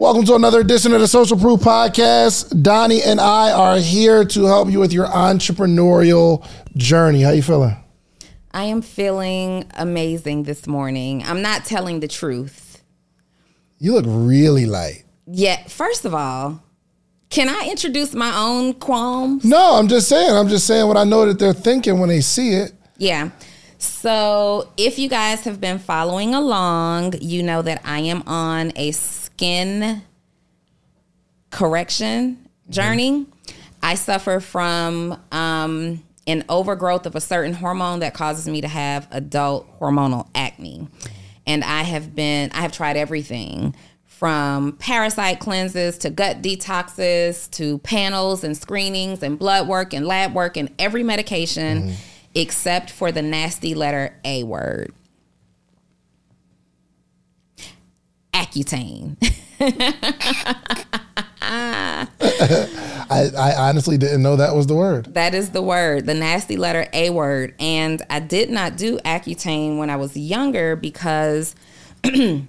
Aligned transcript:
Welcome 0.00 0.24
to 0.26 0.36
another 0.36 0.60
edition 0.60 0.92
of 0.92 1.00
the 1.00 1.08
Social 1.08 1.36
Proof 1.36 1.58
Podcast. 1.58 2.62
Donni 2.62 3.00
and 3.04 3.20
I 3.20 3.50
are 3.50 3.78
here 3.78 4.24
to 4.26 4.44
help 4.44 4.70
you 4.70 4.78
with 4.78 4.92
your 4.92 5.06
entrepreneurial 5.08 6.48
journey. 6.76 7.22
How 7.22 7.30
you 7.30 7.42
feeling? 7.42 7.76
I 8.52 8.62
am 8.66 8.80
feeling 8.80 9.64
amazing 9.74 10.44
this 10.44 10.68
morning. 10.68 11.24
I'm 11.24 11.42
not 11.42 11.64
telling 11.64 11.98
the 11.98 12.06
truth. 12.06 12.80
You 13.78 13.94
look 13.94 14.04
really 14.06 14.66
light. 14.66 15.02
Yeah, 15.26 15.64
first 15.66 16.04
of 16.04 16.14
all, 16.14 16.62
can 17.28 17.48
I 17.48 17.68
introduce 17.68 18.14
my 18.14 18.32
own 18.38 18.74
qualms? 18.74 19.44
No, 19.44 19.74
I'm 19.74 19.88
just 19.88 20.08
saying. 20.08 20.30
I'm 20.30 20.48
just 20.48 20.64
saying 20.64 20.86
what 20.86 20.96
I 20.96 21.02
know 21.02 21.26
that 21.26 21.40
they're 21.40 21.52
thinking 21.52 21.98
when 21.98 22.08
they 22.08 22.20
see 22.20 22.50
it. 22.50 22.72
Yeah. 22.98 23.30
So, 23.78 24.68
if 24.76 24.96
you 24.98 25.08
guys 25.08 25.40
have 25.40 25.60
been 25.60 25.80
following 25.80 26.34
along, 26.34 27.14
you 27.20 27.42
know 27.42 27.62
that 27.62 27.80
I 27.84 27.98
am 28.00 28.22
on 28.26 28.72
a 28.76 28.92
skin 29.38 30.02
correction 31.50 32.48
journey. 32.68 33.24
I 33.80 33.94
suffer 33.94 34.40
from 34.40 35.16
um, 35.30 36.02
an 36.26 36.44
overgrowth 36.48 37.06
of 37.06 37.14
a 37.14 37.20
certain 37.20 37.52
hormone 37.52 38.00
that 38.00 38.14
causes 38.14 38.48
me 38.48 38.60
to 38.62 38.66
have 38.66 39.06
adult 39.12 39.78
hormonal 39.78 40.26
acne. 40.34 40.88
And 41.46 41.62
I 41.62 41.84
have 41.84 42.16
been, 42.16 42.50
I 42.52 42.62
have 42.62 42.72
tried 42.72 42.96
everything 42.96 43.76
from 44.06 44.72
parasite 44.72 45.38
cleanses 45.38 45.98
to 45.98 46.10
gut 46.10 46.42
detoxes 46.42 47.48
to 47.52 47.78
panels 47.78 48.42
and 48.42 48.56
screenings 48.56 49.22
and 49.22 49.38
blood 49.38 49.68
work 49.68 49.94
and 49.94 50.04
lab 50.04 50.34
work 50.34 50.56
and 50.56 50.68
every 50.80 51.04
medication 51.04 51.94
except 52.34 52.90
for 52.90 53.12
the 53.12 53.22
nasty 53.22 53.76
letter 53.76 54.16
A 54.24 54.42
word. 54.42 54.92
Accutane. 58.38 59.16
I, 61.50 62.06
I 63.10 63.54
honestly 63.56 63.98
didn't 63.98 64.22
know 64.22 64.36
that 64.36 64.54
was 64.54 64.66
the 64.68 64.74
word. 64.74 65.14
That 65.14 65.34
is 65.34 65.50
the 65.50 65.62
word, 65.62 66.06
the 66.06 66.14
nasty 66.14 66.56
letter 66.56 66.86
A 66.92 67.10
word. 67.10 67.54
And 67.58 68.00
I 68.10 68.20
did 68.20 68.50
not 68.50 68.76
do 68.76 68.98
Accutane 68.98 69.78
when 69.78 69.90
I 69.90 69.96
was 69.96 70.16
younger 70.16 70.76
because 70.76 71.56
you 72.04 72.46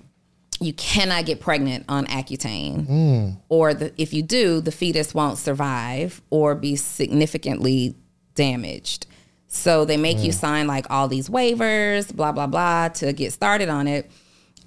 cannot 0.78 1.26
get 1.26 1.40
pregnant 1.40 1.86
on 1.90 2.06
Accutane. 2.06 2.86
Hmm. 2.86 3.30
Or 3.50 3.74
the, 3.74 3.92
if 3.98 4.14
you 4.14 4.22
do, 4.22 4.62
the 4.62 4.72
fetus 4.72 5.16
won't 5.16 5.40
survive 5.40 6.22
or 6.30 6.54
be 6.54 6.76
significantly 6.76 7.96
damaged. 8.36 9.08
So 9.48 9.86
they 9.86 9.98
make 9.98 10.20
you 10.20 10.32
hmm. 10.32 10.38
sign 10.38 10.68
like 10.68 10.86
all 10.92 11.08
these 11.08 11.30
waivers, 11.30 12.16
blah, 12.16 12.32
blah, 12.32 12.46
blah, 12.46 12.90
to 12.90 13.12
get 13.14 13.34
started 13.34 13.70
on 13.70 13.88
it. 13.88 14.12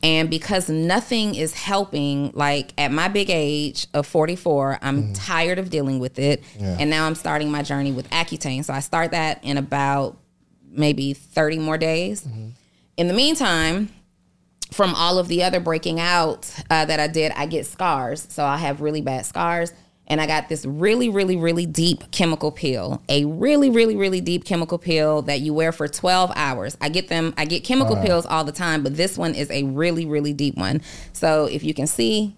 And 0.03 0.28
because 0.28 0.69
nothing 0.69 1.34
is 1.36 1.55
helping, 1.55 2.33
like 2.34 2.72
at 2.77 2.91
my 2.91 3.06
big 3.08 3.31
age 3.31 3.86
of 3.95 4.06
44, 4.06 4.78
I'm 4.83 5.12
tired 5.12 5.59
of 5.61 5.70
dealing 5.70 6.00
with 6.00 6.19
it. 6.19 6.42
And 6.59 6.91
now 6.91 7.06
I'm 7.06 7.14
starting 7.14 7.50
my 7.53 7.62
journey 7.62 7.92
with 7.92 8.11
Accutane. 8.11 8.64
So 8.64 8.72
I 8.72 8.81
start 8.81 9.12
that 9.12 9.44
in 9.44 9.59
about 9.59 10.17
maybe 10.69 11.12
30 11.14 11.59
more 11.59 11.78
days. 11.78 12.27
In 12.97 13.09
the 13.09 13.14
meantime, 13.14 13.91
from 14.72 14.94
all 14.94 15.19
of 15.19 15.28
the 15.28 15.42
other 15.44 15.61
breaking 15.61 16.00
out 16.00 16.50
uh, 16.70 16.84
that 16.87 16.98
I 16.98 17.06
did, 17.06 17.31
I 17.33 17.47
get 17.47 17.66
scars. 17.66 18.27
So 18.31 18.44
I 18.44 18.56
have 18.56 18.81
really 18.81 19.03
bad 19.03 19.25
scars. 19.27 19.72
And 20.08 20.20
I 20.20 20.27
got 20.27 20.48
this 20.48 20.67
really, 20.67 21.08
really, 21.08 21.36
really 21.36 21.64
deep 21.64 22.11
chemical 22.11 22.50
peel. 22.50 23.03
A 23.08 23.25
really, 23.25 23.70
really, 23.70 23.97
really 23.97 24.20
deep 24.20 24.44
chemical 24.44 24.77
peel 24.77 25.22
that 25.22 25.41
you 25.41 25.55
wear 25.55 25.72
for 25.72 25.86
12 25.89 26.33
hours. 26.34 26.77
I 26.81 26.89
get 26.89 27.09
them, 27.09 27.33
I 27.39 27.44
get 27.44 27.64
chemical 27.64 27.97
peels 27.97 28.27
all 28.27 28.44
the 28.44 28.53
time, 28.53 28.83
but 28.83 28.97
this 28.97 29.17
one 29.17 29.34
is 29.34 29.50
a 29.50 29.62
really, 29.62 30.05
really 30.05 30.33
deep 30.33 30.56
one. 30.56 30.83
So 31.12 31.47
if 31.47 31.62
you 31.64 31.72
can 31.72 31.86
see, 31.86 32.34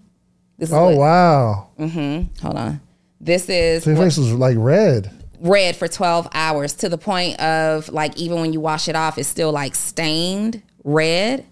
this 0.57 0.69
is 0.69 0.73
Oh 0.75 0.85
what, 0.91 0.97
wow! 0.97 1.67
Mm-hmm. 1.79 2.41
hold 2.45 2.55
on. 2.55 2.81
This 3.19 3.49
is 3.49 3.83
So 3.83 3.89
your 3.89 3.99
what- 3.99 4.05
face 4.05 4.17
was 4.17 4.31
like 4.33 4.55
red. 4.57 5.11
red 5.41 5.75
for 5.75 5.87
12 5.87 6.29
hours 6.33 6.73
to 6.75 6.87
the 6.89 6.97
point 6.99 7.37
of 7.41 7.89
like 7.89 8.15
even 8.17 8.39
when 8.39 8.53
you 8.53 8.59
wash 8.61 8.87
it 8.87 8.95
off 8.95 9.17
it's 9.17 9.27
still 9.27 9.51
like 9.51 9.75
stained 9.75 10.61
red 10.85 11.45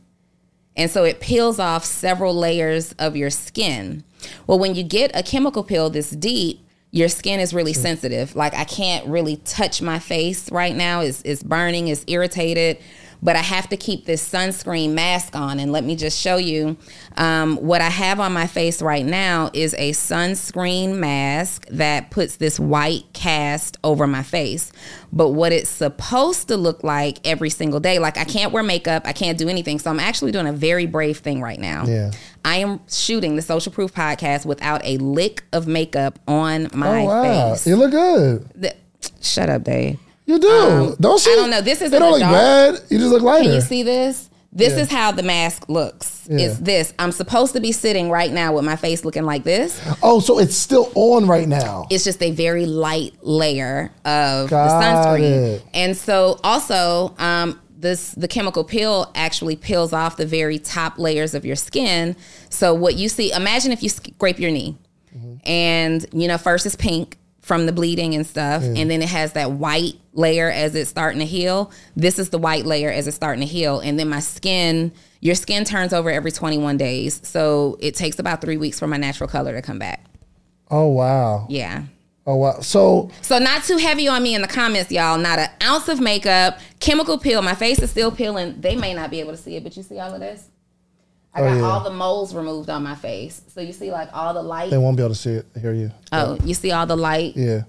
and 0.78 0.90
so 0.90 1.04
it 1.04 1.20
peels 1.20 1.60
off 1.60 1.84
several 1.84 2.34
layers 2.34 2.94
of 2.94 3.16
your 3.18 3.30
skin 3.30 4.04
well 4.48 4.60
when 4.60 4.76
you 4.76 4.84
get 4.84 5.12
a 5.14 5.24
chemical 5.24 5.64
peel 5.64 5.90
this 5.90 6.12
deep 6.12 6.60
your 6.92 7.10
skin 7.10 7.40
is 7.40 7.54
really 7.54 7.74
sensitive 7.74 8.36
like 8.36 8.54
i 8.54 8.64
can't 8.64 9.06
really 9.08 9.38
touch 9.38 9.82
my 9.82 10.00
face 10.00 10.52
right 10.52 10.76
now 10.76 11.02
it's, 11.02 11.22
it's 11.24 11.44
burning 11.44 11.88
it's 11.88 12.04
irritated 12.08 12.78
but 13.24 13.38
I 13.38 13.42
have 13.42 13.70
to 13.70 13.78
keep 13.78 14.06
this 14.06 14.28
sunscreen 14.28 14.92
mask 14.92 15.34
on. 15.36 15.58
And 15.60 15.72
let 15.72 15.86
me 15.86 15.96
just 15.96 16.20
show 16.20 16.36
you 16.36 16.76
um, 17.16 17.56
what 17.56 17.80
I 17.80 17.90
have 17.90 18.20
on 18.20 18.34
my 18.34 18.48
face 18.48 18.82
right 18.82 19.06
now 19.06 19.50
is 19.54 19.74
a 19.76 19.92
sunscreen 19.92 20.98
mask 20.98 21.66
that 21.70 22.12
puts 22.12 22.36
this 22.36 22.60
white 22.60 23.06
cast 23.14 23.78
over 23.84 24.06
my 24.06 24.24
face. 24.24 24.74
But 25.14 25.30
what 25.30 25.54
it's 25.54 25.70
supposed 25.70 26.50
to 26.50 26.58
look 26.58 26.84
like 26.84 27.26
every 27.26 27.50
single 27.50 27.80
day, 27.80 27.98
like 27.98 28.18
I 28.18 28.26
can't 28.26 28.52
wear 28.52 28.62
makeup, 28.62 29.04
I 29.06 29.14
can't 29.14 29.38
do 29.38 29.48
anything. 29.48 29.80
So 29.80 29.90
I'm 29.90 30.02
actually 30.02 30.34
doing 30.34 30.48
a 30.48 30.54
very 30.54 30.86
brave 30.86 31.20
thing 31.20 31.42
right 31.42 31.60
now. 31.60 31.86
Yeah. 31.86 32.12
I 32.46 32.58
am 32.58 32.80
shooting 32.90 33.36
the 33.36 33.42
Social 33.42 33.72
Proof 33.72 33.94
podcast 33.94 34.46
without 34.46 34.81
a 34.84 34.98
lick 34.98 35.44
of 35.54 35.68
makeup 35.68 36.20
on 36.28 36.68
my 36.74 37.02
oh 37.02 37.06
wow! 37.06 37.50
face. 37.54 37.66
You 37.68 37.76
look 37.78 37.92
good. 37.92 38.50
The- 38.56 38.76
shut 39.22 39.50
up, 39.50 39.64
Dave. 39.64 40.00
You 40.26 40.40
do. 40.40 40.50
Um, 40.50 40.96
don't 41.00 41.20
see? 41.20 41.31
I 41.31 41.36
don't 41.36 41.50
know. 41.50 41.62
This 41.62 41.81
isn't 41.81 42.00
don't 42.00 42.12
look 42.12 42.22
bad. 42.22 42.80
You 42.90 42.98
just 42.98 43.12
look 43.12 43.22
lighter. 43.22 43.44
Can 43.46 43.54
you 43.54 43.62
see 43.62 43.84
this? 43.84 44.30
This 44.56 44.74
Yeah. 44.74 44.81
is 44.84 44.92
how 44.92 45.12
the 45.12 45.24
mask 45.24 45.68
looks. 45.68 46.28
Yeah. 46.30 46.46
It's 46.46 46.59
this. 46.59 46.94
I'm 47.00 47.12
supposed 47.12 47.54
to 47.54 47.59
be 47.59 47.72
sitting 47.72 48.09
right 48.12 48.31
now 48.31 48.54
with 48.54 48.64
my 48.64 48.75
face 48.75 49.04
looking 49.04 49.24
like 49.24 49.44
this. 49.44 49.81
Oh, 50.04 50.20
so 50.20 50.38
it's 50.40 50.56
still 50.56 50.92
on 50.96 51.25
right 51.25 51.48
now. 51.48 51.88
It's 51.90 52.04
just 52.04 52.22
a 52.22 52.30
very 52.31 52.66
light 52.68 53.16
layer 53.22 53.92
of 54.06 54.50
Got 54.52 54.80
the 54.80 54.86
sunscreen. 54.86 55.22
it. 55.56 55.66
And 55.74 55.98
so 55.98 56.40
also, 56.44 57.16
um, 57.18 57.60
this 57.84 58.14
the 58.14 58.28
chemical 58.28 58.64
peel 58.64 59.12
actually 59.14 59.56
peels 59.56 59.94
off 59.94 60.18
the 60.18 60.26
very 60.26 60.58
top 60.58 60.98
layers 60.98 61.36
of 61.36 61.46
your 61.46 61.56
skin. 61.56 62.16
So 62.50 62.74
what 62.74 62.96
you 62.96 63.08
see, 63.10 63.32
imagine 63.32 63.72
if 63.72 63.84
you 63.84 63.90
scrape 63.90 64.40
your 64.40 64.50
knee, 64.50 64.76
and 65.46 66.04
you 66.12 66.28
know 66.28 66.40
first 66.40 66.66
it's 66.66 66.76
pink 66.76 67.18
from 67.42 67.66
the 67.68 67.72
bleeding 67.74 68.16
and 68.16 68.26
stuff, 68.26 68.64
and 68.64 68.90
then 68.90 69.02
it 69.04 69.10
has 69.10 69.34
that 69.34 69.52
white 69.52 69.94
layer 70.14 70.50
as 70.50 70.74
it's 70.76 70.90
starting 70.90 71.20
to 71.20 71.26
heal. 71.26 71.72
This 71.96 72.18
is 72.18 72.30
the 72.30 72.38
white 72.40 72.66
layer 72.66 72.90
as 72.90 73.06
it's 73.06 73.16
starting 73.18 73.42
to 73.42 73.48
heal, 73.48 73.80
and 73.80 74.00
then 74.00 74.10
my 74.10 74.20
skin. 74.22 74.92
Your 75.20 75.36
skin 75.36 75.64
turns 75.64 75.94
over 75.94 76.10
every 76.10 76.32
21 76.34 76.76
days, 76.76 77.22
so 77.24 77.78
it 77.80 77.96
takes 77.96 78.20
about 78.20 78.42
three 78.42 78.58
weeks 78.58 78.78
for 78.80 78.88
my 78.88 78.98
natural 78.98 79.30
color 79.30 79.54
to 79.54 79.62
come 79.62 79.80
back. 79.80 80.04
Oh 80.72 80.88
wow! 80.88 81.46
Yeah. 81.50 81.84
Oh 82.26 82.36
wow! 82.38 82.60
So 82.62 83.12
So 83.22 83.38
not 83.38 83.64
too 83.64 83.78
heavy 83.78 84.08
on 84.08 84.24
me 84.24 84.34
in 84.34 84.42
the 84.42 84.48
comments, 84.48 84.92
y'all. 84.92 85.18
Not 85.18 85.40
an 85.40 85.50
ounce 85.62 85.90
of 85.90 86.00
makeup, 86.00 86.58
chemical 86.80 87.18
peel. 87.18 87.42
My 87.42 87.54
face 87.56 87.80
is 87.80 87.90
still 87.92 88.12
peeling. 88.12 88.62
They 88.62 88.76
may 88.78 88.94
not 88.94 89.12
be 89.12 89.20
able 89.20 89.32
to 89.32 89.38
see 89.38 89.58
it, 89.58 89.64
but 89.64 89.76
you 89.76 89.84
see 89.84 90.00
all 90.00 90.14
of 90.14 90.22
this. 90.22 90.48
I 91.34 91.42
Oh, 91.42 91.44
got 91.50 91.56
yeah. 91.58 91.64
all 91.64 91.80
the 91.84 91.90
moles 91.90 92.34
removed 92.34 92.70
on 92.70 92.82
my 92.84 92.96
face. 92.96 93.42
So 93.48 93.60
you 93.60 93.74
see 93.74 93.92
like 93.92 94.08
all 94.14 94.34
the 94.34 94.42
light. 94.44 94.70
they 94.70 94.78
won't 94.78 94.96
be 94.96 95.04
able 95.04 95.14
to 95.16 95.20
see 95.20 95.32
it. 95.32 95.46
Hear 95.60 95.74
you? 95.74 95.92
Oh, 96.14 96.38
you 96.46 96.54
see 96.54 96.72
all 96.72 96.86
the 96.86 96.96
light. 96.96 97.36
Yeah. 97.36 97.64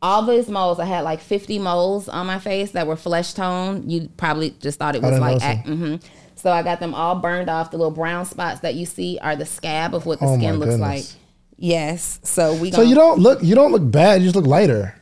All 0.00 0.22
these 0.24 0.48
moles. 0.48 0.78
I 0.78 0.84
had 0.86 1.00
like 1.00 1.20
50 1.20 1.58
moles 1.58 2.08
on 2.08 2.26
my 2.26 2.38
face 2.38 2.70
that 2.70 2.86
were 2.86 2.94
flesh 2.96 3.34
tone. 3.34 3.90
You 3.90 4.08
probably 4.16 4.50
just 4.60 4.78
thought 4.78 4.94
it 4.94 5.02
was 5.02 5.18
like. 5.18 5.32
notice 5.42 5.44
ac- 5.44 5.62
mhm. 5.68 6.02
So 6.36 6.52
I 6.52 6.62
got 6.62 6.78
them 6.80 6.94
all 6.94 7.16
burned 7.16 7.50
off. 7.50 7.72
The 7.72 7.76
little 7.76 7.90
brown 7.90 8.24
spots 8.24 8.60
that 8.60 8.74
you 8.76 8.86
see 8.86 9.18
are 9.20 9.34
the 9.34 9.44
scab 9.44 9.92
of 9.94 10.06
what 10.06 10.20
the 10.20 10.26
Oh, 10.26 10.36
skin 10.38 10.60
looks 10.60 10.76
goodness. 10.76 10.80
like. 11.16 11.20
Yes. 11.58 12.20
So 12.22 12.54
we. 12.54 12.70
So 12.70 12.82
you 12.82 12.94
don't 12.94 13.18
look 13.18 13.42
you 13.42 13.54
don't 13.54 13.72
look 13.72 13.90
bad. 13.90 14.20
You 14.20 14.28
just 14.28 14.36
look 14.36 14.46
lighter. 14.46 14.94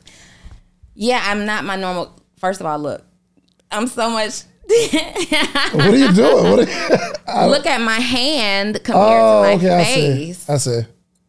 Yeah, 0.95 1.23
I'm 1.23 1.45
not 1.45 1.65
my 1.65 1.77
normal. 1.77 2.19
First 2.39 2.61
of 2.61 2.67
all, 2.67 2.79
look, 2.79 3.05
I'm 3.71 3.87
so 3.87 4.11
much. 4.11 4.43
What 5.73 5.89
are 5.89 5.97
you 5.97 6.13
doing? 6.13 6.51
What 6.51 6.69
are 6.69 7.45
you, 7.45 7.51
look 7.51 7.67
at 7.67 7.81
my 7.81 8.01
hand 8.01 8.83
compared 8.83 9.21
oh, 9.23 9.43
to 9.43 9.49
my 9.49 9.55
okay. 9.55 9.75
I 9.75 9.85
see. 9.85 10.33
face. 10.33 10.51
I 10.51 10.57
see. 10.57 10.81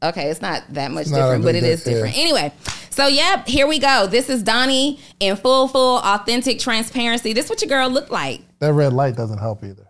Okay, 0.01 0.29
it's 0.29 0.41
not 0.41 0.63
that 0.74 0.91
much 0.91 1.07
not 1.07 1.18
different, 1.18 1.44
but 1.44 1.56
it 1.56 1.63
is 1.63 1.83
diff- 1.83 1.88
yeah. 1.88 1.94
different. 1.95 2.18
Anyway, 2.18 2.53
so 2.89 3.07
yep, 3.07 3.47
here 3.47 3.68
we 3.68 3.80
go. 3.80 4.07
This 4.07 4.30
is 4.30 4.44
Donni 4.44 5.00
in 5.19 5.35
full, 5.35 5.68
full, 5.68 5.97
authentic 5.97 6.59
transparency. 6.59 7.33
This 7.33 7.45
is 7.45 7.50
what 7.50 7.62
your 7.62 7.69
girl 7.69 7.89
looked 7.89 8.12
like. 8.12 8.41
That 8.59 8.73
red 8.73 8.94
light 8.94 9.15
doesn't 9.15 9.39
help 9.39 9.63
either. 9.63 9.86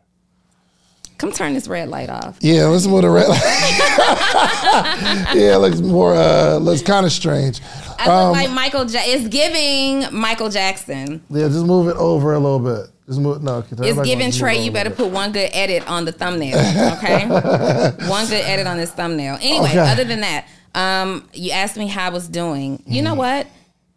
Come 1.18 1.32
turn 1.32 1.54
this 1.56 1.68
red 1.68 1.90
light 1.90 2.10
off. 2.10 2.38
Yeah, 2.42 2.66
let's 2.66 2.86
move 2.86 3.02
the 3.02 3.10
red 3.10 3.28
light. 3.28 3.42
yeah, 5.36 5.56
it 5.56 5.60
looks 5.60 5.80
more. 5.80 6.14
uh 6.16 6.58
Looks 6.58 6.82
kind 6.82 7.06
of 7.06 7.12
strange. 7.12 7.60
I 8.00 8.06
Um, 8.08 8.28
look 8.28 8.34
like 8.38 8.52
Michael. 8.52 8.86
Ja- 8.86 9.02
it's 9.04 9.28
giving 9.28 10.06
Michael 10.18 10.50
Jackson. 10.50 11.22
Yeah, 11.30 11.48
just 11.48 11.66
move 11.66 11.88
it 11.88 11.96
over 11.98 12.34
a 12.34 12.40
little 12.40 12.60
bit. 12.60 12.92
Just 13.08 13.20
move. 13.20 13.42
No, 13.42 13.64
It's 13.80 14.02
giving 14.02 14.32
Trey. 14.32 14.64
You 14.64 14.70
better 14.72 14.90
bit. 14.90 14.98
put 14.98 15.08
one 15.12 15.32
good 15.32 15.50
edit 15.54 15.90
on 15.90 16.06
the 16.06 16.12
thumbnail. 16.12 16.58
Okay, 16.98 17.26
one 18.10 18.28
good 18.28 18.44
edit 18.46 18.68
on 18.68 18.78
this 18.78 18.92
thumbnail. 18.92 19.38
Anyway, 19.42 19.70
Okay. 19.70 19.80
other 19.80 20.04
than 20.04 20.22
that, 20.22 20.46
um, 20.76 21.28
you 21.34 21.52
asked 21.52 21.78
me 21.78 21.88
how 21.88 22.08
I 22.08 22.10
was 22.10 22.28
doing. 22.28 22.84
You 22.86 22.98
Mm-hmm. 22.98 23.04
know 23.06 23.14
what? 23.16 23.48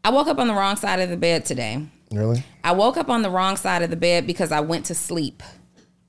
I 0.04 0.10
woke 0.10 0.28
up 0.28 0.38
on 0.38 0.46
the 0.48 0.54
wrong 0.54 0.76
side 0.76 1.00
of 1.00 1.10
the 1.10 1.16
bed 1.16 1.44
today. 1.44 1.84
Really? 2.12 2.42
I 2.64 2.72
woke 2.72 2.96
up 2.96 3.08
on 3.10 3.22
the 3.22 3.30
wrong 3.30 3.56
side 3.56 3.82
of 3.82 3.90
the 3.90 3.96
bed 3.96 4.26
because 4.26 4.50
I 4.52 4.60
went 4.60 4.86
to 4.86 4.94
sleep 4.94 5.42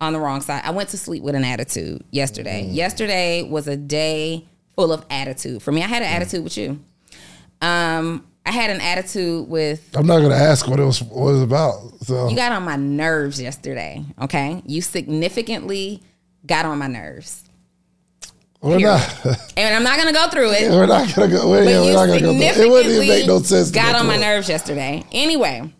on 0.02 0.14
the 0.14 0.20
wrong 0.20 0.42
side. 0.42 0.64
I 0.66 0.72
went 0.72 0.90
to 0.90 0.98
sleep 0.98 1.24
with 1.24 1.36
an 1.36 1.46
attitude 1.46 2.04
yesterday. 2.12 2.66
Yesterday 2.66 3.44
was 3.44 3.68
a 3.68 3.78
day 3.78 4.46
full 4.76 4.92
of 4.92 5.06
attitude 5.10 5.62
for 5.62 5.72
me. 5.72 5.84
I 5.84 5.88
had 5.88 6.02
an 6.02 6.10
attitude 6.10 6.44
with 6.44 6.58
you. 6.58 6.80
Um, 7.62 8.26
I 8.46 8.52
had 8.52 8.72
an 8.72 8.82
attitude 8.82 9.48
with 9.48 9.88
I'm 9.96 10.08
not 10.08 10.20
gonna 10.22 10.34
ask 10.34 10.68
what 10.68 10.80
it 10.80 10.84
was 10.84 11.02
what 11.04 11.30
it 11.30 11.34
was 11.34 11.42
about. 11.44 11.82
So 12.02 12.28
you 12.30 12.36
got 12.36 12.52
on 12.52 12.64
my 12.64 12.76
nerves 12.76 13.40
yesterday. 13.40 14.04
Okay, 14.20 14.64
you 14.66 14.82
significantly 14.82 16.02
got 16.48 16.66
on 16.66 16.80
my 16.80 16.88
nerves, 16.88 17.44
we're 18.60 18.80
period. 18.80 18.84
not 19.26 19.40
and 19.58 19.76
I'm 19.76 19.84
not 19.84 19.98
gonna 20.00 20.12
go 20.12 20.28
through 20.30 20.52
it. 20.54 20.72
we're 20.72 20.88
not 20.88 21.14
gonna 21.16 21.32
go. 21.32 21.48
We're, 21.52 21.64
yeah, 21.64 21.82
we're 21.82 21.94
not 21.94 22.08
gonna 22.08 22.22
go. 22.22 22.34
Through. 22.34 22.42
It 22.42 22.58
It 22.58 22.70
wouldn't 22.70 22.96
even 22.96 23.08
make 23.08 23.28
no 23.28 23.40
sense. 23.44 23.70
to 23.70 23.76
Got 23.76 23.94
go 23.94 24.00
on 24.00 24.08
my 24.08 24.18
nerves 24.18 24.50
yesterday. 24.50 25.04
Anyway, 25.12 25.72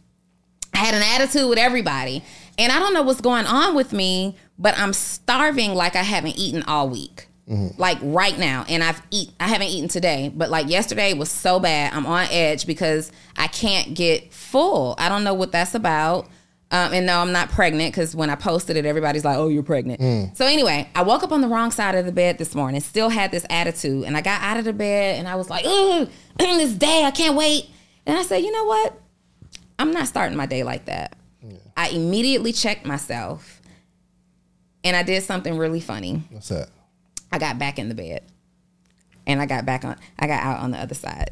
I 0.76 0.78
had 0.78 0.94
an 0.94 1.02
attitude 1.02 1.50
with 1.50 1.58
everybody, 1.58 2.24
and 2.62 2.72
I 2.72 2.78
don't 2.78 2.94
know 2.94 3.02
what's 3.02 3.22
going 3.22 3.48
on 3.48 3.74
with 3.74 3.92
me, 3.92 4.36
but 4.60 4.78
I'm 4.78 4.94
starving 4.94 5.74
like 5.74 5.96
I 5.96 6.04
haven't 6.04 6.38
eaten 6.38 6.62
all 6.64 6.90
week. 6.90 7.28
Mm-hmm. 7.50 7.82
Like 7.82 7.98
right 8.04 8.38
now, 8.38 8.66
and 8.70 8.84
I've 8.84 9.02
eat. 9.10 9.32
I 9.40 9.48
haven't 9.48 9.68
eaten 9.68 9.90
today, 9.90 10.32
but 10.34 10.50
like 10.52 10.70
yesterday 10.70 11.14
was 11.14 11.30
so 11.32 11.60
bad. 11.60 11.92
I'm 11.92 12.06
on 12.06 12.28
edge 12.30 12.68
because 12.68 13.12
I 13.36 13.48
can't 13.48 13.96
get 13.96 14.32
full. 14.32 14.94
I 15.00 15.10
don't 15.10 15.24
know 15.24 15.34
what 15.34 15.52
that's 15.52 15.74
about. 15.74 16.30
Um, 16.70 16.94
and 16.94 17.06
no, 17.06 17.20
I'm 17.20 17.34
not 17.34 17.50
pregnant 17.50 17.92
because 17.92 18.16
when 18.16 18.30
I 18.30 18.36
posted 18.36 18.78
it, 18.78 18.86
everybody's 18.86 19.26
like, 19.26 19.38
"Oh, 19.38 19.50
you're 19.50 19.64
pregnant." 19.64 20.00
Mm. 20.00 20.38
So 20.38 20.46
anyway, 20.46 20.88
I 20.96 21.02
woke 21.02 21.24
up 21.24 21.32
on 21.32 21.42
the 21.42 21.50
wrong 21.50 21.72
side 21.72 21.96
of 21.96 22.06
the 22.06 22.12
bed 22.14 22.38
this 22.38 22.54
morning. 22.54 22.80
Still 22.80 23.10
had 23.10 23.32
this 23.32 23.46
attitude, 23.50 24.06
and 24.06 24.16
I 24.16 24.22
got 24.22 24.42
out 24.42 24.58
of 24.58 24.64
the 24.64 24.72
bed 24.72 25.18
and 25.18 25.28
I 25.28 25.36
was 25.36 25.50
like, 25.50 25.66
"Ugh, 25.66 26.10
this 26.38 26.74
day 26.74 27.04
I 27.04 27.12
can't 27.12 27.36
wait." 27.36 27.70
And 28.06 28.18
I 28.18 28.22
said, 28.22 28.38
"You 28.38 28.52
know 28.52 28.66
what? 28.66 29.02
I'm 29.80 29.92
not 29.92 30.08
starting 30.08 30.38
my 30.38 30.46
day 30.46 30.64
like 30.64 30.86
that." 30.86 31.18
I 31.76 31.90
immediately 31.90 32.54
checked 32.54 32.86
myself, 32.86 33.62
and 34.84 34.96
I 34.96 35.04
did 35.04 35.24
something 35.24 35.58
really 35.58 35.80
funny. 35.80 36.24
What's 36.30 36.50
that? 36.50 36.70
I 37.32 37.40
got 37.40 37.58
back 37.58 37.80
in 37.80 37.90
the 37.90 37.96
bed, 37.96 38.24
and 39.26 39.42
I 39.42 39.46
got 39.46 39.66
back 39.66 39.86
on. 39.86 39.98
I 40.20 40.28
got 40.28 40.44
out 40.44 40.60
on 40.60 40.72
the 40.72 40.78
other 40.78 40.96
side. 40.96 41.32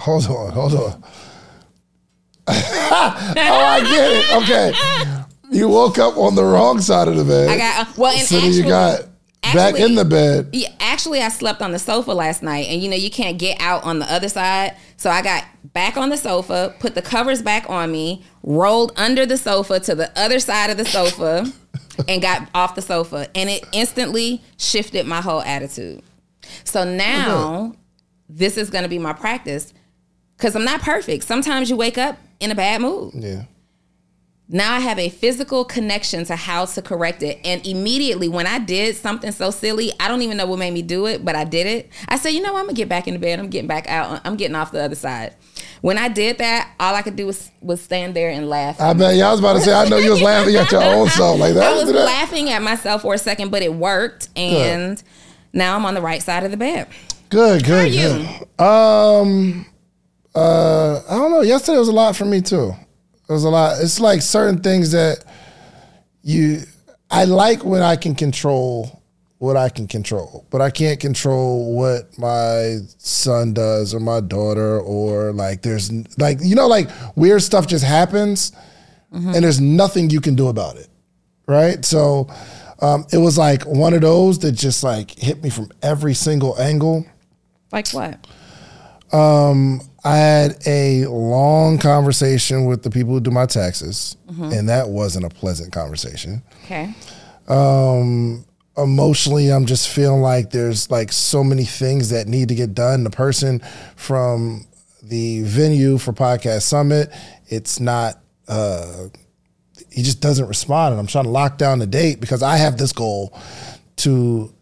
Hold 0.00 0.26
on, 0.28 0.52
hold 0.52 0.74
on. 0.74 1.04
oh, 2.46 3.24
I 3.36 3.80
get 3.82 4.12
it. 4.12 4.42
Okay, 4.42 5.56
you 5.56 5.68
woke 5.68 5.98
up 5.98 6.16
on 6.16 6.34
the 6.34 6.42
wrong 6.42 6.80
side 6.80 7.06
of 7.06 7.16
the 7.16 7.24
bed. 7.24 7.50
I 7.50 7.58
got 7.58 7.86
uh, 7.86 7.92
well, 7.98 8.16
and 8.16 8.26
so 8.26 8.36
actually, 8.36 8.52
you 8.52 8.62
got 8.62 9.02
back 9.42 9.78
in 9.78 9.94
the 9.94 10.04
bed. 10.04 10.50
Yeah, 10.52 10.68
actually, 10.80 11.20
I 11.20 11.28
slept 11.28 11.62
on 11.62 11.72
the 11.72 11.78
sofa 11.78 12.12
last 12.12 12.42
night, 12.42 12.66
and 12.68 12.82
you 12.82 12.88
know 12.88 12.96
you 12.96 13.10
can't 13.10 13.38
get 13.38 13.60
out 13.60 13.84
on 13.84 13.98
the 13.98 14.12
other 14.12 14.28
side. 14.28 14.76
So 14.96 15.10
I 15.10 15.22
got 15.22 15.44
back 15.64 15.96
on 15.96 16.10
the 16.10 16.16
sofa, 16.16 16.74
put 16.78 16.94
the 16.94 17.02
covers 17.02 17.42
back 17.42 17.68
on 17.68 17.90
me, 17.90 18.24
rolled 18.42 18.92
under 18.96 19.26
the 19.26 19.36
sofa 19.36 19.80
to 19.80 19.94
the 19.94 20.10
other 20.18 20.38
side 20.38 20.70
of 20.70 20.76
the 20.76 20.84
sofa, 20.84 21.50
and 22.08 22.22
got 22.22 22.48
off 22.54 22.74
the 22.74 22.82
sofa, 22.82 23.28
and 23.34 23.48
it 23.50 23.64
instantly 23.72 24.42
shifted 24.58 25.06
my 25.06 25.20
whole 25.20 25.42
attitude. 25.42 26.02
So 26.64 26.84
now, 26.84 27.74
this 28.28 28.56
is 28.56 28.70
going 28.70 28.84
to 28.84 28.88
be 28.88 28.98
my 28.98 29.12
practice 29.12 29.72
because 30.36 30.56
I'm 30.56 30.64
not 30.64 30.80
perfect. 30.80 31.24
Sometimes 31.24 31.68
you 31.70 31.76
wake 31.76 31.98
up 31.98 32.18
in 32.40 32.50
a 32.50 32.54
bad 32.54 32.80
mood. 32.80 33.12
Yeah. 33.14 33.44
Now 34.52 34.74
I 34.74 34.80
have 34.80 34.98
a 34.98 35.08
physical 35.08 35.64
connection 35.64 36.24
to 36.24 36.34
how 36.34 36.64
to 36.64 36.82
correct 36.82 37.22
it. 37.22 37.38
And 37.44 37.64
immediately 37.64 38.26
when 38.26 38.48
I 38.48 38.58
did 38.58 38.96
something 38.96 39.30
so 39.30 39.52
silly, 39.52 39.92
I 40.00 40.08
don't 40.08 40.22
even 40.22 40.36
know 40.36 40.46
what 40.46 40.58
made 40.58 40.72
me 40.72 40.82
do 40.82 41.06
it, 41.06 41.24
but 41.24 41.36
I 41.36 41.44
did 41.44 41.68
it. 41.68 41.88
I 42.08 42.18
said, 42.18 42.30
you 42.30 42.42
know, 42.42 42.52
what? 42.52 42.58
I'm 42.58 42.66
gonna 42.66 42.74
get 42.74 42.88
back 42.88 43.06
in 43.06 43.14
the 43.14 43.20
bed. 43.20 43.38
I'm 43.38 43.48
getting 43.48 43.68
back 43.68 43.88
out. 43.88 44.20
I'm 44.24 44.34
getting 44.34 44.56
off 44.56 44.72
the 44.72 44.82
other 44.82 44.96
side. 44.96 45.36
When 45.82 45.98
I 45.98 46.08
did 46.08 46.38
that, 46.38 46.74
all 46.80 46.96
I 46.96 47.02
could 47.02 47.14
do 47.14 47.26
was 47.26 47.48
was 47.60 47.80
stand 47.80 48.16
there 48.16 48.30
and 48.30 48.48
laugh. 48.48 48.80
I 48.80 48.92
bet. 48.92 49.14
Yeah, 49.14 49.28
I 49.28 49.30
was 49.30 49.38
about 49.38 49.52
to 49.52 49.60
say. 49.60 49.72
I 49.72 49.88
know 49.88 49.98
you 49.98 50.10
was 50.10 50.20
laughing 50.20 50.56
at 50.56 50.72
your 50.72 50.82
own 50.82 51.08
self 51.08 51.38
like 51.38 51.54
that. 51.54 51.72
I 51.72 51.76
was 51.76 51.92
that. 51.92 52.04
laughing 52.04 52.50
at 52.50 52.60
myself 52.60 53.02
for 53.02 53.14
a 53.14 53.18
second, 53.18 53.52
but 53.52 53.62
it 53.62 53.72
worked. 53.72 54.30
And 54.34 55.00
now 55.52 55.76
I'm 55.76 55.86
on 55.86 55.94
the 55.94 56.02
right 56.02 56.22
side 56.22 56.42
of 56.42 56.50
the 56.50 56.56
bed. 56.56 56.88
Good, 57.28 57.64
good, 57.64 57.84
are 57.84 57.86
you? 57.86 58.26
good. 58.58 58.64
Um, 58.64 59.66
uh, 60.34 61.02
I 61.08 61.16
don't 61.16 61.30
know. 61.30 61.42
Yesterday 61.42 61.78
was 61.78 61.88
a 61.88 61.92
lot 61.92 62.16
for 62.16 62.24
me 62.24 62.40
too. 62.40 62.74
It 63.30 63.32
was 63.32 63.44
a 63.44 63.48
lot. 63.48 63.80
It's 63.80 64.00
like 64.00 64.22
certain 64.22 64.60
things 64.60 64.90
that 64.90 65.24
you. 66.24 66.62
I 67.12 67.26
like 67.26 67.64
when 67.64 67.80
I 67.80 67.94
can 67.94 68.16
control 68.16 69.02
what 69.38 69.56
I 69.56 69.68
can 69.68 69.86
control, 69.86 70.46
but 70.50 70.60
I 70.60 70.70
can't 70.70 70.98
control 70.98 71.76
what 71.76 72.18
my 72.18 72.78
son 72.98 73.54
does 73.54 73.94
or 73.94 74.00
my 74.00 74.18
daughter 74.18 74.80
or 74.80 75.32
like 75.32 75.62
there's 75.62 75.92
like 76.18 76.38
you 76.42 76.56
know 76.56 76.66
like 76.66 76.90
weird 77.14 77.42
stuff 77.42 77.68
just 77.68 77.84
happens, 77.84 78.50
and 79.12 79.44
there's 79.44 79.60
nothing 79.60 80.10
you 80.10 80.20
can 80.20 80.34
do 80.34 80.48
about 80.48 80.76
it, 80.76 80.88
right? 81.46 81.84
So. 81.84 82.28
Um, 82.82 83.04
it 83.12 83.18
was 83.18 83.36
like 83.36 83.64
one 83.64 83.92
of 83.92 84.00
those 84.00 84.38
that 84.38 84.52
just 84.52 84.82
like 84.82 85.10
hit 85.10 85.42
me 85.42 85.50
from 85.50 85.70
every 85.82 86.14
single 86.14 86.58
angle. 86.58 87.04
Like 87.70 87.90
what? 87.90 88.26
I 90.04 90.16
had 90.16 90.56
a 90.66 91.06
long 91.06 91.78
conversation 91.78 92.64
with 92.64 92.82
the 92.82 92.90
people 92.90 93.12
who 93.12 93.20
do 93.20 93.30
my 93.30 93.46
taxes, 93.46 94.16
and 94.28 94.68
that 94.68 94.88
wasn't 94.88 95.26
a 95.26 95.28
pleasant 95.28 95.72
conversation. 95.72 96.42
Okay. 96.64 96.94
Emotionally, 98.78 99.50
I'm 99.50 99.66
just 99.66 99.88
feeling 99.88 100.22
like 100.22 100.50
there's 100.50 100.90
like 100.90 101.12
so 101.12 101.44
many 101.44 101.64
things 101.64 102.10
that 102.10 102.28
need 102.28 102.48
to 102.48 102.54
get 102.54 102.74
done. 102.74 103.04
The 103.04 103.10
person 103.10 103.60
from 103.96 104.66
the 105.02 105.42
venue 105.42 105.98
for 105.98 106.12
Podcast 106.12 106.62
Summit, 106.62 107.10
it's 107.48 107.78
not. 107.80 108.20
Uh, 108.48 109.08
he 109.90 110.02
just 110.02 110.20
doesn't 110.22 110.46
respond, 110.46 110.92
and 110.92 111.00
I'm 111.00 111.06
trying 111.08 111.24
to 111.24 111.30
lock 111.30 111.58
down 111.58 111.78
the 111.78 111.86
date 111.86 112.20
because 112.20 112.42
I 112.42 112.56
have 112.56 112.78
this 112.78 112.92
goal 112.92 113.38
to 113.96 114.54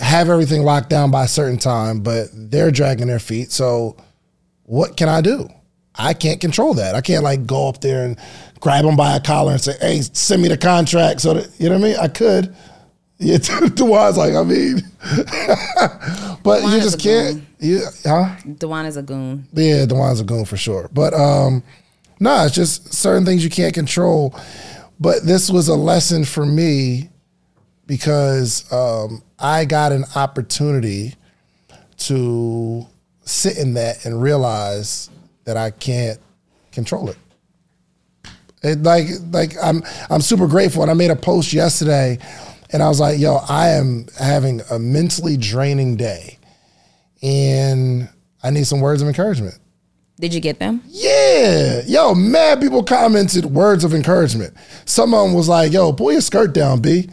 have 0.00 0.28
everything 0.30 0.62
locked 0.62 0.88
down 0.88 1.10
by 1.10 1.24
a 1.24 1.28
certain 1.28 1.58
time, 1.58 2.00
but 2.00 2.28
they're 2.32 2.70
dragging 2.70 3.06
their 3.06 3.18
feet. 3.18 3.52
So 3.52 3.96
what 4.70 4.96
can 4.96 5.08
I 5.08 5.20
do? 5.20 5.48
I 5.96 6.14
can't 6.14 6.40
control 6.40 6.74
that. 6.74 6.94
I 6.94 7.00
can't 7.00 7.24
like 7.24 7.44
go 7.44 7.68
up 7.68 7.80
there 7.80 8.04
and 8.04 8.16
grab 8.60 8.84
them 8.84 8.94
by 8.96 9.16
a 9.16 9.20
collar 9.20 9.50
and 9.50 9.60
say, 9.60 9.74
"Hey, 9.80 10.00
send 10.00 10.42
me 10.42 10.48
the 10.48 10.56
contract." 10.56 11.22
So 11.22 11.34
that 11.34 11.50
you 11.58 11.68
know 11.68 11.74
what 11.74 11.84
I 11.84 11.88
mean. 11.88 11.96
I 12.00 12.08
could. 12.08 12.54
Yeah, 13.22 13.36
Dewan's 13.36 14.16
like, 14.16 14.32
I 14.32 14.42
mean, 14.44 14.80
but 16.42 16.60
Dewan 16.60 16.72
you 16.72 16.80
just 16.80 16.98
can't. 16.98 17.42
Yeah, 17.58 17.80
huh? 18.02 18.34
Dewan 18.56 18.86
is 18.86 18.96
a 18.96 19.02
goon. 19.02 19.46
Yeah, 19.52 19.84
Dewan's 19.84 20.20
a 20.20 20.24
goon 20.24 20.46
for 20.46 20.56
sure. 20.56 20.88
But 20.90 21.12
um, 21.12 21.62
no, 22.18 22.46
it's 22.46 22.54
just 22.54 22.94
certain 22.94 23.26
things 23.26 23.44
you 23.44 23.50
can't 23.50 23.74
control. 23.74 24.34
But 24.98 25.26
this 25.26 25.50
was 25.50 25.68
a 25.68 25.74
lesson 25.74 26.24
for 26.24 26.46
me 26.46 27.10
because 27.86 28.64
um, 28.72 29.22
I 29.38 29.66
got 29.66 29.92
an 29.92 30.06
opportunity 30.14 31.14
to 31.98 32.86
sit 33.30 33.58
in 33.58 33.74
that 33.74 34.04
and 34.04 34.20
realize 34.20 35.08
that 35.44 35.56
I 35.56 35.70
can't 35.70 36.18
control 36.72 37.08
it. 37.08 37.16
It 38.62 38.82
like 38.82 39.06
like 39.30 39.54
I'm 39.62 39.82
I'm 40.10 40.20
super 40.20 40.46
grateful 40.46 40.82
and 40.82 40.90
I 40.90 40.94
made 40.94 41.10
a 41.10 41.16
post 41.16 41.52
yesterday 41.52 42.18
and 42.72 42.82
I 42.82 42.88
was 42.88 43.00
like, 43.00 43.18
yo, 43.18 43.36
I 43.48 43.68
am 43.70 44.06
having 44.18 44.60
a 44.70 44.78
mentally 44.78 45.36
draining 45.36 45.96
day 45.96 46.38
and 47.22 48.08
I 48.42 48.50
need 48.50 48.66
some 48.66 48.80
words 48.80 49.00
of 49.00 49.08
encouragement. 49.08 49.58
Did 50.18 50.34
you 50.34 50.40
get 50.40 50.58
them? 50.58 50.82
Yeah. 50.86 51.80
Yo, 51.86 52.14
mad 52.14 52.60
people 52.60 52.82
commented 52.82 53.46
words 53.46 53.84
of 53.84 53.94
encouragement. 53.94 54.54
Some 54.84 55.14
of 55.14 55.24
them 55.24 55.34
was 55.34 55.48
like, 55.48 55.72
yo, 55.72 55.94
pull 55.94 56.12
your 56.12 56.20
skirt 56.20 56.52
down, 56.52 56.80
B. 56.80 57.08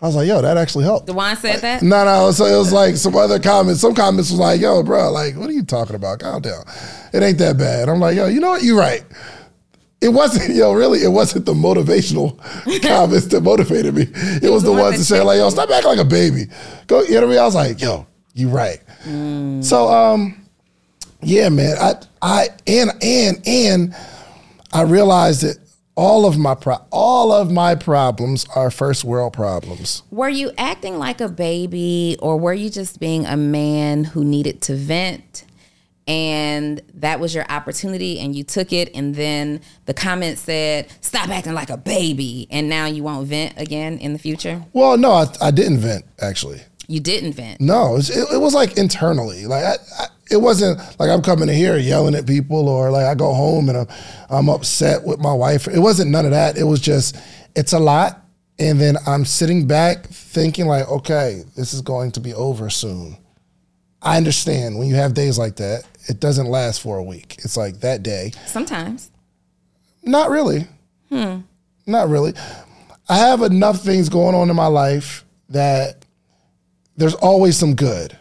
I 0.00 0.06
was 0.06 0.14
like, 0.14 0.28
yo, 0.28 0.42
that 0.42 0.58
actually 0.58 0.84
helped. 0.84 1.06
Dewan 1.06 1.36
said 1.36 1.60
that? 1.60 1.82
No, 1.82 2.04
no. 2.04 2.30
So 2.30 2.44
it 2.44 2.56
was 2.56 2.70
like 2.72 2.96
some 2.96 3.16
other 3.16 3.38
comments. 3.38 3.80
Some 3.80 3.94
comments 3.94 4.30
was 4.30 4.38
like, 4.38 4.60
yo, 4.60 4.82
bro, 4.82 5.10
like, 5.10 5.36
what 5.36 5.48
are 5.48 5.54
you 5.54 5.64
talking 5.64 5.96
about? 5.96 6.20
Calm 6.20 6.42
down. 6.42 6.64
It 7.14 7.22
ain't 7.22 7.38
that 7.38 7.56
bad. 7.56 7.88
I'm 7.88 7.98
like, 7.98 8.14
yo, 8.14 8.26
you 8.26 8.40
know 8.40 8.50
what? 8.50 8.62
You're 8.62 8.78
right. 8.78 9.02
It 10.02 10.10
wasn't, 10.10 10.54
yo, 10.54 10.74
really, 10.74 11.02
it 11.02 11.08
wasn't 11.08 11.46
the 11.46 11.54
motivational 11.54 12.36
comments 12.82 13.26
that 13.26 13.40
motivated 13.40 13.94
me. 13.94 14.06
It, 14.42 14.52
was, 14.52 14.62
the 14.62 14.72
ones 14.72 14.98
that 14.98 15.04
said, 15.04 15.22
like, 15.22 15.38
yo, 15.38 15.48
stop 15.48 15.70
acting 15.70 15.88
like 15.88 15.98
a 15.98 16.04
baby. 16.04 16.46
Go, 16.86 17.02
you 17.02 17.12
know 17.12 17.20
what 17.20 17.28
I 17.28 17.30
mean? 17.30 17.38
I 17.38 17.44
was 17.44 17.54
like, 17.54 17.80
yo, 17.80 18.06
you 18.34 18.50
right. 18.50 18.78
So, 19.62 19.88
um, 19.88 20.46
yeah, 21.22 21.48
man. 21.48 21.76
I, 21.80 21.94
I, 22.20 22.48
and, 22.66 22.90
and, 23.02 23.42
and 23.46 23.96
I 24.74 24.82
realized 24.82 25.42
that 25.42 25.56
all 25.96 26.26
of 26.26 26.36
my 26.38 26.54
pro- 26.54 26.84
all 26.92 27.32
of 27.32 27.50
my 27.50 27.74
problems 27.74 28.46
are 28.54 28.70
first 28.70 29.02
world 29.02 29.32
problems. 29.32 30.02
Were 30.10 30.28
you 30.28 30.52
acting 30.58 30.98
like 30.98 31.20
a 31.20 31.28
baby 31.28 32.16
or 32.20 32.36
were 32.36 32.52
you 32.52 32.70
just 32.70 33.00
being 33.00 33.24
a 33.26 33.36
man 33.36 34.04
who 34.04 34.22
needed 34.24 34.60
to 34.62 34.76
vent 34.76 35.44
and 36.06 36.82
that 36.94 37.18
was 37.18 37.34
your 37.34 37.46
opportunity 37.50 38.20
and 38.20 38.36
you 38.36 38.44
took 38.44 38.72
it 38.72 38.94
and 38.94 39.14
then 39.14 39.60
the 39.86 39.94
comment 39.94 40.38
said 40.38 40.86
stop 41.00 41.30
acting 41.30 41.54
like 41.54 41.70
a 41.70 41.76
baby 41.78 42.46
and 42.50 42.68
now 42.68 42.86
you 42.86 43.02
won't 43.02 43.26
vent 43.26 43.54
again 43.56 43.98
in 43.98 44.12
the 44.12 44.18
future? 44.18 44.62
Well, 44.74 44.98
no, 44.98 45.12
I, 45.12 45.26
I 45.40 45.50
didn't 45.50 45.78
vent 45.78 46.04
actually. 46.20 46.60
You 46.88 47.00
didn't 47.00 47.32
vent. 47.32 47.60
No, 47.60 47.96
it, 47.96 48.08
it 48.08 48.40
was 48.40 48.54
like 48.54 48.76
internally. 48.76 49.46
Like 49.46 49.64
I, 49.64 49.76
I, 49.98 50.06
it 50.30 50.38
wasn't 50.38 50.78
like 50.98 51.10
I'm 51.10 51.22
coming 51.22 51.48
in 51.48 51.54
here 51.54 51.76
yelling 51.76 52.14
at 52.14 52.26
people 52.26 52.68
or 52.68 52.90
like 52.90 53.06
I 53.06 53.14
go 53.14 53.32
home 53.32 53.68
and 53.68 53.78
I'm, 53.78 53.86
I'm 54.28 54.48
upset 54.48 55.04
with 55.04 55.18
my 55.18 55.32
wife. 55.32 55.68
It 55.68 55.78
wasn't 55.78 56.10
none 56.10 56.24
of 56.24 56.32
that. 56.32 56.56
It 56.56 56.64
was 56.64 56.80
just, 56.80 57.16
it's 57.54 57.72
a 57.72 57.78
lot. 57.78 58.22
And 58.58 58.80
then 58.80 58.96
I'm 59.06 59.24
sitting 59.24 59.66
back 59.66 60.06
thinking 60.06 60.66
like, 60.66 60.88
okay, 60.88 61.42
this 61.56 61.74
is 61.74 61.82
going 61.82 62.12
to 62.12 62.20
be 62.20 62.32
over 62.34 62.70
soon. 62.70 63.18
I 64.02 64.16
understand 64.16 64.78
when 64.78 64.88
you 64.88 64.94
have 64.94 65.14
days 65.14 65.38
like 65.38 65.56
that, 65.56 65.84
it 66.08 66.20
doesn't 66.20 66.46
last 66.46 66.80
for 66.80 66.96
a 66.98 67.02
week. 67.02 67.36
It's 67.38 67.56
like 67.56 67.80
that 67.80 68.02
day. 68.02 68.32
Sometimes. 68.46 69.10
Not 70.02 70.30
really. 70.30 70.66
Hmm. 71.10 71.40
Not 71.86 72.08
really. 72.08 72.34
I 73.08 73.16
have 73.18 73.42
enough 73.42 73.82
things 73.82 74.08
going 74.08 74.34
on 74.34 74.50
in 74.50 74.56
my 74.56 74.66
life 74.66 75.24
that 75.50 76.04
there's 76.96 77.14
always 77.14 77.56
some 77.56 77.74
good. 77.74 78.16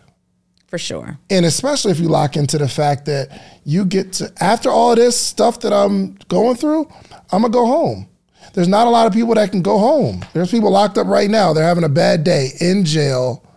For 0.76 0.80
sure. 0.80 1.18
And 1.30 1.46
especially 1.46 1.92
if 1.92 2.02
you 2.02 2.10
lock 2.10 2.36
into 2.36 2.58
the 2.58 2.68
fact 2.68 3.06
that 3.06 3.30
you 3.64 3.86
get 3.86 4.12
to, 4.14 4.30
after 4.42 4.70
all 4.70 4.94
this 4.94 5.18
stuff 5.18 5.62
that 5.62 5.72
I'm 5.72 6.16
going 6.28 6.58
through, 6.58 6.92
I'm 7.32 7.44
going 7.44 7.44
to 7.44 7.50
go 7.50 7.66
home. 7.66 8.10
There's 8.54 8.68
not 8.68 8.86
a 8.86 8.90
lot 8.90 9.08
of 9.08 9.14
people 9.14 9.36
that 9.36 9.52
can 9.52 9.62
go 9.62 9.78
home. 9.78 10.26
There's 10.34 10.52
people 10.52 10.70
locked 10.70 10.98
up 10.98 11.08
right 11.08 11.30
now. 11.30 11.54
They're 11.54 11.64
having 11.64 11.86
a 11.86 11.90
bad 11.90 12.26
day 12.26 12.50
in 12.60 12.84
jail 12.84 13.48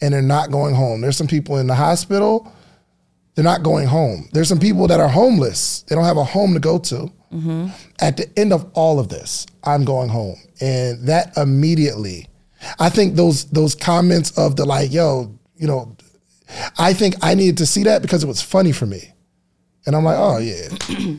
and 0.00 0.14
they're 0.14 0.22
not 0.22 0.52
going 0.52 0.76
home. 0.76 1.00
There's 1.00 1.16
some 1.16 1.26
people 1.26 1.56
in 1.56 1.66
the 1.66 1.74
hospital. 1.74 2.48
They're 3.34 3.42
not 3.42 3.64
going 3.64 3.88
home. 3.88 4.28
There's 4.32 4.48
some 4.48 4.60
people 4.60 4.86
that 4.86 5.00
are 5.00 5.08
homeless. 5.08 5.82
They 5.88 5.96
don't 5.96 6.04
have 6.04 6.16
a 6.16 6.22
home 6.22 6.54
to 6.54 6.60
go 6.60 6.78
to. 6.78 7.12
Mm-hmm. 7.32 7.70
At 8.00 8.18
the 8.18 8.30
end 8.38 8.52
of 8.52 8.70
all 8.74 9.00
of 9.00 9.08
this, 9.08 9.48
I'm 9.64 9.84
going 9.84 10.10
home. 10.10 10.36
And 10.60 11.08
that 11.08 11.36
immediately, 11.36 12.28
I 12.78 12.88
think 12.88 13.16
those 13.16 13.46
those 13.46 13.74
comments 13.74 14.30
of 14.38 14.54
the 14.54 14.64
like, 14.64 14.92
yo, 14.92 15.36
you 15.56 15.66
know, 15.66 15.96
I 16.78 16.92
think 16.92 17.14
I 17.22 17.34
needed 17.34 17.58
to 17.58 17.66
see 17.66 17.84
that 17.84 18.02
because 18.02 18.24
it 18.24 18.26
was 18.26 18.42
funny 18.42 18.72
for 18.72 18.86
me. 18.86 19.12
And 19.86 19.94
I'm 19.94 20.04
like, 20.04 20.18
oh 20.18 20.38
yeah. 20.38 20.68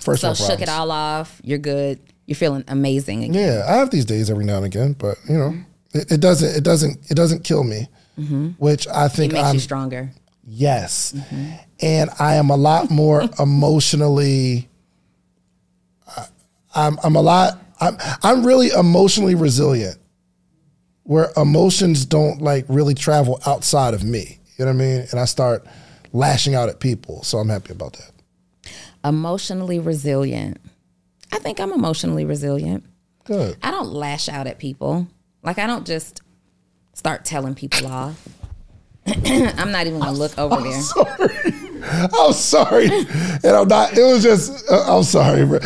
First 0.00 0.20
so 0.22 0.34
shook 0.34 0.60
it 0.60 0.68
all 0.68 0.90
off. 0.90 1.40
You're 1.42 1.58
good. 1.58 2.00
You're 2.26 2.36
feeling 2.36 2.64
amazing 2.68 3.24
again. 3.24 3.34
Yeah, 3.34 3.64
I 3.68 3.76
have 3.76 3.90
these 3.90 4.04
days 4.04 4.30
every 4.30 4.44
now 4.44 4.56
and 4.56 4.66
again, 4.66 4.94
but 4.94 5.16
you 5.28 5.36
know, 5.36 5.54
it, 5.92 6.12
it 6.12 6.20
doesn't 6.20 6.56
it 6.56 6.64
doesn't 6.64 7.10
it 7.10 7.14
doesn't 7.14 7.44
kill 7.44 7.64
me. 7.64 7.88
Mm-hmm. 8.18 8.50
Which 8.58 8.88
I 8.88 9.08
think 9.08 9.32
it 9.32 9.36
makes 9.36 9.48
I'm, 9.48 9.54
you 9.54 9.60
stronger. 9.60 10.10
Yes. 10.46 11.12
Mm-hmm. 11.12 11.52
And 11.80 12.10
I 12.18 12.36
am 12.36 12.50
a 12.50 12.56
lot 12.56 12.90
more 12.90 13.28
emotionally 13.38 14.68
I'm 16.76 16.98
I'm 17.02 17.16
a 17.16 17.22
lot 17.22 17.58
I'm 17.80 17.96
I'm 18.22 18.46
really 18.46 18.68
emotionally 18.68 19.34
resilient 19.34 19.98
where 21.06 21.30
emotions 21.36 22.04
don't 22.04 22.42
like 22.42 22.64
really 22.68 22.94
travel 22.94 23.40
outside 23.46 23.94
of 23.94 24.02
me. 24.02 24.38
You 24.58 24.64
know 24.64 24.72
what 24.72 24.82
I 24.82 24.84
mean? 24.84 25.06
And 25.10 25.20
I 25.20 25.24
start 25.24 25.64
lashing 26.12 26.54
out 26.54 26.68
at 26.68 26.80
people. 26.80 27.22
So 27.22 27.38
I'm 27.38 27.48
happy 27.48 27.72
about 27.72 27.94
that. 27.94 28.70
Emotionally 29.04 29.78
resilient. 29.78 30.58
I 31.32 31.38
think 31.38 31.60
I'm 31.60 31.72
emotionally 31.72 32.24
resilient. 32.24 32.84
Good. 33.24 33.56
I 33.62 33.70
don't 33.70 33.88
lash 33.92 34.28
out 34.28 34.46
at 34.46 34.58
people. 34.58 35.06
Like 35.42 35.58
I 35.58 35.66
don't 35.66 35.86
just 35.86 36.22
start 36.94 37.24
telling 37.24 37.54
people 37.54 37.86
off. 37.86 38.28
I'm 39.06 39.70
not 39.70 39.86
even 39.86 40.00
gonna 40.00 40.12
look 40.12 40.36
over 40.38 40.54
I'm 40.56 40.64
there. 40.64 40.80
Sorry. 40.82 41.52
I'm 42.18 42.32
sorry, 42.32 42.86
and 42.88 43.44
I'm 43.46 43.68
not. 43.68 43.96
It 43.96 44.02
was 44.02 44.22
just. 44.22 44.70
Uh, 44.70 44.96
I'm 44.96 45.02
sorry, 45.04 45.44
bro. 45.44 45.60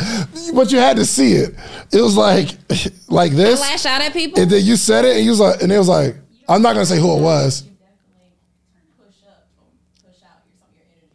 but 0.55 0.71
you 0.71 0.79
had 0.79 0.97
to 0.97 1.05
see 1.05 1.33
it. 1.33 1.55
It 1.93 2.01
was 2.01 2.17
like, 2.17 2.51
like 3.09 3.33
this. 3.33 3.61
I 3.61 3.71
lash 3.71 3.87
out 3.87 4.03
at 4.03 4.13
people, 4.13 4.41
and 4.41 4.51
then 4.51 4.65
you 4.65 4.77
said 4.77 5.05
it, 5.05 5.17
and 5.17 5.25
you 5.25 5.31
was 5.31 5.41
like, 5.41 5.63
and 5.63 5.73
it 5.73 5.79
was 5.79 5.89
like, 5.89 6.17
I'm 6.49 6.63
not 6.63 6.75
gonna 6.75 6.87
say 6.87 6.99
who 6.99 7.17
it 7.17 7.23
was. 7.23 7.65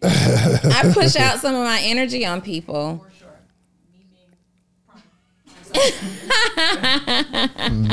I 0.03 0.91
push 0.93 1.15
out 1.15 1.39
some 1.39 1.55
of 1.55 1.63
my 1.63 1.79
energy 1.83 2.25
on 2.25 2.41
people. 2.41 3.05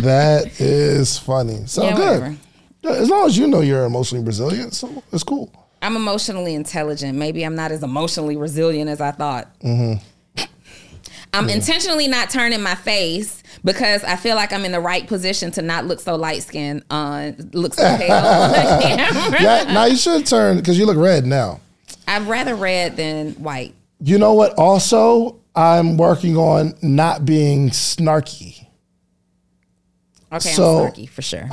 that 0.03 0.53
is 0.61 1.19
funny. 1.19 1.67
So 1.67 1.83
Yeah, 1.83 1.97
good. 1.97 2.21
whatever. 2.21 2.37
As 3.03 3.09
long 3.11 3.27
as 3.27 3.37
you 3.37 3.47
know 3.49 3.61
you're 3.61 3.85
emotionally 3.85 4.25
resilient, 4.25 4.75
so 4.75 5.03
it's 5.13 5.25
cool. 5.25 5.51
I'm 5.83 5.97
emotionally 5.97 6.55
intelligent. 6.55 7.19
Maybe 7.19 7.45
I'm 7.45 7.57
not 7.57 7.73
as 7.73 7.83
emotionally 7.83 8.37
resilient 8.37 8.89
as 8.89 9.01
I 9.01 9.11
thought. 9.11 9.59
Mm-hmm. 9.61 10.03
I'm 11.35 11.49
intentionally 11.49 12.09
not 12.09 12.31
turning 12.31 12.63
my 12.63 12.75
face 12.75 13.43
because 13.65 14.05
I 14.05 14.17
feel 14.17 14.37
like 14.37 14.53
I'm 14.53 14.65
in 14.65 14.73
the 14.73 14.81
right 14.81 15.07
position 15.07 15.51
to 15.53 15.63
not 15.63 15.87
look 15.87 15.99
so 15.99 16.15
light 16.15 16.43
skinned 16.43 16.85
on 16.91 17.23
uh, 17.23 17.33
look 17.53 17.73
so 17.75 17.97
pale 17.97 18.13
on 18.13 18.51
the 18.51 18.79
camera. 18.83 19.43
Yeah, 19.43 19.73
now 19.73 19.87
you 19.87 19.97
should 19.97 20.27
turn 20.27 20.59
because 20.59 20.79
you 20.79 20.85
look 20.87 20.99
red 20.99 21.25
now. 21.25 21.61
I'd 22.07 22.23
rather 22.29 22.55
red 22.55 22.97
than 22.97 23.33
white. 23.35 23.75
You 24.01 24.19
know 24.19 24.35
what? 24.35 24.55
Also, 24.59 25.41
I'm 25.57 25.97
working 25.97 26.37
on 26.37 26.75
not 26.83 27.25
being 27.25 27.71
snarky. 27.71 28.67
Okay, 30.31 30.51
So- 30.53 30.85
I'm 30.85 30.93
snarky 30.93 31.09
for 31.09 31.23
sure. 31.23 31.49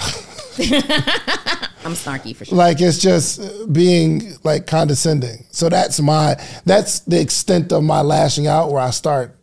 I'm 1.89 1.96
snarky 1.96 2.36
for 2.36 2.46
sure. 2.46 2.58
Like 2.58 2.79
it's 2.81 3.00
just 3.00 3.74
being 3.74 4.34
like 4.43 4.67
condescending. 4.67 5.46
So 5.51 5.69
that's 5.69 6.00
my 6.00 6.36
that's 6.65 7.00
the 7.01 7.19
extent 7.19 7.72
of 7.72 7.84
my 7.84 8.01
lashing 8.01 8.48
out 8.48 8.72
where 8.72 8.81
I 8.81 8.91
start 8.91 9.36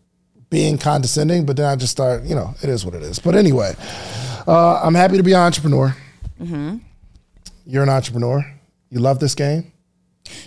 being 0.49 0.79
condescending, 0.79 1.45
but 1.45 1.57
then 1.57 1.67
I 1.67 1.77
just 1.77 1.93
start, 1.93 2.23
you 2.23 2.35
know, 2.35 2.55
it 2.63 2.69
is 2.69 2.85
what 2.85 2.95
it 2.95 3.03
is. 3.03 3.19
But 3.19 3.35
anyway, 3.35 3.75
uh, 4.47 4.81
I'm 4.83 4.95
happy 4.95 5.17
to 5.17 5.23
be 5.23 5.33
an 5.33 5.41
entrepreneur. 5.41 5.97
Mm-hmm. 6.41 6.77
You're 7.67 7.83
an 7.83 7.89
entrepreneur. 7.89 8.45
You 8.91 9.01
love 9.01 9.19
this 9.19 9.35
game. 9.35 9.73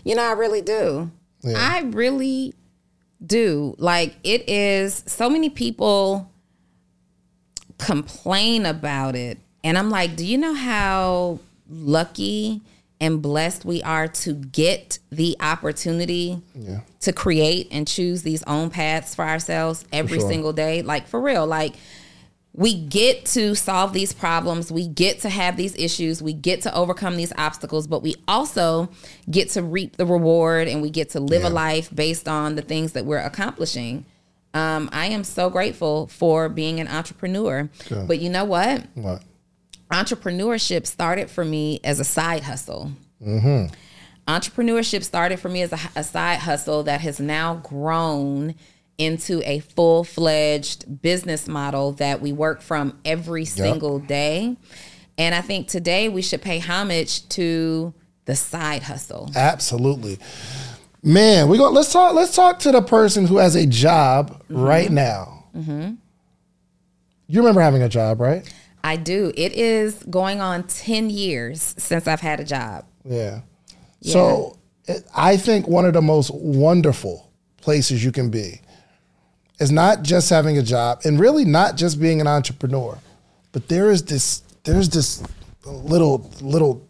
You 0.03 0.15
know, 0.15 0.23
I 0.23 0.31
really 0.31 0.61
do. 0.61 1.11
I 1.45 1.81
really 1.81 2.53
do. 3.25 3.75
Like, 3.77 4.15
it 4.23 4.47
is 4.47 5.03
so 5.05 5.29
many 5.29 5.49
people 5.49 6.31
complain 7.77 8.65
about 8.65 9.15
it. 9.15 9.37
And 9.63 9.77
I'm 9.77 9.89
like, 9.89 10.15
do 10.15 10.25
you 10.25 10.37
know 10.37 10.53
how 10.53 11.39
lucky 11.69 12.61
and 13.01 13.21
blessed 13.21 13.63
we 13.63 13.81
are 13.83 14.07
to 14.09 14.33
get 14.33 14.99
the 15.09 15.37
opportunity 15.39 16.41
Yeah. 16.53 16.81
to 17.01 17.13
create 17.13 17.67
and 17.71 17.87
choose 17.87 18.23
these 18.23 18.43
own 18.43 18.69
paths 18.69 19.15
for 19.15 19.23
ourselves 19.23 19.85
every 19.93 20.19
sure. 20.19 20.29
single 20.29 20.51
day? 20.53 20.81
Like, 20.81 21.07
for 21.07 21.21
real. 21.21 21.47
Like, 21.47 21.75
we 22.53 22.73
get 22.73 23.25
to 23.27 23.55
solve 23.55 23.93
these 23.93 24.11
problems. 24.11 24.69
We 24.71 24.87
get 24.87 25.21
to 25.21 25.29
have 25.29 25.55
these 25.55 25.75
issues. 25.77 26.21
We 26.21 26.33
get 26.33 26.61
to 26.63 26.75
overcome 26.75 27.15
these 27.15 27.31
obstacles, 27.37 27.87
but 27.87 28.01
we 28.01 28.15
also 28.27 28.89
get 29.29 29.49
to 29.51 29.63
reap 29.63 29.95
the 29.95 30.05
reward 30.05 30.67
and 30.67 30.81
we 30.81 30.89
get 30.89 31.11
to 31.11 31.19
live 31.21 31.43
a 31.45 31.49
life 31.49 31.93
based 31.95 32.27
on 32.27 32.55
the 32.55 32.61
things 32.61 32.93
that 32.93 33.05
we're 33.05 33.19
accomplishing. 33.19 34.03
Um, 34.53 34.89
I 34.91 35.05
am 35.05 35.23
so 35.23 35.49
grateful 35.49 36.07
for 36.07 36.49
being 36.49 36.79
an 36.79 36.87
entrepreneur. 36.87 37.69
But 37.89 38.19
you 38.19 38.29
know 38.29 38.45
what? 38.45 38.83
What? 38.95 39.21
Entrepreneurship 39.91 40.85
started 40.85 41.29
for 41.29 41.43
me 41.43 41.79
as 41.83 41.99
a 41.99 42.03
side 42.03 42.43
hustle. 42.43 42.91
Mm-hmm. 43.25 43.73
Entrepreneurship 44.27 45.03
started 45.03 45.39
for 45.39 45.49
me 45.49 45.63
as 45.63 45.73
a, 45.73 45.79
a 45.95 46.03
side 46.03 46.39
hustle 46.39 46.83
that 46.83 47.01
has 47.01 47.19
now 47.19 47.55
grown 47.55 48.53
into 48.99 49.41
a 49.49 49.59
full 49.59 50.03
fledged 50.03 51.01
business 51.01 51.47
model 51.47 51.93
that 51.93 52.21
we 52.21 52.31
work 52.31 52.61
from 52.61 52.99
every 53.05 53.45
single 53.45 53.97
day. 53.97 54.55
And 55.17 55.33
I 55.33 55.41
think 55.41 55.67
today 55.67 56.09
we 56.09 56.21
should 56.21 56.41
pay 56.41 56.59
homage 56.59 57.27
to 57.29 57.93
the 58.25 58.35
side 58.35 58.83
hustle. 58.83 59.31
Absolutely. 59.35 60.19
Man, 61.01 61.49
we 61.49 61.57
go 61.57 61.69
let's 61.71 61.91
talk 61.91 62.13
let's 62.13 62.35
talk 62.35 62.59
to 62.59 62.71
the 62.71 62.81
person 62.81 63.25
who 63.25 63.37
has 63.37 63.55
a 63.55 63.65
job 63.65 64.43
mm-hmm. 64.43 64.59
right 64.59 64.91
now. 64.91 65.45
Mm-hmm. 65.55 65.95
You 67.27 67.39
remember 67.39 67.61
having 67.61 67.81
a 67.81 67.89
job, 67.89 68.19
right? 68.19 68.51
I 68.83 68.95
do. 68.95 69.31
It 69.35 69.53
is 69.53 70.03
going 70.09 70.41
on 70.41 70.63
10 70.63 71.09
years 71.09 71.75
since 71.77 72.07
I've 72.07 72.21
had 72.21 72.39
a 72.39 72.45
job. 72.45 72.85
Yeah. 73.03 73.41
So 74.01 74.57
it, 74.85 75.05
I 75.15 75.37
think 75.37 75.67
one 75.67 75.85
of 75.85 75.93
the 75.93 76.01
most 76.01 76.31
wonderful 76.33 77.31
places 77.61 78.03
you 78.03 78.11
can 78.11 78.29
be 78.29 78.61
is 79.59 79.71
not 79.71 80.03
just 80.03 80.29
having 80.29 80.57
a 80.57 80.63
job 80.63 81.01
and 81.03 81.19
really 81.19 81.45
not 81.45 81.75
just 81.75 81.99
being 81.99 82.21
an 82.21 82.27
entrepreneur, 82.27 82.97
but 83.51 83.67
there 83.67 83.91
is 83.91 84.03
this 84.05 84.41
there's 84.63 84.89
this 84.89 85.21
little 85.65 86.31
little 86.41 86.87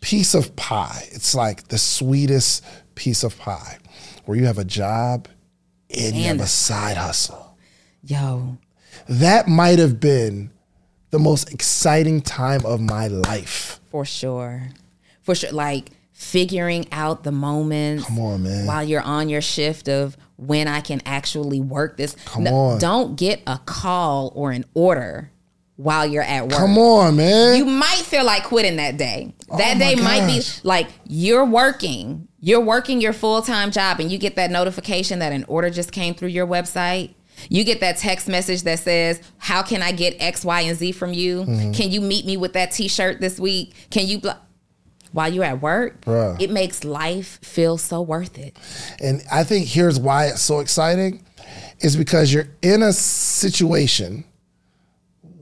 piece 0.00 0.34
of 0.34 0.56
pie. 0.56 1.02
It's 1.12 1.34
like 1.34 1.68
the 1.68 1.78
sweetest 1.78 2.64
piece 2.94 3.22
of 3.22 3.38
pie 3.38 3.78
where 4.24 4.38
you 4.38 4.46
have 4.46 4.58
a 4.58 4.64
job 4.64 5.28
and, 5.90 6.16
you 6.16 6.24
have 6.24 6.40
a 6.40 6.46
side 6.46 6.96
hustle. 6.96 7.56
Yo, 8.02 8.58
That 9.08 9.48
might 9.48 9.78
have 9.78 10.00
been 10.00 10.50
the 11.10 11.18
most 11.18 11.52
exciting 11.52 12.20
time 12.20 12.64
of 12.66 12.80
my 12.80 13.08
life. 13.08 13.80
for 13.90 14.04
sure. 14.04 14.68
For 15.22 15.34
sure. 15.34 15.52
Like 15.52 15.90
figuring 16.12 16.86
out 16.92 17.22
the 17.24 17.32
moments 17.32 18.04
Come 18.06 18.18
on, 18.20 18.42
man. 18.42 18.66
while 18.66 18.82
you're 18.84 19.02
on 19.02 19.28
your 19.28 19.40
shift 19.42 19.88
of 19.88 20.16
when 20.36 20.66
I 20.68 20.80
can 20.80 21.00
actually 21.06 21.60
work 21.60 21.96
this. 21.96 22.16
Come 22.24 22.44
No, 22.44 22.54
on. 22.54 22.78
Don't 22.78 23.16
get 23.16 23.42
a 23.46 23.58
call 23.64 24.32
or 24.34 24.50
an 24.52 24.64
order 24.74 25.30
while 25.76 26.06
you're 26.06 26.22
at 26.22 26.44
work. 26.44 26.52
Come 26.58 26.78
on, 26.78 27.16
man. 27.16 27.56
You 27.56 27.64
might 27.66 27.98
feel 28.04 28.24
like 28.24 28.44
quitting 28.44 28.76
that 28.76 28.96
day. 28.96 29.34
Oh 29.50 29.58
that 29.58 29.76
Oh 29.76 29.78
my 29.78 29.94
day 29.94 30.02
might 30.02 30.26
be 30.26 30.42
like 30.62 30.88
you're 31.06 31.44
working, 31.44 32.28
you're 32.40 32.60
working 32.60 33.00
your 33.00 33.12
full 33.12 33.42
time 33.42 33.70
job, 33.70 34.00
and 34.00 34.10
you 34.10 34.18
get 34.18 34.36
that 34.36 34.50
notification 34.50 35.18
that 35.20 35.32
an 35.32 35.44
order 35.48 35.70
just 35.70 35.92
came 35.92 36.14
through 36.14 36.28
your 36.28 36.46
website. 36.46 37.14
You 37.48 37.64
get 37.64 37.80
that 37.80 37.96
text 37.98 38.28
message 38.28 38.62
that 38.62 38.78
says, 38.78 39.20
How 39.38 39.62
can 39.62 39.82
I 39.82 39.92
get 39.92 40.16
X, 40.20 40.44
Y, 40.44 40.60
and 40.62 40.76
Z 40.76 40.92
from 40.92 41.12
you? 41.12 41.42
Mm-hmm. 41.44 41.72
Can 41.72 41.90
you 41.90 42.00
meet 42.00 42.26
me 42.26 42.36
with 42.36 42.52
that 42.54 42.72
t 42.72 42.88
shirt 42.88 43.20
this 43.20 43.38
week? 43.38 43.74
Can 43.90 44.06
you, 44.06 44.20
bl-? 44.20 44.30
while 45.12 45.32
you're 45.32 45.44
at 45.44 45.62
work, 45.62 46.02
Bruh. 46.02 46.38
it 46.40 46.50
makes 46.50 46.84
life 46.84 47.38
feel 47.42 47.78
so 47.78 48.02
worth 48.02 48.38
it. 48.38 48.56
And 49.00 49.22
I 49.32 49.44
think 49.44 49.66
here's 49.66 49.98
why 49.98 50.26
it's 50.26 50.42
so 50.42 50.60
exciting 50.60 51.24
is 51.80 51.96
because 51.96 52.32
you're 52.32 52.48
in 52.60 52.82
a 52.82 52.92
situation 52.92 54.24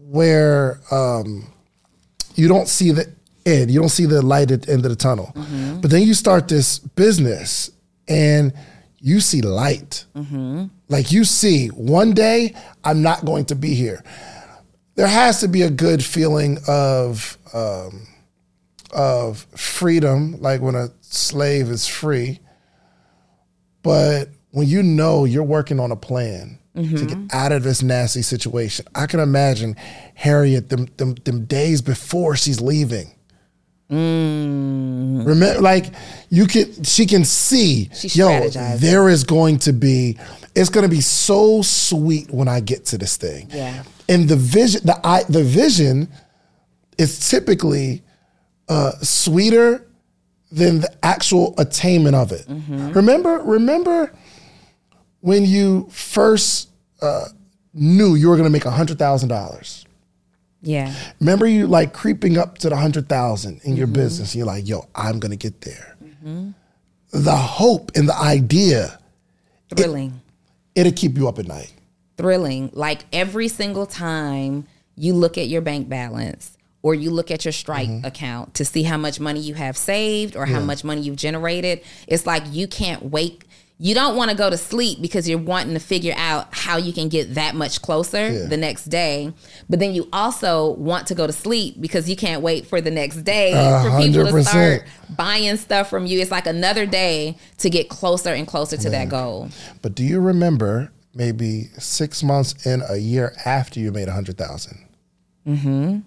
where 0.06 0.80
um, 0.92 1.52
you 2.36 2.46
don't 2.46 2.68
see 2.68 2.92
the 2.92 3.12
end, 3.44 3.70
you 3.70 3.80
don't 3.80 3.88
see 3.88 4.06
the 4.06 4.22
light 4.22 4.50
at 4.52 4.62
the 4.62 4.72
end 4.72 4.84
of 4.84 4.90
the 4.90 4.96
tunnel. 4.96 5.32
But 5.80 5.90
then 5.90 6.02
you 6.02 6.14
start 6.14 6.46
this 6.46 6.78
business 6.78 7.70
and 8.06 8.52
you 9.00 9.20
see 9.20 9.42
light. 9.42 10.04
Like 10.88 11.12
you 11.12 11.24
see, 11.24 11.68
one 11.68 12.12
day 12.12 12.54
I'm 12.82 13.02
not 13.02 13.24
going 13.24 13.46
to 13.46 13.54
be 13.54 13.74
here. 13.74 14.04
There 14.96 15.06
has 15.06 15.40
to 15.40 15.48
be 15.48 15.62
a 15.62 15.70
good 15.70 16.04
feeling 16.04 16.58
of 16.68 17.36
um, 17.52 18.06
of 18.92 19.46
freedom, 19.56 20.40
like 20.40 20.60
when 20.60 20.74
a 20.74 20.88
slave 21.00 21.68
is 21.68 21.86
free. 21.86 22.38
But 23.82 24.28
when 24.50 24.68
you 24.68 24.82
know 24.82 25.24
you're 25.24 25.42
working 25.42 25.80
on 25.80 25.90
a 25.90 25.96
plan 25.96 26.58
to 26.74 27.06
get 27.06 27.18
out 27.32 27.52
of 27.52 27.62
this 27.62 27.82
nasty 27.82 28.22
situation, 28.22 28.86
I 28.94 29.06
can 29.06 29.20
imagine 29.20 29.76
Harriet 30.14 30.68
them 30.68 30.86
them, 30.96 31.14
them 31.14 31.44
days 31.46 31.82
before 31.82 32.36
she's 32.36 32.60
leaving. 32.60 33.13
Remember, 35.24 35.60
like 35.60 35.86
you 36.30 36.46
can, 36.46 36.84
she 36.84 37.06
can 37.06 37.24
see. 37.24 37.90
She's 37.94 38.16
yo, 38.16 38.28
there 38.80 39.08
is 39.08 39.24
going 39.24 39.58
to 39.60 39.72
be. 39.72 40.18
It's 40.54 40.70
going 40.70 40.84
to 40.84 40.90
be 40.90 41.00
so 41.00 41.62
sweet 41.62 42.30
when 42.30 42.46
I 42.46 42.60
get 42.60 42.86
to 42.86 42.98
this 42.98 43.16
thing. 43.16 43.48
Yeah. 43.50 43.82
And 44.08 44.28
the 44.28 44.36
vision, 44.36 44.82
the 44.84 45.00
I, 45.04 45.24
the 45.24 45.42
vision, 45.42 46.08
is 46.96 47.28
typically 47.28 48.02
uh, 48.68 48.92
sweeter 49.02 49.86
than 50.52 50.80
the 50.80 50.94
actual 51.04 51.54
attainment 51.58 52.14
of 52.14 52.30
it. 52.30 52.46
Remember, 52.48 53.38
remember 53.40 54.12
when 55.20 55.44
you 55.44 55.88
first 55.90 56.68
uh, 57.02 57.24
knew 57.72 58.14
you 58.14 58.28
were 58.28 58.36
going 58.36 58.44
to 58.46 58.50
make 58.50 58.62
hundred 58.64 58.98
thousand 58.98 59.30
dollars. 59.30 59.83
Yeah. 60.66 60.92
Remember 61.20 61.46
you 61.46 61.66
like 61.66 61.92
creeping 61.92 62.38
up 62.38 62.58
to 62.58 62.68
the 62.70 62.76
hundred 62.76 63.08
thousand 63.08 63.60
in 63.64 63.76
your 63.76 63.86
business. 63.86 64.34
You're 64.34 64.46
like, 64.46 64.66
yo, 64.68 64.86
I'm 64.94 65.18
going 65.20 65.30
to 65.30 65.36
get 65.36 65.60
there. 65.60 65.96
The 67.12 67.36
hope 67.36 67.92
and 67.94 68.08
the 68.08 68.16
idea, 68.16 68.98
Thrilling. 69.74 70.20
it'll 70.74 70.92
keep 70.92 71.16
you 71.16 71.28
up 71.28 71.38
at 71.38 71.46
night. 71.46 71.72
thrilling. 72.16 72.70
Like 72.72 73.04
every 73.12 73.48
single 73.48 73.86
time 73.86 74.66
you 74.96 75.12
look 75.14 75.36
at 75.38 75.48
your 75.48 75.60
bank 75.60 75.88
balance 75.88 76.56
or 76.82 76.94
you 76.94 77.10
look 77.10 77.30
at 77.30 77.44
your 77.44 77.52
Stripe 77.52 77.88
Mm-hmm. 77.88 78.04
account 78.06 78.54
to 78.54 78.64
see 78.64 78.82
how 78.82 78.96
much 78.96 79.20
money 79.20 79.40
you 79.40 79.54
have 79.54 79.76
saved 79.76 80.34
or 80.36 80.44
how 80.46 80.60
much 80.60 80.82
money 80.84 81.00
you've 81.02 81.16
generated, 81.16 81.82
it's 82.08 82.26
like 82.26 82.42
you 82.50 82.66
can't 82.66 83.02
wait. 83.04 83.43
You 83.78 83.92
don't 83.92 84.14
want 84.16 84.30
to 84.30 84.36
go 84.36 84.48
to 84.48 84.56
sleep 84.56 85.02
because 85.02 85.28
you're 85.28 85.36
wanting 85.38 85.74
to 85.74 85.80
figure 85.80 86.14
out 86.16 86.46
how 86.52 86.76
you 86.76 86.92
can 86.92 87.08
get 87.08 87.34
that 87.34 87.56
much 87.56 87.82
closer 87.82 88.28
Yeah. 88.30 88.46
the 88.46 88.56
next 88.56 88.84
day. 88.84 89.32
But 89.68 89.80
then 89.80 89.92
you 89.94 90.08
also 90.12 90.70
want 90.74 91.08
to 91.08 91.14
go 91.16 91.26
to 91.26 91.32
sleep 91.32 91.80
because 91.80 92.08
you 92.08 92.14
can't 92.14 92.40
wait 92.40 92.66
for 92.66 92.80
the 92.80 92.92
next 92.92 93.22
day 93.24 93.50
for 93.52 93.90
people 94.00 94.26
hundred 94.26 94.32
to 94.32 94.44
start 94.44 94.84
buying 95.16 95.56
stuff 95.56 95.90
from 95.90 96.06
you. 96.06 96.20
It's 96.20 96.30
like 96.30 96.46
another 96.46 96.86
day 96.86 97.36
to 97.58 97.68
get 97.68 97.88
closer 97.88 98.30
and 98.30 98.46
closer 98.46 98.76
to 98.76 98.90
that 98.90 99.08
goal. 99.08 99.48
But 99.82 99.96
do 99.96 100.04
you 100.04 100.20
remember 100.20 100.92
maybe 101.12 101.64
six 101.78 102.22
months 102.22 102.64
in 102.64 102.82
a 102.88 102.96
year 102.96 103.34
after 103.44 103.80
you 103.80 103.90
made 103.90 104.06
a 104.06 104.12
hundred 104.12 104.38
thousand? 104.38 104.86
Mm-hmm. 105.48 105.98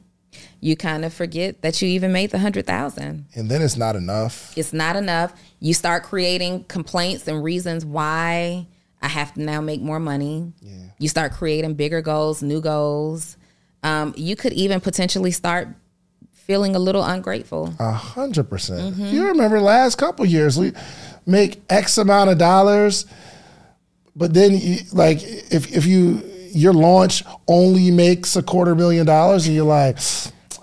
You 0.59 0.75
kind 0.75 1.05
of 1.05 1.13
forget 1.13 1.61
that 1.61 1.81
you 1.81 1.87
even 1.89 2.11
made 2.11 2.31
the 2.31 2.39
hundred 2.39 2.65
thousand. 2.65 3.25
And 3.35 3.49
then 3.49 3.61
it's 3.61 3.77
not 3.77 3.95
enough. 3.95 4.57
it's 4.57 4.73
not 4.73 4.95
enough. 4.95 5.33
You 5.59 5.73
start 5.73 6.03
creating 6.03 6.63
complaints 6.65 7.27
and 7.27 7.43
reasons 7.43 7.85
why 7.85 8.67
I 9.01 9.07
have 9.07 9.33
to 9.35 9.41
now 9.41 9.61
make 9.61 9.81
more 9.81 9.99
money. 9.99 10.53
You 10.99 11.07
start 11.09 11.31
creating 11.33 11.75
bigger 11.75 12.01
goals, 12.01 12.41
new 12.41 12.61
goals. 12.61 13.37
Um, 13.83 14.13
you 14.17 14.35
could 14.35 14.53
even 14.53 14.79
potentially 14.81 15.31
start 15.31 15.67
feeling 16.33 16.75
a 16.75 16.79
little 16.79 17.03
ungrateful. 17.03 17.73
A 17.79 17.91
hundred 17.91 18.49
percent. 18.49 18.95
You 18.97 19.27
remember 19.27 19.59
last 19.59 19.97
couple 19.97 20.25
years 20.25 20.57
we 20.57 20.71
make 21.25 21.61
X 21.69 21.97
amount 21.99 22.29
of 22.31 22.37
dollars, 22.39 23.05
but 24.15 24.33
then 24.33 24.57
you, 24.57 24.77
like 24.93 25.19
if 25.21 25.71
if 25.75 25.85
you 25.85 26.23
your 26.51 26.73
launch 26.73 27.23
only 27.47 27.91
makes 27.91 28.35
a 28.35 28.41
quarter 28.41 28.73
million 28.73 29.05
dollars 29.05 29.45
and 29.45 29.55
you're 29.55 29.65
like, 29.65 29.97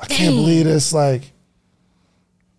I 0.04 0.14
can't 0.14 0.34
believe 0.34 0.64
this. 0.64 0.92
Like, 0.92 1.32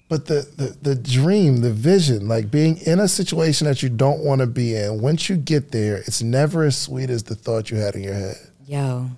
but 0.08 0.28
the, 0.28 0.48
the 0.56 0.78
the 0.82 0.96
dream, 0.96 1.58
the 1.58 1.72
vision, 1.72 2.28
like 2.28 2.52
being 2.52 2.78
in 2.78 3.00
a 3.00 3.08
situation 3.08 3.68
that 3.68 3.82
you 3.82 3.90
don't 3.90 4.20
want 4.20 4.42
to 4.42 4.48
be 4.48 4.76
in. 4.76 5.02
Once 5.02 5.30
you 5.30 5.36
get 5.36 5.72
there, 5.72 5.98
it's 5.98 6.22
never 6.22 6.64
as 6.64 6.78
sweet 6.78 7.10
as 7.10 7.24
the 7.24 7.36
thought 7.36 7.72
you 7.72 7.78
had 7.78 7.96
in 7.96 8.04
your 8.04 8.14
head. 8.14 8.38
Yo, 8.66 9.10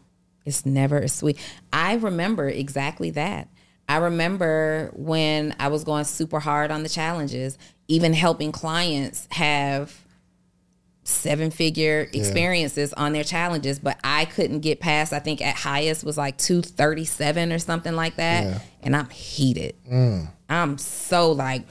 it's 0.45 0.65
never 0.65 1.01
as 1.01 1.13
sweet. 1.13 1.37
I 1.73 1.95
remember 1.95 2.47
exactly 2.47 3.11
that. 3.11 3.49
I 3.89 3.97
remember 3.97 4.91
when 4.95 5.55
I 5.59 5.69
was 5.69 5.83
going 5.83 6.03
super 6.03 6.39
hard 6.39 6.71
on 6.71 6.83
the 6.83 6.89
challenges, 6.89 7.57
even 7.87 8.13
helping 8.13 8.51
clients 8.51 9.27
have 9.31 9.93
seven 11.07 11.51
figure 11.51 12.09
experiences 12.11 12.91
on 12.93 13.13
their 13.13 13.23
challenges, 13.23 13.79
but 13.79 13.97
I 14.03 14.25
couldn't 14.25 14.59
get 14.59 14.79
past, 14.79 15.13
I 15.13 15.19
think 15.19 15.41
at 15.41 15.55
highest 15.55 16.03
was 16.03 16.17
like 16.17 16.37
237 16.37 17.53
or 17.53 17.59
something 17.59 17.95
like 17.95 18.17
that. 18.17 18.43
Yeah. 18.43 18.59
And 18.81 18.95
I'm 18.95 19.09
heated. 19.09 19.75
Mm. 19.89 20.27
I'm 20.49 20.77
so 20.77 21.31
like, 21.31 21.63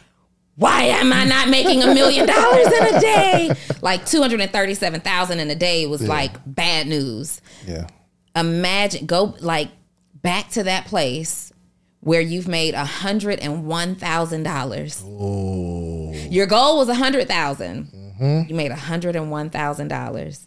why 0.55 0.85
am 0.85 1.13
I 1.13 1.25
not 1.25 1.51
making 1.51 1.83
a 1.83 1.93
million 1.95 2.27
dollars 2.27 2.67
in 2.67 2.95
a 2.95 3.01
day? 3.01 3.51
Like 3.83 4.07
237,000 4.07 5.39
in 5.39 5.51
a 5.51 5.55
day 5.55 5.87
was 5.87 6.03
like 6.09 6.33
bad 6.47 6.87
news 6.87 7.43
Yeah. 7.67 7.87
imagine 8.35 9.05
go 9.05 9.35
like 9.41 9.69
back 10.23 10.49
to 10.51 10.63
that 10.63 10.87
place 10.87 11.53
where 12.01 12.21
you've 12.21 12.49
made 12.49 12.75
a 12.75 12.85
hundred 12.85 13.41
and 13.41 13.67
one 13.67 13.97
thousand 13.97 14.45
dollars. 14.45 15.03
Your 15.05 16.47
goal 16.47 16.79
was 16.79 16.89
a 16.89 16.95
mm. 16.95 18.06
Hundred 18.19 18.49
You 18.49 18.55
made 18.55 18.71
a 18.71 18.77
hundred 18.77 19.17
and 19.17 19.31
one 19.31 19.51
thousand 19.51 19.89
dollars. 19.89 20.47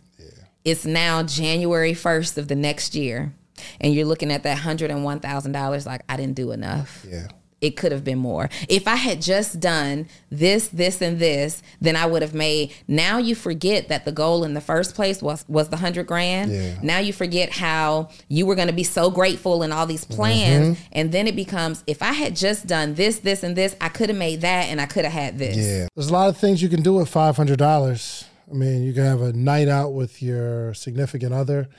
It's 0.66 0.86
now 0.86 1.24
January 1.24 1.94
first 1.94 2.38
of 2.38 2.48
the 2.48 2.56
next 2.56 2.94
year, 2.96 3.34
and 3.80 3.94
you're 3.94 4.06
looking 4.06 4.32
at 4.32 4.44
that 4.44 4.58
hundred 4.60 4.92
and 4.92 5.04
one 5.04 5.20
thousand 5.20 5.54
dollars 5.54 5.86
like 5.86 6.02
I 6.10 6.18
didn't 6.18 6.36
do 6.36 6.52
enough 6.52 7.06
Yeah. 7.10 7.28
It 7.62 7.72
could 7.72 7.92
have 7.92 8.04
been 8.04 8.20
more. 8.20 8.50
If 8.68 8.88
I 8.88 8.96
had 8.96 9.22
just 9.22 9.60
done 9.60 10.08
this, 10.30 10.70
this, 10.70 11.02
and 11.02 11.20
this, 11.20 11.62
then 11.82 11.96
I 11.96 12.06
would 12.06 12.22
have 12.22 12.34
made. 12.34 12.74
Now 12.88 13.18
you 13.18 13.36
forget 13.36 13.90
that 13.90 14.06
the 14.06 14.12
goal 14.12 14.44
in 14.44 14.54
the 14.54 14.62
first 14.62 14.96
place 14.96 15.22
was 15.22 15.46
was 15.48 15.70
the 15.70 15.78
hundred 15.78 16.08
grand. 16.08 16.52
Yeah. 16.52 16.80
Now 16.82 17.00
you 17.00 17.14
forget 17.14 17.52
how 17.52 18.10
you 18.28 18.46
were 18.46 18.56
going 18.56 18.68
to 18.68 18.74
be 18.74 18.84
so 18.84 19.12
grateful 19.12 19.64
and 19.64 19.74
all 19.74 19.86
these 19.86 20.06
mm-hmm. 20.06 20.16
plans, 20.16 20.80
and 20.92 21.12
then 21.12 21.28
it 21.28 21.36
becomes 21.36 21.84
if 21.88 22.02
I 22.02 22.14
had 22.14 22.36
just 22.36 22.68
done 22.68 22.96
this, 22.96 23.20
this, 23.20 23.44
and 23.44 23.56
this, 23.56 23.76
I 23.82 23.90
could 23.90 24.10
have 24.10 24.18
made 24.18 24.42
that, 24.42 24.66
and 24.66 24.80
I 24.80 24.86
could 24.86 25.06
have 25.06 25.14
had 25.14 25.38
this. 25.38 25.58
Yeah. 25.58 25.88
There's 25.96 26.10
a 26.10 26.14
lot 26.14 26.30
of 26.30 26.38
things 26.38 26.62
you 26.62 26.70
can 26.70 26.82
do 26.82 26.94
with 26.94 27.10
five 27.10 27.36
hundred 27.36 27.60
dollars. 27.60 28.26
I 28.50 28.54
mean, 28.54 28.84
you 28.84 28.94
can 28.94 29.04
have 29.04 29.22
a 29.22 29.34
night 29.34 29.68
out 29.68 29.94
with 29.94 30.24
your 30.24 30.74
significant 30.74 31.34
other. 31.34 31.70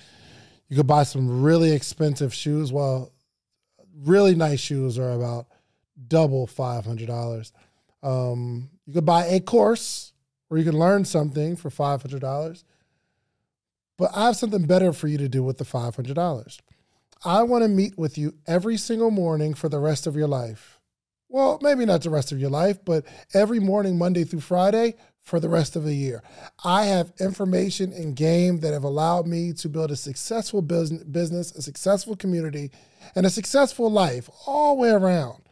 You 0.69 0.77
could 0.77 0.87
buy 0.87 1.03
some 1.03 1.43
really 1.43 1.73
expensive 1.73 2.33
shoes. 2.33 2.73
Well, 2.73 3.13
really 4.05 4.37
nice 4.37 4.61
shoes 4.61 4.99
are 4.99 5.13
about 5.13 5.47
double 6.09 6.47
five 6.47 6.85
hundred 6.85 7.09
dollars. 7.09 7.53
Um, 8.03 8.71
you 8.87 8.95
could 8.95 9.07
buy 9.07 9.27
a 9.27 9.41
course 9.41 10.13
where 10.49 10.59
you 10.59 10.65
can 10.65 10.79
learn 10.79 11.05
something 11.05 11.57
for 11.57 11.71
five 11.71 12.03
hundred 12.03 12.21
dollars. 12.21 12.65
But 13.99 14.11
I 14.15 14.27
have 14.27 14.37
something 14.37 14.65
better 14.65 14.93
for 14.93 15.09
you 15.09 15.19
to 15.19 15.29
do 15.29 15.43
with 15.43 15.59
the 15.59 15.65
five 15.65 15.97
hundred 15.97 16.15
dollars. 16.15 16.61
I 17.25 17.43
want 17.43 17.63
to 17.63 17.69
meet 17.69 17.99
with 17.99 18.17
you 18.17 18.35
every 18.47 18.79
single 18.79 19.11
morning 19.11 19.53
for 19.53 19.69
the 19.69 19.79
rest 19.79 20.07
of 20.07 20.17
your 20.17 20.29
life 20.29 20.81
well, 21.31 21.61
maybe 21.63 21.87
not 21.87 22.03
the 22.03 22.11
rest 22.11 22.33
of 22.33 22.41
your 22.41 22.51
life, 22.51 22.85
but 22.85 23.05
every 23.33 23.61
morning, 23.61 23.97
Monday 23.97 24.25
through 24.25 24.41
Friday, 24.41 24.97
for 25.23 25.39
the 25.39 25.49
rest 25.49 25.77
of 25.77 25.85
the 25.85 25.95
year. 25.95 26.23
I 26.65 26.87
have 26.87 27.13
information 27.21 27.93
and 27.93 28.17
game 28.17 28.61
that 28.61 28.73
have 28.73 28.83
allowed 28.83 29.29
me 29.29 29.53
to 29.55 29.69
build 29.69 29.93
a 29.93 29.97
successful 29.97 30.61
business, 30.61 31.53
a 31.53 31.63
successful 31.63 32.17
community, 32.17 32.73
and 33.15 33.25
a 33.25 33.31
successful 33.31 33.91
life 33.91 34.29
all 34.47 34.75
the 34.75 34.83
way 34.83 34.91
around. 34.91 35.43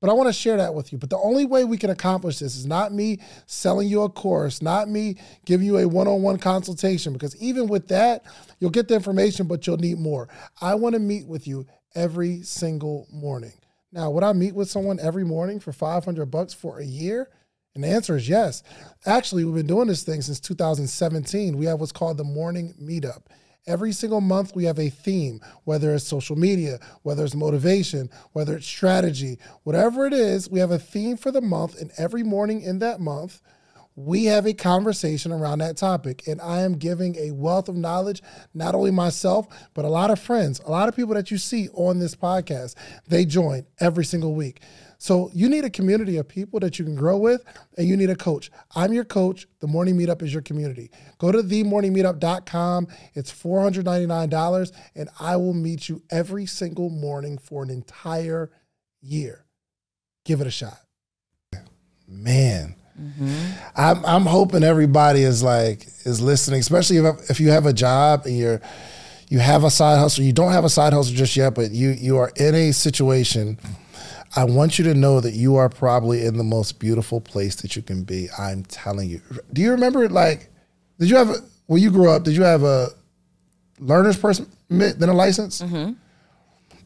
But 0.00 0.08
I 0.08 0.14
want 0.14 0.28
to 0.28 0.32
share 0.32 0.56
that 0.56 0.74
with 0.74 0.92
you. 0.92 0.98
But 0.98 1.10
the 1.10 1.18
only 1.18 1.44
way 1.44 1.64
we 1.64 1.76
can 1.76 1.90
accomplish 1.90 2.38
this 2.38 2.56
is 2.56 2.64
not 2.66 2.92
me 2.92 3.18
selling 3.46 3.86
you 3.88 4.02
a 4.02 4.08
course, 4.08 4.62
not 4.62 4.88
me 4.88 5.16
giving 5.44 5.66
you 5.66 5.78
a 5.78 5.86
one 5.86 6.08
on 6.08 6.22
one 6.22 6.38
consultation, 6.38 7.12
because 7.12 7.36
even 7.36 7.66
with 7.66 7.88
that, 7.88 8.24
you'll 8.58 8.70
get 8.70 8.88
the 8.88 8.94
information, 8.94 9.46
but 9.46 9.66
you'll 9.66 9.76
need 9.76 9.98
more. 9.98 10.28
I 10.60 10.74
want 10.74 10.94
to 10.94 11.00
meet 11.00 11.26
with 11.26 11.46
you 11.46 11.66
every 11.94 12.42
single 12.42 13.06
morning. 13.12 13.52
Now, 13.92 14.10
would 14.10 14.24
I 14.24 14.32
meet 14.32 14.54
with 14.54 14.70
someone 14.70 14.98
every 15.00 15.24
morning 15.24 15.60
for 15.60 15.72
500 15.72 16.26
bucks 16.26 16.54
for 16.54 16.78
a 16.78 16.84
year? 16.84 17.28
And 17.74 17.84
the 17.84 17.88
answer 17.88 18.16
is 18.16 18.28
yes. 18.28 18.62
Actually, 19.04 19.44
we've 19.44 19.54
been 19.54 19.66
doing 19.66 19.88
this 19.88 20.02
thing 20.02 20.22
since 20.22 20.40
2017. 20.40 21.56
We 21.56 21.66
have 21.66 21.78
what's 21.78 21.92
called 21.92 22.16
the 22.16 22.24
morning 22.24 22.74
meetup. 22.80 23.26
Every 23.66 23.92
single 23.92 24.20
month, 24.20 24.54
we 24.54 24.64
have 24.64 24.78
a 24.78 24.88
theme, 24.88 25.40
whether 25.64 25.94
it's 25.94 26.06
social 26.06 26.36
media, 26.36 26.78
whether 27.02 27.24
it's 27.24 27.34
motivation, 27.34 28.08
whether 28.32 28.56
it's 28.56 28.66
strategy, 28.66 29.38
whatever 29.64 30.06
it 30.06 30.12
is, 30.12 30.50
we 30.50 30.60
have 30.60 30.70
a 30.70 30.78
theme 30.78 31.16
for 31.16 31.30
the 31.30 31.42
month. 31.42 31.80
And 31.80 31.90
every 31.98 32.22
morning 32.22 32.62
in 32.62 32.78
that 32.78 33.00
month, 33.00 33.42
we 33.96 34.24
have 34.24 34.46
a 34.46 34.54
conversation 34.54 35.30
around 35.30 35.58
that 35.58 35.76
topic. 35.76 36.26
And 36.26 36.40
I 36.40 36.62
am 36.62 36.78
giving 36.78 37.16
a 37.16 37.32
wealth 37.32 37.68
of 37.68 37.76
knowledge, 37.76 38.22
not 38.54 38.74
only 38.74 38.90
myself, 38.90 39.46
but 39.74 39.84
a 39.84 39.88
lot 39.88 40.10
of 40.10 40.18
friends, 40.18 40.60
a 40.60 40.70
lot 40.70 40.88
of 40.88 40.96
people 40.96 41.14
that 41.14 41.30
you 41.30 41.36
see 41.36 41.68
on 41.74 41.98
this 41.98 42.14
podcast. 42.14 42.76
They 43.08 43.24
join 43.26 43.66
every 43.78 44.04
single 44.04 44.34
week. 44.34 44.62
So 45.00 45.30
you 45.32 45.48
need 45.48 45.64
a 45.64 45.70
community 45.70 46.18
of 46.18 46.28
people 46.28 46.60
that 46.60 46.78
you 46.78 46.84
can 46.84 46.94
grow 46.94 47.16
with, 47.16 47.42
and 47.78 47.88
you 47.88 47.96
need 47.96 48.10
a 48.10 48.14
coach. 48.14 48.50
I'm 48.76 48.92
your 48.92 49.06
coach. 49.06 49.48
The 49.60 49.66
Morning 49.66 49.96
Meetup 49.96 50.20
is 50.20 50.30
your 50.30 50.42
community. 50.42 50.90
Go 51.16 51.32
to 51.32 51.38
themorningmeetup.com. 51.38 52.86
It's 53.14 53.32
$499, 53.32 54.72
and 54.94 55.08
I 55.18 55.36
will 55.36 55.54
meet 55.54 55.88
you 55.88 56.02
every 56.10 56.44
single 56.44 56.90
morning 56.90 57.38
for 57.38 57.62
an 57.62 57.70
entire 57.70 58.50
year. 59.00 59.46
Give 60.26 60.42
it 60.42 60.46
a 60.46 60.50
shot. 60.50 60.78
Man. 62.06 62.74
Mm-hmm. 63.00 63.52
I'm 63.76 64.04
I'm 64.04 64.26
hoping 64.26 64.62
everybody 64.62 65.22
is 65.22 65.42
like 65.42 65.86
is 66.04 66.20
listening, 66.20 66.60
especially 66.60 66.98
if 66.98 67.30
if 67.30 67.40
you 67.40 67.48
have 67.48 67.64
a 67.64 67.72
job 67.72 68.26
and 68.26 68.36
you're 68.36 68.60
you 69.28 69.38
have 69.38 69.64
a 69.64 69.70
side 69.70 69.98
hustle. 69.98 70.24
You 70.24 70.34
don't 70.34 70.52
have 70.52 70.66
a 70.66 70.68
side 70.68 70.92
hustle 70.92 71.14
just 71.14 71.34
yet, 71.36 71.54
but 71.54 71.70
you 71.70 71.88
you 71.90 72.18
are 72.18 72.30
in 72.36 72.54
a 72.54 72.72
situation. 72.72 73.58
I 74.36 74.44
want 74.44 74.78
you 74.78 74.84
to 74.84 74.94
know 74.94 75.20
that 75.20 75.34
you 75.34 75.56
are 75.56 75.68
probably 75.68 76.24
in 76.24 76.36
the 76.36 76.44
most 76.44 76.78
beautiful 76.78 77.20
place 77.20 77.56
that 77.56 77.74
you 77.74 77.82
can 77.82 78.04
be. 78.04 78.28
I'm 78.38 78.62
telling 78.64 79.10
you. 79.10 79.20
Do 79.52 79.60
you 79.60 79.72
remember 79.72 80.08
like 80.08 80.48
did 80.98 81.08
you 81.10 81.16
have 81.16 81.30
a, 81.30 81.36
when 81.66 81.82
you 81.82 81.90
grew 81.90 82.10
up? 82.10 82.24
Did 82.24 82.36
you 82.36 82.42
have 82.42 82.62
a 82.62 82.88
learner's 83.78 84.18
permit 84.18 84.98
then 84.98 85.08
a 85.08 85.14
license? 85.14 85.62
Mm-hmm. 85.62 85.92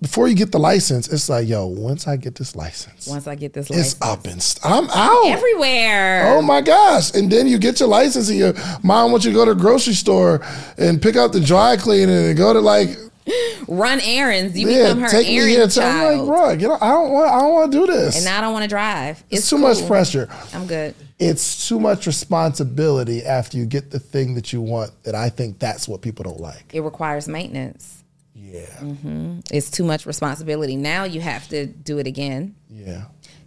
Before 0.01 0.29
you 0.29 0.35
get 0.35 0.53
the 0.53 0.59
license, 0.59 1.09
it's 1.09 1.29
like, 1.31 1.49
yo, 1.49 1.67
once 1.67 2.07
I 2.07 2.17
get 2.17 2.35
this 2.35 2.55
license, 2.55 3.07
Once 3.07 3.27
I 3.27 3.37
get 3.37 3.55
this 3.55 3.71
license, 3.71 3.95
it's 3.95 4.03
up 4.03 4.27
and 4.27 4.43
st- 4.43 4.65
I'm 4.65 4.89
out. 4.91 5.27
everywhere. 5.27 6.35
Oh 6.37 6.43
my 6.43 6.61
gosh. 6.61 7.15
And 7.15 7.33
then 7.33 7.47
you 7.47 7.59
get 7.59 7.81
your 7.81 7.89
license 7.89 8.29
and 8.29 8.39
your 8.39 8.53
mom 8.83 9.13
wants 9.13 9.25
you 9.25 9.33
to 9.33 9.35
go 9.35 9.47
to 9.47 9.55
the 9.55 9.61
grocery 9.61 9.95
store 9.95 10.43
and 10.77 11.01
pick 11.01 11.17
out 11.17 11.33
the 11.33 11.41
dry 11.41 11.77
cleaning 11.79 12.27
and 12.27 12.37
go 12.37 12.53
to 12.53 12.61
like, 12.61 12.91
Run 13.69 14.01
errands. 14.03 14.59
You 14.59 14.69
yeah, 14.69 14.83
become 14.85 15.01
her 15.01 15.09
take 15.09 15.27
me 15.27 15.39
errand 15.39 15.51
here. 15.51 15.71
So 15.71 15.83
I'm 15.83 16.05
like, 16.05 16.17
child. 16.17 16.29
bro, 16.29 16.51
you 16.53 16.69
know, 16.69 16.79
I 16.81 16.89
don't 16.89 17.13
want 17.13 17.31
I 17.31 17.39
don't 17.41 17.53
want 17.53 17.73
to 17.73 17.79
do 17.79 17.87
this. 17.87 18.19
and 18.19 18.35
I 18.35 18.41
don't 18.41 18.53
want 18.53 18.65
to 18.65 18.69
drive. 18.69 19.23
it's 19.31 19.49
too 19.49 19.59
much 19.59 19.87
pressure. 19.87 20.29
I'm 20.53 20.67
good. 20.67 20.95
It's 21.19 21.69
too 21.69 21.79
much 21.79 22.07
responsibility 22.07 23.25
after 23.25 23.57
you 23.57 23.67
get 23.67 23.91
the 23.91 24.01
thing 24.01 24.35
that 24.35 24.53
you 24.53 24.61
want 24.61 24.91
that 25.05 25.15
I 25.15 25.31
think 25.31 25.59
that's 25.59 25.89
what 25.89 26.03
people 26.03 26.25
don't 26.25 26.41
like. 26.41 26.75
It 26.75 26.81
requires 26.81 27.29
maintenance. 27.29 28.03
Yeah. 28.35 28.67
Mm-hmm. 28.81 29.41
It's 29.51 29.71
too 29.71 29.85
much 29.85 30.07
responsibility. 30.07 30.77
Now 30.77 31.05
you 31.05 31.21
have 31.21 31.49
to 31.49 31.67
do 31.67 31.99
it 31.99 32.07
again. 32.07 32.55
Yeah. 32.69 33.05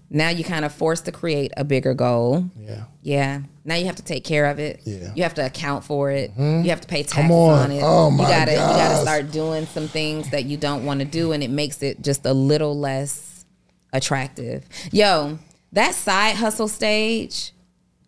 Now 0.10 0.30
you 0.30 0.44
kind 0.44 0.64
of 0.64 0.72
forced 0.74 1.06
to 1.06 1.12
create 1.12 1.52
a 1.58 1.64
bigger 1.66 1.94
goal. 1.94 2.50
Yeah. 2.58 2.84
Yeah. 3.02 3.42
Now 3.66 3.76
you 3.76 3.86
have 3.88 3.98
to 3.98 4.04
take 4.04 4.24
care 4.24 4.46
of 4.46 4.58
it. 4.60 4.80
Yeah. 4.86 5.12
You 5.16 5.24
have 5.24 5.34
to 5.34 5.46
account 5.46 5.84
for 5.84 6.10
it. 6.12 6.32
You 6.38 6.70
have 6.70 6.80
to 6.82 6.88
pay 6.88 7.04
taxes 7.04 7.30
on. 7.32 7.60
on. 7.60 7.72
it. 7.72 7.82
Oh, 7.84 8.10
my 8.10 8.24
you 8.24 8.30
gotta 8.30 8.52
you 8.52 8.58
gotta 8.58 9.02
start 9.02 9.32
doing 9.32 9.66
some 9.66 9.88
things 9.90 10.30
that 10.32 10.46
you 10.46 10.56
don't 10.56 10.86
want 10.86 11.00
to 11.02 11.06
do 11.06 11.34
and 11.34 11.44
it 11.44 11.50
makes 11.50 11.84
it 11.84 12.02
just 12.02 12.26
a 12.26 12.34
little 12.34 12.78
less 12.80 13.46
attractive. 13.92 14.64
Yo, 14.92 15.40
that 15.74 15.94
side 15.94 16.36
hustle 16.36 16.68
stage 16.70 17.52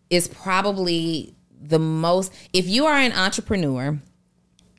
is 0.08 0.26
probably 0.28 1.34
the 1.62 1.78
most 1.78 2.32
if 2.54 2.66
you 2.66 2.86
are 2.86 2.96
an 2.96 3.12
entrepreneur 3.12 3.98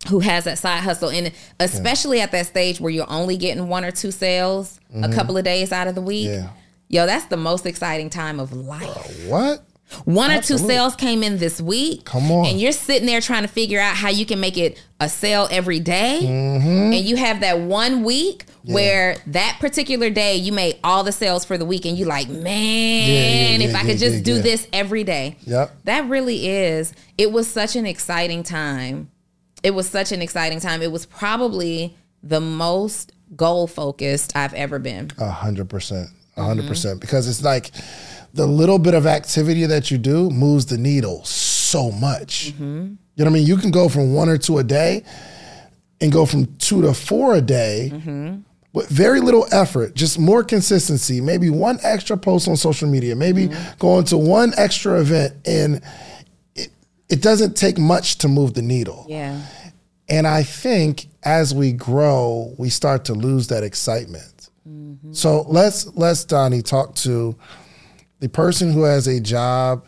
who 0.09 0.19
has 0.19 0.45
that 0.45 0.57
side 0.57 0.79
hustle 0.81 1.09
and 1.09 1.31
especially 1.59 2.19
at 2.21 2.31
that 2.31 2.47
stage 2.47 2.81
where 2.81 2.89
you're 2.91 3.09
only 3.09 3.37
getting 3.37 3.67
one 3.67 3.85
or 3.85 3.91
two 3.91 4.09
sales 4.09 4.79
a 4.95 5.13
couple 5.13 5.37
of 5.37 5.43
days 5.43 5.71
out 5.71 5.87
of 5.87 5.93
the 5.93 6.01
week. 6.01 6.27
Mm-hmm. 6.27 6.43
Yeah. 6.45 6.49
Yo, 6.91 7.05
that's 7.05 7.25
the 7.25 7.37
most 7.37 7.65
exciting 7.65 8.09
time 8.09 8.37
of 8.37 8.51
life. 8.51 9.25
What? 9.25 9.63
One 10.03 10.29
or 10.29 10.41
two 10.41 10.57
sales 10.57 10.95
came 10.95 11.23
in 11.23 11.37
this 11.37 11.61
week. 11.61 12.03
Come 12.03 12.29
on. 12.31 12.45
And 12.45 12.59
you're 12.59 12.73
sitting 12.73 13.05
there 13.05 13.21
trying 13.21 13.43
to 13.43 13.47
figure 13.47 13.79
out 13.79 13.95
how 13.95 14.09
you 14.09 14.25
can 14.25 14.41
make 14.41 14.57
it 14.57 14.81
a 14.99 15.07
sale 15.07 15.47
every 15.51 15.79
day. 15.79 16.19
Mm-hmm. 16.21 16.93
And 16.93 16.95
you 16.95 17.15
have 17.15 17.39
that 17.41 17.59
one 17.59 18.03
week 18.03 18.45
where 18.63 19.15
that 19.27 19.57
particular 19.59 20.09
day 20.09 20.35
you 20.35 20.51
made 20.51 20.77
all 20.83 21.03
the 21.03 21.11
sales 21.13 21.45
for 21.45 21.57
the 21.57 21.65
week 21.65 21.85
and 21.85 21.97
you're 21.97 22.07
like, 22.07 22.27
man, 22.29 23.61
yeah, 23.61 23.67
if 23.67 23.73
I 23.73 23.79
yeah, 23.79 23.85
could 23.85 23.97
just 23.97 24.17
yeah, 24.17 24.23
do 24.23 24.35
yeah. 24.35 24.41
this 24.41 24.67
every 24.73 25.05
day. 25.05 25.37
Yep. 25.45 25.75
That 25.85 26.09
really 26.09 26.47
is. 26.47 26.93
It 27.17 27.31
was 27.31 27.49
such 27.49 27.77
an 27.77 27.85
exciting 27.85 28.43
time. 28.43 29.09
It 29.63 29.71
was 29.71 29.89
such 29.89 30.11
an 30.11 30.21
exciting 30.21 30.59
time. 30.59 30.81
It 30.81 30.91
was 30.91 31.05
probably 31.05 31.95
the 32.21 32.41
most 32.41 33.13
goal 33.35 33.67
focused 33.67 34.35
I've 34.35 34.53
ever 34.53 34.77
been. 34.77 35.11
A 35.17 35.29
hundred 35.29 35.69
percent. 35.69 36.09
Mm-hmm. 36.41 36.51
A 36.51 36.55
hundred 36.55 36.67
percent. 36.67 36.99
Because 37.01 37.27
it's 37.27 37.43
like 37.43 37.71
the 38.33 38.47
little 38.47 38.79
bit 38.79 38.93
of 38.93 39.05
activity 39.05 39.65
that 39.65 39.91
you 39.91 39.97
do 39.97 40.29
moves 40.29 40.65
the 40.65 40.77
needle 40.77 41.23
so 41.25 41.91
much. 41.91 42.53
Mm-hmm. 42.53 42.63
You 43.15 43.25
know 43.25 43.25
what 43.25 43.27
I 43.27 43.29
mean? 43.29 43.47
You 43.47 43.57
can 43.57 43.71
go 43.71 43.89
from 43.89 44.13
one 44.13 44.29
or 44.29 44.37
two 44.37 44.57
a 44.57 44.63
day 44.63 45.03
and 45.99 46.11
go 46.11 46.25
from 46.25 46.55
two 46.57 46.81
to 46.81 46.93
four 46.93 47.35
a 47.35 47.41
day 47.41 47.91
mm-hmm. 47.93 48.39
with 48.73 48.89
very 48.89 49.19
little 49.19 49.45
effort, 49.51 49.93
just 49.93 50.17
more 50.17 50.43
consistency, 50.43 51.21
maybe 51.21 51.49
one 51.49 51.79
extra 51.83 52.17
post 52.17 52.47
on 52.47 52.55
social 52.55 52.89
media, 52.89 53.15
maybe 53.15 53.49
going 53.79 54.05
to 54.05 54.17
one 54.17 54.53
extra 54.57 54.99
event 54.99 55.35
and 55.45 55.81
it, 56.55 56.69
it 57.09 57.21
doesn't 57.21 57.55
take 57.55 57.77
much 57.77 58.17
to 58.19 58.27
move 58.27 58.53
the 58.53 58.61
needle. 58.61 59.05
Yeah. 59.07 59.41
And 60.09 60.25
I 60.25 60.43
think 60.43 61.07
as 61.23 61.53
we 61.53 61.71
grow, 61.71 62.53
we 62.57 62.69
start 62.69 63.05
to 63.05 63.13
lose 63.13 63.47
that 63.47 63.63
excitement. 63.63 64.30
Mm-hmm. 64.67 65.13
So 65.13 65.41
let's 65.47 65.87
let's 65.95 66.25
Donni 66.25 66.63
talk 66.63 66.95
to 66.95 67.35
the 68.19 68.29
person 68.29 68.71
who 68.71 68.83
has 68.83 69.07
a 69.07 69.19
job 69.19 69.87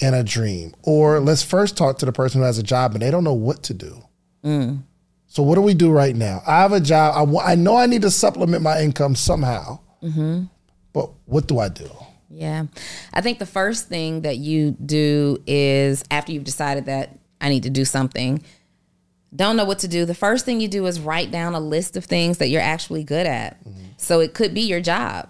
and 0.00 0.14
a 0.14 0.22
dream, 0.22 0.74
or 0.82 1.20
let's 1.20 1.42
first 1.42 1.76
talk 1.76 1.98
to 1.98 2.06
the 2.06 2.12
person 2.12 2.40
who 2.40 2.46
has 2.46 2.58
a 2.58 2.62
job 2.62 2.92
and 2.92 3.02
they 3.02 3.10
don't 3.10 3.24
know 3.24 3.34
what 3.34 3.62
to 3.64 3.74
do. 3.74 4.02
Mm. 4.44 4.82
So 5.26 5.42
what 5.42 5.54
do 5.54 5.60
we 5.60 5.74
do 5.74 5.90
right 5.90 6.14
now? 6.14 6.42
I 6.46 6.60
have 6.60 6.72
a 6.72 6.80
job. 6.80 7.34
I, 7.36 7.52
I 7.52 7.54
know 7.54 7.76
I 7.76 7.86
need 7.86 8.02
to 8.02 8.10
supplement 8.10 8.62
my 8.62 8.80
income 8.80 9.14
somehow, 9.14 9.80
mm-hmm. 10.02 10.44
but 10.92 11.10
what 11.24 11.46
do 11.46 11.58
I 11.58 11.68
do? 11.68 11.90
Yeah. 12.30 12.66
I 13.12 13.20
think 13.20 13.38
the 13.38 13.46
first 13.46 13.88
thing 13.88 14.22
that 14.22 14.38
you 14.38 14.72
do 14.72 15.42
is 15.46 16.04
after 16.10 16.32
you've 16.32 16.44
decided 16.44 16.86
that 16.86 17.18
I 17.40 17.48
need 17.48 17.64
to 17.64 17.70
do 17.70 17.84
something, 17.84 18.42
don't 19.34 19.56
know 19.56 19.64
what 19.64 19.80
to 19.80 19.88
do. 19.88 20.04
The 20.04 20.14
first 20.14 20.44
thing 20.44 20.60
you 20.60 20.68
do 20.68 20.86
is 20.86 21.00
write 21.00 21.30
down 21.30 21.54
a 21.54 21.60
list 21.60 21.96
of 21.96 22.04
things 22.04 22.38
that 22.38 22.48
you're 22.48 22.62
actually 22.62 23.04
good 23.04 23.26
at. 23.26 23.58
So 23.96 24.20
it 24.20 24.34
could 24.34 24.54
be 24.54 24.62
your 24.62 24.80
job. 24.80 25.28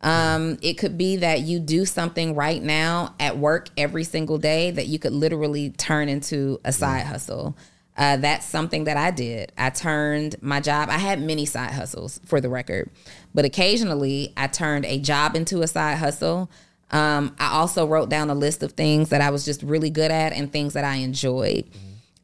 Um, 0.00 0.58
it 0.60 0.74
could 0.74 0.98
be 0.98 1.16
that 1.16 1.40
you 1.40 1.58
do 1.58 1.86
something 1.86 2.34
right 2.34 2.62
now 2.62 3.14
at 3.18 3.38
work 3.38 3.70
every 3.76 4.04
single 4.04 4.36
day 4.36 4.70
that 4.70 4.86
you 4.86 4.98
could 4.98 5.12
literally 5.12 5.70
turn 5.70 6.08
into 6.10 6.60
a 6.64 6.72
side 6.72 7.06
hustle. 7.06 7.56
Uh, 7.96 8.16
that's 8.18 8.44
something 8.44 8.84
that 8.84 8.96
I 8.96 9.10
did. 9.12 9.52
I 9.56 9.70
turned 9.70 10.36
my 10.42 10.60
job. 10.60 10.88
I 10.90 10.98
had 10.98 11.22
many 11.22 11.46
side 11.46 11.70
hustles 11.70 12.20
for 12.26 12.40
the 12.40 12.48
record, 12.50 12.90
but 13.32 13.44
occasionally 13.44 14.32
I 14.36 14.48
turned 14.48 14.84
a 14.84 14.98
job 14.98 15.36
into 15.36 15.62
a 15.62 15.66
side 15.66 15.96
hustle. 15.98 16.50
Um, 16.90 17.34
I 17.38 17.52
also 17.52 17.86
wrote 17.86 18.10
down 18.10 18.30
a 18.30 18.34
list 18.34 18.62
of 18.62 18.72
things 18.72 19.08
that 19.08 19.20
I 19.20 19.30
was 19.30 19.44
just 19.44 19.62
really 19.62 19.90
good 19.90 20.10
at 20.10 20.32
and 20.32 20.52
things 20.52 20.74
that 20.74 20.84
I 20.84 20.96
enjoyed. 20.96 21.64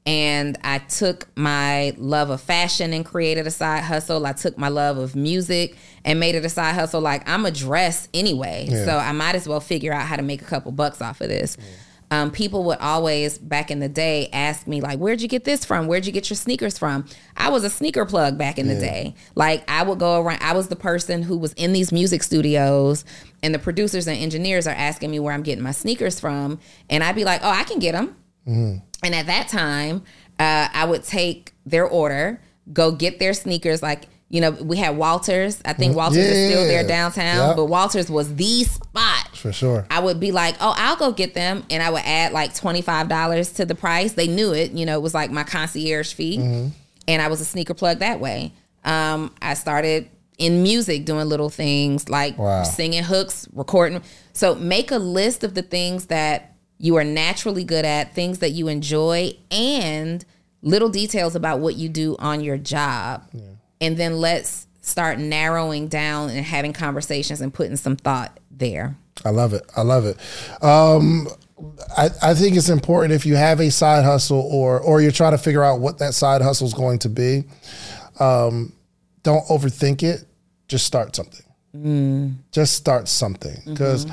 And 0.07 0.59
I 0.65 0.79
took 0.79 1.29
my 1.37 1.95
love 1.99 2.31
of 2.31 2.41
fashion 2.41 2.93
and 2.95 3.05
created 3.05 3.47
a 3.47 3.51
side 3.51 3.85
hustle. 3.85 4.25
I 4.27 4.33
took 4.33 4.57
my 4.57 4.69
love 4.69 4.97
of 4.97 5.15
music 5.15 5.77
and 6.05 6.19
made 6.19 6.35
it 6.35 6.45
a 6.45 6.49
side 6.49 6.75
hustle. 6.75 7.01
Like 7.03 7.29
I'm 7.29 7.45
a 7.45 7.51
dress 7.51 8.09
anyway, 8.15 8.67
Yeah. 8.71 8.85
so 8.87 8.97
I 8.97 9.13
might 9.13 9.35
as 9.35 9.47
well 9.47 9.61
figure 9.61 9.93
out 9.93 10.07
how 10.07 10.17
to 10.17 10.23
make 10.23 10.41
a 10.41 10.47
couple 10.47 10.73
bucks 10.73 11.03
off 11.03 11.21
of 11.21 11.29
this. 11.29 11.57
Um, 12.13 12.33
people 12.33 12.65
would 12.65 12.79
always 12.79 13.39
back 13.39 13.71
in 13.71 13.79
the 13.79 13.89
day 13.89 14.29
ask 14.33 14.67
me 14.67 14.81
like, 14.81 14.99
"Where'd 14.99 15.21
you 15.23 15.29
get 15.29 15.45
this 15.45 15.65
from? 15.65 15.87
Where'd 15.87 16.07
you 16.07 16.13
get 16.13 16.29
your 16.29 16.37
sneakers 16.37 16.77
from?" 16.77 17.05
I 17.37 17.51
was 17.51 17.63
a 17.63 17.71
sneaker 17.71 18.05
plug 18.05 18.37
back 18.37 18.59
in 18.59 18.67
the 18.67 18.75
day. 18.75 19.15
Like 19.37 19.63
I 19.71 19.85
would 19.85 20.01
go 20.01 20.21
around. 20.21 20.41
I 20.43 20.55
was 20.55 20.67
the 20.69 20.75
person 20.77 21.23
who 21.23 21.37
was 21.39 21.53
in 21.53 21.73
these 21.73 21.93
music 21.93 22.25
studios, 22.25 23.05
and 23.45 23.55
the 23.55 23.61
producers 23.61 24.09
and 24.09 24.19
engineers 24.19 24.67
are 24.67 24.75
asking 24.75 25.13
me 25.13 25.21
where 25.21 25.33
I'm 25.33 25.43
getting 25.45 25.63
my 25.63 25.71
sneakers 25.71 26.19
from, 26.19 26.59
and 26.89 27.05
I'd 27.05 27.15
be 27.15 27.25
like, 27.25 27.43
"Oh, 27.45 27.51
I 27.51 27.63
can 27.63 27.79
get 27.79 27.93
them." 27.93 28.17
And 29.03 29.15
at 29.15 29.27
that 29.27 29.49
time, 29.49 30.03
uh, 30.39 30.69
I 30.73 30.85
would 30.85 31.05
take 31.05 31.53
their 31.67 31.87
order, 31.87 32.41
go 32.73 32.93
get 32.93 33.19
their 33.19 33.33
sneakers. 33.35 33.83
Like, 33.83 34.05
you 34.29 34.41
know, 34.41 34.51
we 34.53 34.77
had 34.77 34.97
Walters. 34.97 35.61
I 35.65 35.73
think 35.73 35.97
Walters 35.97 36.19
is 36.19 36.51
still 36.51 36.65
there 36.67 36.87
downtown, 36.87 37.49
Yep. 37.49 37.57
but 37.57 37.65
Walters 37.67 38.09
was 38.11 38.35
the 38.37 38.65
spot. 38.65 39.37
For 39.37 39.53
sure. 39.53 39.87
I 39.91 39.99
would 40.01 40.21
be 40.21 40.31
like, 40.33 40.55
oh, 40.61 40.73
I'll 40.77 40.97
go 40.97 41.11
get 41.13 41.35
them. 41.35 41.65
And 41.69 41.83
I 41.83 41.91
would 41.91 42.03
add 42.05 42.33
like 42.33 42.55
$25 42.55 43.57
to 43.57 43.65
the 43.67 43.75
price. 43.75 44.13
They 44.13 44.29
knew 44.29 44.53
it. 44.53 44.71
You 44.73 44.87
know, 44.87 44.95
it 44.95 45.03
was 45.03 45.15
like 45.15 45.31
my 45.31 45.43
concierge 45.45 46.13
fee. 46.13 46.39
And 47.09 47.23
I 47.23 47.29
was 47.29 47.41
a 47.41 47.45
sneaker 47.45 47.75
plug 47.75 47.99
that 47.99 48.21
way. 48.21 48.53
Um, 48.85 49.35
I 49.43 49.55
started 49.55 50.09
in 50.39 50.63
music 50.63 51.05
doing 51.05 51.29
little 51.29 51.51
things 51.51 52.09
like 52.09 52.39
Wow. 52.39 52.63
singing 52.63 53.03
hooks, 53.03 53.49
recording. 53.53 54.01
So 54.33 54.55
make 54.55 54.91
a 54.93 54.99
list 54.99 55.43
of 55.45 55.55
the 55.55 55.63
things 55.63 56.07
that 56.07 56.55
you 56.81 56.97
are 56.97 57.05
naturally 57.05 57.63
good 57.63 57.85
at, 57.85 58.15
things 58.15 58.39
that 58.39 58.51
you 58.51 58.67
enjoy, 58.67 59.33
and 59.51 60.25
little 60.63 60.89
details 60.89 61.37
about 61.37 61.61
what 61.61 61.77
you 61.77 61.91
do 61.91 62.17
on 62.19 62.41
your 62.41 62.57
job. 62.57 63.31
And 63.83 63.97
then 63.99 64.17
let's 64.17 64.67
start 64.81 65.19
narrowing 65.19 65.89
down 65.89 66.31
and 66.31 66.45
having 66.45 66.73
conversations 66.73 67.43
and 67.43 67.53
putting 67.53 67.77
some 67.77 67.97
thought 67.97 68.41
there. 68.51 68.97
I 69.27 69.29
love 69.29 69.53
it. 69.53 69.71
I 69.77 69.83
love 69.83 70.07
it. 70.07 70.17
Um, 70.65 71.29
I, 71.97 72.09
I 72.23 72.35
think 72.35 72.57
it's 72.57 72.71
important 72.71 73.13
if 73.13 73.27
you 73.27 73.37
have 73.37 73.61
a 73.61 73.71
side 73.71 74.03
hustle 74.05 74.41
or 74.51 74.81
or 74.81 75.03
you're 75.03 75.13
trying 75.13 75.33
to 75.33 75.39
figure 75.39 75.63
out 75.63 75.81
what 75.81 75.99
that 75.99 76.15
side 76.15 76.41
hustle 76.41 76.67
is 76.67 76.73
going 76.73 76.99
to 77.01 77.11
be. 77.11 77.45
Um, 78.19 78.73
don't 79.23 79.47
overthink 79.49 80.03
it. 80.03 80.25
Just 80.67 80.87
start 80.87 81.15
something. 81.15 81.45
Just 82.53 82.75
start 82.75 83.07
something 83.07 83.57
because 83.67 84.07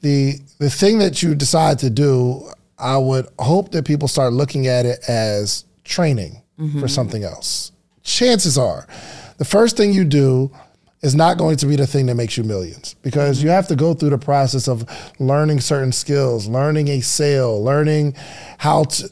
the 0.00 0.38
the 0.58 0.70
thing 0.70 0.98
that 0.98 1.22
you 1.22 1.34
decide 1.34 1.78
to 1.80 1.90
do, 1.90 2.48
I 2.78 2.96
would 2.98 3.26
hope 3.38 3.72
that 3.72 3.84
people 3.84 4.08
start 4.08 4.32
looking 4.32 4.66
at 4.66 4.86
it 4.86 5.00
as 5.08 5.64
training 5.84 6.42
for 6.56 6.62
mm-hmm. 6.62 6.86
something 6.86 7.22
else. 7.24 7.72
Chances 8.02 8.56
are, 8.56 8.86
the 9.38 9.44
first 9.44 9.76
thing 9.76 9.92
you 9.92 10.04
do 10.04 10.50
is 11.02 11.14
not 11.14 11.38
going 11.38 11.56
to 11.56 11.66
be 11.66 11.76
the 11.76 11.86
thing 11.86 12.06
that 12.06 12.14
makes 12.14 12.36
you 12.36 12.44
millions 12.44 12.94
because 13.02 13.42
you 13.42 13.48
mm-hmm. 13.48 13.54
have 13.54 13.68
to 13.68 13.76
go 13.76 13.94
through 13.94 14.10
the 14.10 14.18
process 14.18 14.68
of 14.68 14.84
learning 15.18 15.60
certain 15.60 15.92
skills, 15.92 16.48
learning 16.48 16.88
a 16.88 17.00
sale, 17.00 17.62
learning 17.62 18.14
how 18.58 18.84
to 18.84 19.10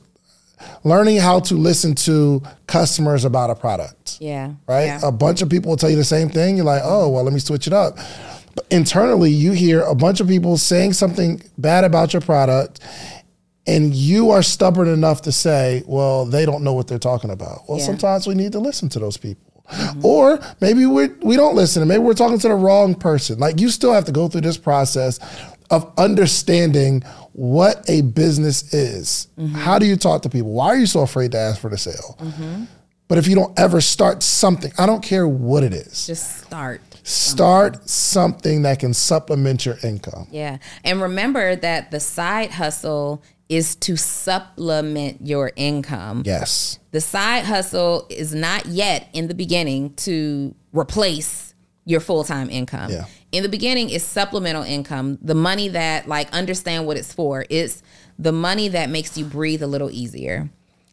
learning 0.82 1.18
how 1.18 1.40
to 1.40 1.54
listen 1.54 1.94
to 1.94 2.42
customers 2.66 3.24
about 3.24 3.50
a 3.50 3.54
product 3.54 4.16
Yeah. 4.20 4.52
right? 4.66 4.86
Yeah. 4.86 5.00
A 5.02 5.12
bunch 5.12 5.42
of 5.42 5.50
people 5.50 5.70
will 5.70 5.76
tell 5.76 5.90
you 5.90 5.96
the 5.96 6.04
same 6.04 6.28
thing. 6.28 6.56
You're 6.56 6.64
like, 6.64 6.82
oh, 6.84 7.08
well, 7.10 7.22
let 7.22 7.32
me 7.32 7.40
switch 7.40 7.66
it 7.66 7.72
up. 7.72 7.98
But 8.54 8.66
internally, 8.70 9.30
you 9.30 9.52
hear 9.52 9.82
a 9.82 9.94
bunch 9.94 10.20
of 10.20 10.28
people 10.28 10.56
saying 10.56 10.92
something 10.92 11.42
bad 11.58 11.84
about 11.84 12.12
your 12.12 12.22
product, 12.22 12.80
and 13.66 13.94
you 13.94 14.30
are 14.30 14.42
stubborn 14.42 14.88
enough 14.88 15.22
to 15.22 15.32
say, 15.32 15.82
well, 15.86 16.24
they 16.26 16.44
don't 16.46 16.62
know 16.62 16.72
what 16.72 16.86
they're 16.86 16.98
talking 16.98 17.30
about. 17.30 17.62
Well, 17.68 17.78
Yeah. 17.78 17.86
sometimes 17.86 18.26
we 18.26 18.34
need 18.34 18.52
to 18.52 18.60
listen 18.60 18.88
to 18.90 18.98
those 18.98 19.16
people. 19.16 19.42
Mm-hmm. 19.72 20.04
Or 20.04 20.38
maybe 20.60 20.84
we 20.84 21.08
we 21.22 21.36
don't 21.36 21.54
listen, 21.56 21.80
and 21.82 21.88
maybe 21.88 22.00
we're 22.02 22.12
talking 22.12 22.38
to 22.38 22.48
the 22.48 22.54
wrong 22.54 22.94
person. 22.94 23.38
Like 23.38 23.58
you 23.60 23.70
still 23.70 23.94
have 23.94 24.04
to 24.04 24.12
go 24.12 24.28
through 24.28 24.42
this 24.42 24.58
process 24.58 25.18
of 25.70 25.90
understanding 25.96 27.02
what 27.32 27.82
a 27.88 28.02
business 28.02 28.74
is. 28.74 29.28
Mm-hmm. 29.38 29.54
How 29.54 29.78
do 29.78 29.86
you 29.86 29.96
talk 29.96 30.20
to 30.22 30.28
people? 30.28 30.52
Why 30.52 30.66
are 30.66 30.76
you 30.76 30.84
so 30.86 31.00
afraid 31.00 31.32
to 31.32 31.38
ask 31.38 31.60
for 31.62 31.70
the 31.70 31.78
sale? 31.78 32.16
Mm-hmm. 32.20 32.64
But 33.08 33.16
if 33.16 33.26
you 33.26 33.34
don't 33.34 33.58
ever 33.58 33.80
start 33.80 34.22
something, 34.22 34.70
I 34.76 34.84
don't 34.84 35.02
care 35.02 35.26
what 35.26 35.62
it 35.62 35.72
is, 35.72 36.06
Just 36.06 36.42
start. 36.44 36.82
Start 37.04 37.88
something 37.88 38.62
that 38.62 38.80
can 38.80 38.92
supplement 38.94 39.64
your 39.64 39.76
income. 39.84 40.26
Yeah. 40.30 40.58
And 40.82 41.00
remember 41.00 41.54
that 41.54 41.90
the 41.90 42.00
side 42.00 42.50
hustle 42.50 43.22
is 43.48 43.76
to 43.76 43.96
supplement 43.96 45.18
your 45.20 45.52
income. 45.54 46.22
Yes. 46.24 46.78
The 46.92 47.00
side 47.00 47.44
hustle 47.44 48.06
is 48.08 48.34
not 48.34 48.66
yet 48.66 49.08
in 49.12 49.28
the 49.28 49.34
beginning 49.34 49.94
to 49.96 50.54
replace 50.72 51.54
your 51.84 52.00
full-time 52.00 52.48
income. 52.48 52.90
Yeah. 52.90 53.04
In 53.32 53.42
the 53.42 53.50
beginning 53.50 53.90
it's 53.90 54.04
supplemental 54.04 54.62
income, 54.62 55.18
the 55.20 55.34
money 55.34 55.68
that 55.68 56.08
like 56.08 56.32
understand 56.32 56.86
what 56.86 56.96
it's 56.96 57.12
for. 57.12 57.44
It's 57.50 57.82
the 58.18 58.32
money 58.32 58.68
that 58.68 58.88
makes 58.88 59.18
you 59.18 59.26
breathe 59.26 59.62
a 59.62 59.66
little 59.66 59.90
easier. 59.90 60.48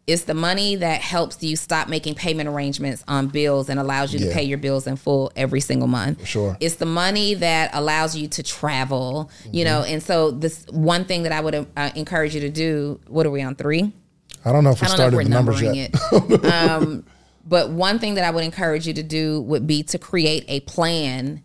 It's 0.08 0.24
the 0.24 0.34
money 0.34 0.76
that 0.76 1.02
helps 1.02 1.42
you 1.44 1.56
stop 1.56 1.88
making 1.88 2.16
payment 2.16 2.50
arrangements 2.50 3.04
on 3.08 3.28
bills 3.28 3.70
and 3.70 3.80
allows 3.80 4.12
you 4.14 4.20
Yeah. 4.20 4.28
to 4.30 4.34
pay 4.34 4.44
your 4.44 4.58
bills 4.58 4.88
in 4.88 4.96
full 4.96 5.32
every 5.36 5.62
single 5.62 5.88
month. 5.88 6.26
sure. 6.28 6.58
It's 6.60 6.76
the 6.76 6.88
money 6.88 7.36
that 7.36 7.70
allows 7.74 8.16
you 8.16 8.28
to 8.30 8.44
travel, 8.44 9.30
you 9.52 9.64
Mm-hmm. 9.64 9.74
know. 9.74 9.84
And 9.84 10.02
so 10.04 10.32
this 10.32 10.66
one 10.72 11.06
thing 11.06 11.24
that 11.24 11.32
I 11.32 11.40
would 11.40 11.56
uh, 11.56 11.92
encourage 11.96 12.34
you 12.34 12.42
to 12.42 12.50
do. 12.50 13.00
What 13.08 13.26
are 13.26 13.32
we 13.32 13.42
on 13.44 13.56
three? 13.56 13.94
I 14.44 14.52
don't 14.52 14.64
know 14.64 14.72
if 14.72 14.82
we 14.82 14.88
I 14.88 14.90
don't 14.90 14.98
know 14.98 15.06
if 15.06 15.14
started 15.14 15.16
we're 15.18 15.24
the 15.24 15.30
numbers 15.30 15.62
yet. 15.62 15.92
it. 16.12 16.46
um, 16.52 17.06
but 17.48 17.70
one 17.70 18.00
thing 18.00 18.16
that 18.16 18.24
I 18.24 18.32
would 18.32 18.44
encourage 18.44 18.88
you 18.88 18.94
to 18.96 19.04
do 19.04 19.42
would 19.42 19.68
be 19.68 19.84
to 19.84 20.00
create 20.00 20.46
a 20.48 20.62
plan 20.62 21.44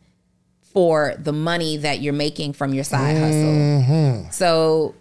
for 0.72 1.14
the 1.18 1.32
money 1.32 1.76
that 1.78 2.00
you're 2.00 2.12
making 2.14 2.54
from 2.54 2.72
your 2.74 2.84
side 2.84 3.16
Mm-hmm. 3.16 4.14
hustle. 4.22 4.32
So, 4.32 4.94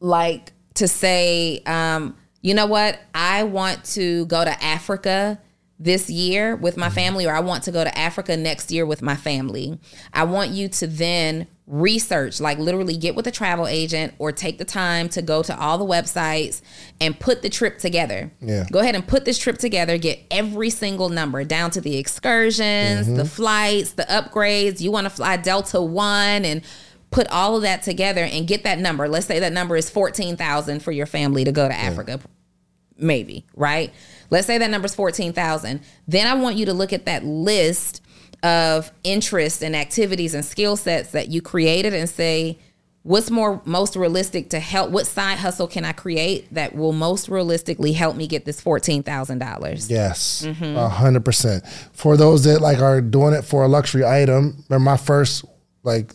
like 0.00 0.52
to 0.74 0.88
say, 0.88 1.62
um, 1.64 2.16
you 2.48 2.54
know 2.54 2.64
what, 2.64 2.98
I 3.14 3.42
want 3.42 3.84
to 3.84 4.24
go 4.24 4.42
to 4.42 4.64
Africa 4.64 5.38
this 5.78 6.08
year 6.08 6.56
with 6.56 6.78
my 6.78 6.86
mm-hmm. 6.86 6.94
family, 6.94 7.26
or 7.26 7.34
I 7.34 7.40
want 7.40 7.64
to 7.64 7.70
go 7.70 7.84
to 7.84 7.98
Africa 7.98 8.38
next 8.38 8.72
year 8.72 8.86
with 8.86 9.02
my 9.02 9.16
family. 9.16 9.78
I 10.14 10.24
want 10.24 10.52
you 10.52 10.68
to 10.68 10.86
then 10.86 11.46
research, 11.66 12.40
like 12.40 12.56
literally 12.56 12.96
get 12.96 13.14
with 13.14 13.26
a 13.26 13.30
travel 13.30 13.66
agent 13.66 14.14
or 14.18 14.32
take 14.32 14.56
the 14.56 14.64
time 14.64 15.10
to 15.10 15.20
go 15.20 15.42
to 15.42 15.60
all 15.60 15.76
the 15.76 15.84
websites 15.84 16.62
and 17.02 17.20
put 17.20 17.42
the 17.42 17.50
trip 17.50 17.76
together. 17.76 18.32
Yeah. 18.40 18.64
Go 18.72 18.78
ahead 18.78 18.94
and 18.94 19.06
put 19.06 19.26
this 19.26 19.36
trip 19.36 19.58
together, 19.58 19.98
get 19.98 20.18
every 20.30 20.70
single 20.70 21.10
number 21.10 21.44
down 21.44 21.70
to 21.72 21.82
the 21.82 21.98
excursions, 21.98 23.08
the 23.08 23.12
mm-hmm. 23.12 23.24
flights, 23.24 23.92
the 23.92 24.04
upgrades. 24.04 24.80
You 24.80 24.90
want 24.90 25.04
to 25.04 25.10
fly 25.10 25.36
Delta 25.36 25.82
One 25.82 26.46
and 26.46 26.62
put 27.10 27.28
all 27.28 27.56
of 27.56 27.62
that 27.62 27.82
together 27.82 28.22
and 28.22 28.48
get 28.48 28.64
that 28.64 28.78
number. 28.78 29.06
Let's 29.06 29.26
say 29.26 29.38
that 29.40 29.52
number 29.52 29.76
is 29.76 29.90
14,000 29.90 30.80
for 30.80 30.92
your 30.92 31.06
family 31.06 31.44
to 31.44 31.52
go 31.52 31.68
to 31.68 31.74
Africa 31.74 32.20
maybe, 32.98 33.44
right? 33.54 33.92
Let's 34.30 34.46
say 34.46 34.58
that 34.58 34.70
number's 34.70 34.94
14,000. 34.94 35.80
Then 36.06 36.26
I 36.26 36.34
want 36.34 36.56
you 36.56 36.66
to 36.66 36.74
look 36.74 36.92
at 36.92 37.06
that 37.06 37.24
list 37.24 38.02
of 38.42 38.92
interests 39.04 39.62
and 39.62 39.74
activities 39.74 40.34
and 40.34 40.44
skill 40.44 40.76
sets 40.76 41.10
that 41.12 41.28
you 41.28 41.40
created 41.42 41.94
and 41.94 42.08
say, 42.08 42.58
what's 43.02 43.30
more 43.30 43.62
most 43.64 43.96
realistic 43.96 44.50
to 44.50 44.60
help 44.60 44.90
what 44.90 45.06
side 45.06 45.38
hustle 45.38 45.66
can 45.66 45.84
I 45.84 45.92
create 45.92 46.52
that 46.52 46.74
will 46.74 46.92
most 46.92 47.28
realistically 47.28 47.92
help 47.92 48.16
me 48.16 48.26
get 48.26 48.44
this 48.44 48.60
$14,000? 48.60 49.88
Yes, 49.90 50.44
a 50.44 50.48
Mm-hmm. 50.48 50.76
hundred 50.94 51.24
percent. 51.24 51.66
For 51.92 52.16
those 52.16 52.44
that 52.44 52.60
like 52.60 52.80
are 52.80 53.00
doing 53.00 53.32
it 53.34 53.42
for 53.42 53.64
a 53.64 53.68
luxury 53.68 54.04
item, 54.04 54.62
remember 54.68 54.84
my 54.90 54.96
first 54.96 55.44
like 55.82 56.12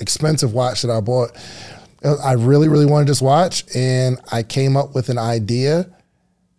expensive 0.00 0.52
watch 0.52 0.82
that 0.82 0.90
I 0.90 1.00
bought. 1.00 1.30
I 2.02 2.32
really, 2.32 2.68
really 2.68 2.86
wanted 2.86 3.08
this 3.08 3.20
watch, 3.20 3.64
and 3.74 4.18
I 4.32 4.42
came 4.42 4.76
up 4.76 4.94
with 4.94 5.08
an 5.10 5.18
idea 5.18 5.86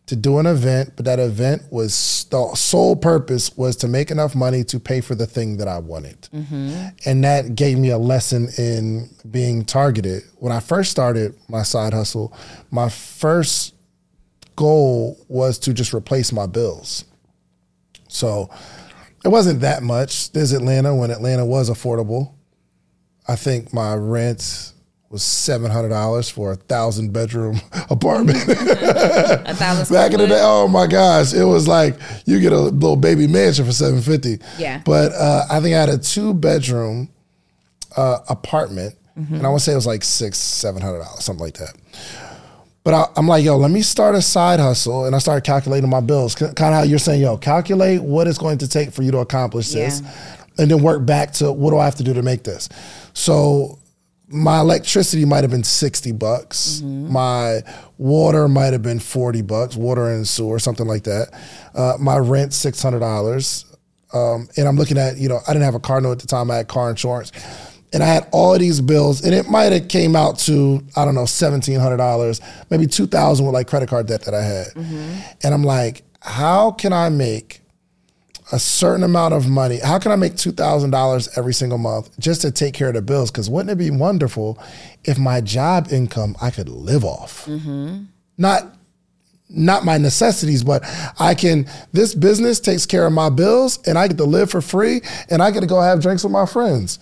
to 0.05 0.15
do 0.15 0.39
an 0.39 0.45
event, 0.45 0.93
but 0.95 1.05
that 1.05 1.19
event 1.19 1.63
was 1.71 2.25
the 2.29 2.53
sole 2.53 2.95
purpose 2.95 3.55
was 3.55 3.75
to 3.77 3.87
make 3.87 4.11
enough 4.11 4.35
money 4.35 4.63
to 4.65 4.79
pay 4.79 4.99
for 4.99 5.15
the 5.15 5.25
thing 5.25 5.57
that 5.57 5.67
I 5.67 5.79
wanted, 5.79 6.21
mm-hmm. 6.33 6.89
and 7.05 7.23
that 7.23 7.55
gave 7.55 7.77
me 7.79 7.89
a 7.89 7.97
lesson 7.97 8.49
in 8.57 9.09
being 9.29 9.65
targeted. 9.65 10.23
When 10.37 10.51
I 10.51 10.59
first 10.59 10.91
started 10.91 11.35
my 11.47 11.63
side 11.63 11.93
hustle, 11.93 12.33
my 12.69 12.89
first 12.89 13.73
goal 14.55 15.17
was 15.27 15.57
to 15.59 15.73
just 15.73 15.93
replace 15.93 16.31
my 16.31 16.45
bills. 16.45 17.05
So 18.09 18.49
it 19.23 19.29
wasn't 19.29 19.61
that 19.61 19.81
much. 19.81 20.33
There's 20.33 20.51
Atlanta 20.51 20.93
when 20.93 21.09
Atlanta 21.09 21.45
was 21.45 21.69
affordable. 21.69 22.33
I 23.27 23.35
think 23.37 23.73
my 23.73 23.95
rent 23.95 24.73
was 25.11 25.23
seven 25.23 25.69
hundred 25.69 25.89
dollars 25.89 26.29
for 26.29 26.53
a 26.53 26.55
thousand 26.55 27.11
bedroom 27.11 27.59
apartment. 27.89 28.37
A 28.47 29.53
thousand 29.53 29.93
Back 29.93 30.13
in 30.13 30.19
the 30.19 30.27
day, 30.27 30.39
oh 30.41 30.67
my 30.67 30.87
gosh, 30.87 31.33
it 31.33 31.43
was 31.43 31.67
like 31.67 31.97
you 32.25 32.39
get 32.39 32.53
a 32.53 32.59
little 32.59 32.95
baby 32.95 33.27
mansion 33.27 33.65
for 33.65 33.73
seven 33.73 34.01
fifty. 34.01 34.39
Yeah. 34.57 34.81
But 34.85 35.11
uh, 35.11 35.45
I 35.51 35.59
think 35.59 35.75
I 35.75 35.79
had 35.79 35.89
a 35.89 35.97
two 35.97 36.33
bedroom 36.33 37.09
uh, 37.97 38.19
apartment, 38.29 38.95
and 39.15 39.45
I 39.45 39.49
would 39.49 39.61
say 39.61 39.73
it 39.73 39.75
was 39.75 39.87
like 39.87 40.03
six, 40.03 40.37
seven 40.37 40.81
hundred 40.81 40.99
dollars, 40.99 41.23
something 41.23 41.43
like 41.43 41.55
that. 41.55 41.75
But 42.83 42.93
I, 42.93 43.05
I'm 43.15 43.27
like, 43.27 43.43
yo, 43.43 43.57
let 43.57 43.69
me 43.69 43.81
start 43.81 44.15
a 44.15 44.21
side 44.21 44.59
hustle, 44.59 45.05
and 45.05 45.15
I 45.15 45.19
started 45.19 45.43
calculating 45.43 45.89
my 45.89 45.99
bills. 45.99 46.33
Kind 46.35 46.51
of 46.57 46.73
how 46.73 46.83
you're 46.83 46.99
saying, 46.99 47.21
yo, 47.21 47.37
calculate 47.37 48.01
what 48.01 48.27
it's 48.27 48.37
going 48.37 48.59
to 48.59 48.67
take 48.67 48.91
for 48.91 49.03
you 49.03 49.11
to 49.11 49.19
accomplish 49.19 49.69
this, 49.69 50.01
and 50.57 50.71
then 50.71 50.81
work 50.81 51.05
back 51.05 51.33
to 51.33 51.51
what 51.51 51.71
do 51.71 51.77
I 51.77 51.85
have 51.85 51.95
to 51.95 52.03
do 52.03 52.13
to 52.13 52.23
make 52.23 52.43
this. 52.43 52.69
So 53.13 53.77
my 54.31 54.59
electricity 54.59 55.25
might 55.25 55.43
have 55.43 55.51
been 55.51 55.63
60 55.63 56.11
bucks. 56.13 56.81
My 57.11 57.61
water 57.97 58.47
might 58.47 58.73
have 58.73 58.81
been 58.81 58.99
40 58.99 59.41
bucks, 59.43 59.75
water 59.75 60.09
and 60.09 60.27
sewer, 60.27 60.59
something 60.59 60.87
like 60.87 61.03
that. 61.03 61.29
Uh, 61.75 61.97
my 61.99 62.17
rent, 62.17 62.51
$600. 62.51 63.65
Um, 64.13 64.49
and 64.57 64.67
I'm 64.67 64.75
looking 64.75 64.97
at, 64.97 65.17
you 65.17 65.29
know, 65.29 65.39
I 65.47 65.53
didn't 65.53 65.63
have 65.65 65.75
a 65.75 65.79
car 65.79 66.01
note 66.01 66.13
at 66.13 66.19
the 66.19 66.27
time. 66.27 66.51
I 66.51 66.57
had 66.57 66.67
car 66.67 66.89
insurance. 66.89 67.31
And 67.93 68.01
I 68.01 68.07
had 68.07 68.27
all 68.31 68.57
these 68.57 68.79
bills, 68.79 69.21
and 69.23 69.33
it 69.35 69.49
might 69.49 69.73
have 69.73 69.89
came 69.89 70.15
out 70.15 70.39
to, 70.39 70.81
I 70.95 71.03
don't 71.03 71.13
know, 71.13 71.23
$1,700, 71.23 72.41
maybe 72.69 72.87
2000 72.87 73.45
with 73.45 73.53
like 73.53 73.67
credit 73.67 73.89
card 73.89 74.07
debt 74.07 74.21
that 74.23 74.33
I 74.33 74.41
had. 74.43 74.67
And 75.43 75.53
I'm 75.53 75.63
like, 75.63 76.03
how 76.21 76.71
can 76.71 76.93
I 76.93 77.09
make 77.09 77.60
a 78.51 78.59
certain 78.59 79.03
amount 79.03 79.33
of 79.33 79.47
money. 79.47 79.79
How 79.79 79.99
can 79.99 80.11
I 80.11 80.15
make 80.15 80.35
two 80.35 80.51
thousand 80.51 80.91
dollars 80.91 81.29
every 81.37 81.53
single 81.53 81.77
month 81.77 82.17
just 82.19 82.41
to 82.41 82.51
take 82.51 82.73
care 82.73 82.89
of 82.89 82.95
the 82.95 83.01
bills? 83.01 83.31
Because 83.31 83.49
wouldn't 83.49 83.71
it 83.71 83.77
be 83.77 83.91
wonderful 83.91 84.61
if 85.03 85.17
my 85.17 85.41
job 85.41 85.87
income 85.91 86.35
I 86.41 86.51
could 86.51 86.69
live 86.69 87.03
off, 87.05 87.45
mm-hmm. 87.45 88.03
not 88.37 88.75
not 89.53 89.83
my 89.83 89.97
necessities, 89.97 90.63
but 90.63 90.83
I 91.19 91.35
can, 91.35 91.67
this 91.91 92.15
business 92.15 92.61
takes 92.61 92.85
care 92.85 93.05
of 93.05 93.11
my 93.11 93.29
bills 93.29 93.79
and 93.85 93.97
I 93.97 94.07
get 94.07 94.17
to 94.17 94.23
live 94.23 94.49
for 94.49 94.61
free 94.61 95.01
and 95.29 95.43
I 95.43 95.51
get 95.51 95.59
to 95.59 95.67
go 95.67 95.81
have 95.81 96.01
drinks 96.01 96.23
with 96.23 96.31
my 96.31 96.45
friends. 96.45 96.99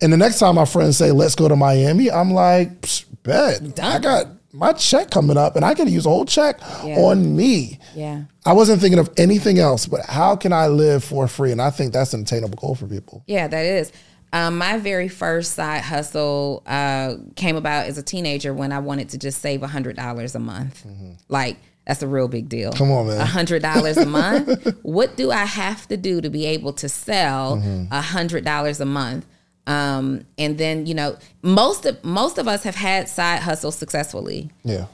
And 0.00 0.12
the 0.12 0.16
next 0.16 0.38
time 0.38 0.54
my 0.54 0.64
friends 0.64 0.96
say, 0.96 1.10
let's 1.10 1.34
go 1.34 1.48
to 1.48 1.56
Miami, 1.56 2.08
I'm 2.08 2.30
like, 2.30 2.82
"Psh, 2.82 3.04
bet. 3.24 3.74
Done. 3.74 3.92
I 3.92 3.98
got 3.98 4.26
my 4.58 4.72
check 4.72 5.10
coming 5.10 5.36
up 5.36 5.54
and 5.56 5.64
I 5.64 5.74
can 5.74 5.88
use 5.88 6.04
a 6.04 6.08
whole 6.08 6.24
check 6.24 6.58
Yeah. 6.84 6.96
on 6.98 7.36
me. 7.36 7.78
Yeah. 7.94 8.24
I 8.44 8.52
wasn't 8.52 8.80
thinking 8.80 8.98
of 8.98 9.08
anything 9.16 9.58
else, 9.58 9.86
but 9.86 10.00
how 10.06 10.34
can 10.36 10.52
I 10.52 10.66
live 10.66 11.04
for 11.04 11.28
free? 11.28 11.52
And 11.52 11.62
I 11.62 11.70
think 11.70 11.92
that's 11.92 12.12
an 12.14 12.22
attainable 12.22 12.56
goal 12.58 12.74
for 12.74 12.86
people. 12.86 13.22
Yeah, 13.26 13.46
that 13.48 13.64
is. 13.64 13.92
Um, 14.32 14.58
my 14.58 14.76
very 14.78 15.08
first 15.08 15.52
side 15.54 15.82
hustle 15.82 16.62
uh, 16.66 17.14
came 17.36 17.56
about 17.56 17.86
as 17.86 17.96
a 17.98 18.02
teenager 18.02 18.52
when 18.52 18.72
I 18.72 18.78
wanted 18.80 19.08
to 19.10 19.18
just 19.18 19.40
save 19.40 19.62
hundred 19.62 19.96
dollars 19.96 20.34
a 20.34 20.38
month. 20.38 20.84
Like 21.28 21.56
that's 21.86 22.02
a 22.02 22.06
real 22.08 22.28
big 22.28 22.48
deal. 22.50 22.70
Mm-hmm. 22.70 22.78
Come 22.78 22.90
on, 22.92 23.06
man. 23.06 23.24
hundred 23.26 23.62
dollars 23.62 23.96
a 23.96 24.04
month. 24.04 24.66
what 24.82 25.16
do 25.16 25.30
I 25.30 25.44
have 25.46 25.88
to 25.88 25.96
do 25.96 26.20
to 26.20 26.28
be 26.28 26.44
able 26.44 26.74
to 26.74 26.88
sell 26.90 27.56
Mm-hmm. 27.56 27.90
hundred 27.94 28.44
dollars 28.44 28.80
a 28.80 28.84
month? 28.84 29.24
Um, 29.68 30.22
and 30.38 30.56
then 30.58 30.86
you 30.86 30.94
know, 30.94 31.16
most 31.42 31.84
of 31.86 32.02
most 32.02 32.38
of 32.38 32.48
us 32.48 32.62
have 32.64 32.74
had 32.74 33.08
side 33.08 33.40
hustles 33.42 33.76
successfully, 33.76 34.50
Yeah. 34.64 34.86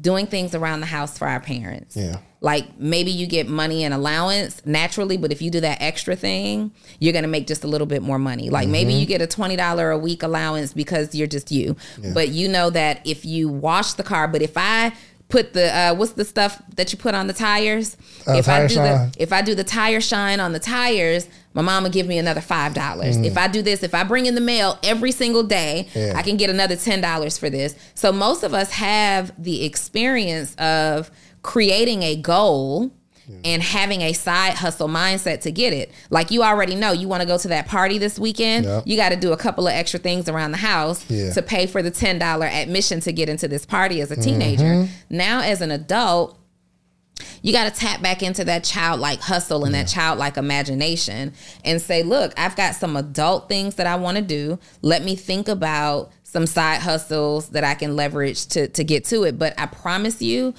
doing 0.00 0.26
things 0.26 0.54
around 0.54 0.80
the 0.80 0.86
house 0.86 1.18
for 1.18 1.26
our 1.28 1.40
parents. 1.40 1.96
Yeah. 1.96 2.18
Like 2.40 2.76
maybe 2.78 3.10
you 3.12 3.26
get 3.28 3.48
money 3.48 3.84
and 3.84 3.94
allowance 3.94 4.60
naturally, 4.64 5.16
but 5.16 5.30
if 5.30 5.40
you 5.42 5.48
do 5.50 5.60
that 5.60 5.78
extra 5.80 6.16
thing, 6.16 6.72
you're 6.98 7.12
gonna 7.12 7.28
make 7.28 7.46
just 7.46 7.62
a 7.62 7.68
little 7.68 7.86
bit 7.86 8.02
more 8.02 8.18
money. 8.18 8.48
Like 8.50 8.68
maybe 8.68 8.92
you 8.94 9.06
get 9.06 9.22
a 9.22 9.26
twenty 9.28 9.54
dollar 9.56 9.90
a 9.92 9.98
week 9.98 10.22
allowance 10.24 10.72
because 10.72 11.14
you're 11.14 11.28
just 11.28 11.52
you. 11.52 11.76
But 12.14 12.28
you 12.30 12.48
know 12.48 12.70
that 12.70 13.00
if 13.04 13.24
you 13.24 13.48
wash 13.48 13.92
the 13.94 14.02
car, 14.02 14.26
but 14.28 14.42
if 14.42 14.54
I 14.56 14.92
put 15.32 15.54
the 15.54 15.74
uh, 15.74 15.94
what's 15.94 16.12
the 16.12 16.24
stuff 16.24 16.62
that 16.76 16.92
you 16.92 16.98
put 16.98 17.14
on 17.14 17.26
the 17.26 17.32
tires? 17.32 17.96
Uh, 18.28 18.34
if 18.34 18.48
I 18.48 18.66
do 18.68 18.74
shine. 18.74 18.84
the 18.84 19.16
if 19.18 19.32
I 19.32 19.42
do 19.42 19.54
the 19.54 19.64
tire 19.64 20.00
shine 20.00 20.38
on 20.38 20.52
the 20.52 20.60
tires, 20.60 21.26
my 21.54 21.62
mama 21.62 21.88
give 21.90 22.06
me 22.06 22.18
another 22.18 22.42
five 22.42 22.74
dollars. 22.74 23.16
If 23.16 23.36
I 23.38 23.48
do 23.48 23.62
this, 23.62 23.82
if 23.82 23.94
I 23.94 24.04
bring 24.04 24.26
in 24.26 24.34
the 24.34 24.40
mail 24.42 24.78
every 24.84 25.10
single 25.10 25.42
day, 25.42 25.88
Yeah. 25.94 26.12
I 26.14 26.22
can 26.22 26.36
get 26.36 26.50
another 26.50 26.76
ten 26.76 27.00
dollars 27.00 27.38
for 27.38 27.50
this. 27.50 27.74
So 27.94 28.12
most 28.12 28.42
of 28.44 28.52
us 28.54 28.70
have 28.72 29.32
the 29.42 29.64
experience 29.64 30.54
of 30.56 31.10
creating 31.42 32.02
a 32.02 32.14
goal 32.14 32.92
and 33.44 33.62
having 33.62 34.00
a 34.02 34.12
side 34.12 34.54
hustle 34.54 34.88
mindset 34.88 35.40
to 35.42 35.50
get 35.52 35.72
it. 35.72 35.90
Like 36.10 36.30
you 36.30 36.42
already 36.42 36.74
know 36.74 36.92
you 36.92 37.08
want 37.08 37.22
to 37.22 37.26
go 37.26 37.38
to 37.38 37.48
that 37.48 37.66
party 37.68 37.98
this 37.98 38.18
weekend, 38.18 38.64
Yep. 38.66 38.82
you 38.86 38.96
got 38.96 39.10
to 39.10 39.16
do 39.16 39.32
a 39.32 39.36
couple 39.36 39.66
of 39.68 39.72
extra 39.74 39.98
things 40.00 40.28
around 40.28 40.50
the 40.52 40.58
house 40.58 41.04
Yeah. 41.08 41.32
to 41.32 41.42
pay 41.42 41.66
for 41.66 41.82
the 41.82 41.90
$10 41.90 42.20
admission 42.46 43.00
to 43.00 43.12
get 43.12 43.28
into 43.28 43.48
this 43.48 43.64
party 43.64 44.00
as 44.00 44.10
a 44.10 44.16
teenager. 44.16 44.64
Mm-hmm. 44.64 45.16
Now 45.16 45.40
as 45.42 45.60
an 45.60 45.70
adult, 45.70 46.38
you 47.42 47.52
got 47.52 47.72
to 47.72 47.78
tap 47.80 48.02
back 48.02 48.22
into 48.22 48.44
that 48.44 48.64
childlike 48.64 49.20
hustle 49.20 49.64
and 49.64 49.74
that 49.74 49.86
childlike 49.86 50.36
imagination 50.36 51.32
and 51.64 51.80
say, 51.80 52.02
look, 52.02 52.32
I've 52.36 52.56
got 52.56 52.74
some 52.74 52.96
adult 52.96 53.48
things 53.48 53.76
that 53.76 53.86
I 53.86 53.96
want 53.96 54.16
to 54.16 54.22
do. 54.22 54.58
Let 54.80 55.04
me 55.04 55.14
think 55.14 55.48
about 55.48 56.10
some 56.24 56.46
side 56.46 56.80
hustles 56.80 57.50
that 57.50 57.62
I 57.64 57.74
can 57.74 57.94
leverage 57.94 58.46
to, 58.48 58.66
to 58.68 58.82
get 58.84 59.04
to 59.06 59.24
it. 59.24 59.38
But 59.38 59.54
I 59.58 59.66
promise 59.66 60.22
you, 60.22 60.54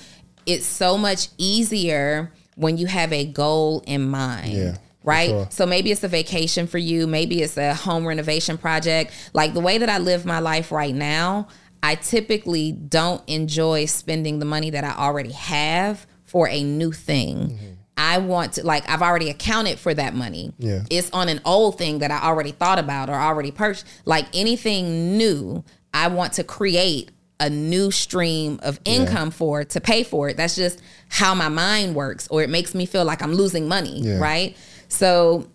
it's 0.45 0.65
so 0.65 0.97
much 0.97 1.29
easier 1.37 2.31
when 2.55 2.77
you 2.77 2.87
have 2.87 3.11
a 3.13 3.25
goal 3.25 3.83
in 3.87 4.07
mind. 4.09 4.53
Yeah, 4.53 4.77
Right. 5.03 5.29
sure. 5.29 5.47
So 5.49 5.65
maybe 5.65 5.91
it's 5.91 6.03
a 6.03 6.07
vacation 6.07 6.67
for 6.67 6.77
you. 6.77 7.07
Maybe 7.07 7.41
it's 7.41 7.57
a 7.57 7.73
home 7.73 8.05
renovation 8.05 8.57
project. 8.57 9.11
Like 9.33 9.53
the 9.53 9.59
way 9.59 9.77
that 9.77 9.89
I 9.89 9.97
live 9.97 10.25
my 10.25 10.39
life 10.39 10.71
right 10.71 10.95
now, 10.95 11.47
I 11.81 11.95
typically 11.95 12.71
don't 12.71 13.21
enjoy 13.27 13.85
spending 13.85 14.39
the 14.39 14.45
money 14.45 14.69
that 14.69 14.83
I 14.85 14.93
already 14.95 15.33
have 15.33 16.07
for 16.23 16.47
a 16.47 16.63
new 16.63 16.91
thing. 16.93 17.37
Mm-hmm. 17.37 17.65
I 17.97 18.17
want 18.17 18.53
to 18.53 18.65
like 18.65 18.89
I've 18.89 19.01
already 19.01 19.29
accounted 19.29 19.77
for 19.77 19.93
that 19.93 20.15
money. 20.15 20.53
Yeah. 20.57 20.83
It's 20.89 21.11
on 21.11 21.29
an 21.29 21.41
old 21.45 21.77
thing 21.77 21.99
that 21.99 22.09
I 22.09 22.21
already 22.23 22.51
thought 22.51 22.79
about 22.79 23.09
or 23.09 23.15
already 23.15 23.51
purchased. 23.51 23.85
Like 24.05 24.25
anything 24.33 25.17
new, 25.17 25.63
I 25.93 26.07
want 26.07 26.33
to 26.33 26.43
create 26.43 27.11
a 27.43 27.49
new 27.49 27.91
stream 27.91 28.59
of 28.63 28.79
income 28.85 29.29
for 29.31 29.63
to 29.65 29.81
pay 29.81 30.03
for 30.03 30.29
it. 30.29 30.37
That's 30.37 30.55
just 30.55 30.79
how 31.09 31.35
my 31.35 31.49
mind 31.49 31.93
works 31.95 32.27
or 32.29 32.41
it 32.41 32.49
makes 32.49 32.73
me 32.73 32.85
feel 32.85 33.03
like 33.05 33.21
I'm 33.21 33.33
losing 33.33 33.67
money, 33.67 33.99
Yeah. 34.01 34.17
right? 34.19 34.55
So 34.87 35.47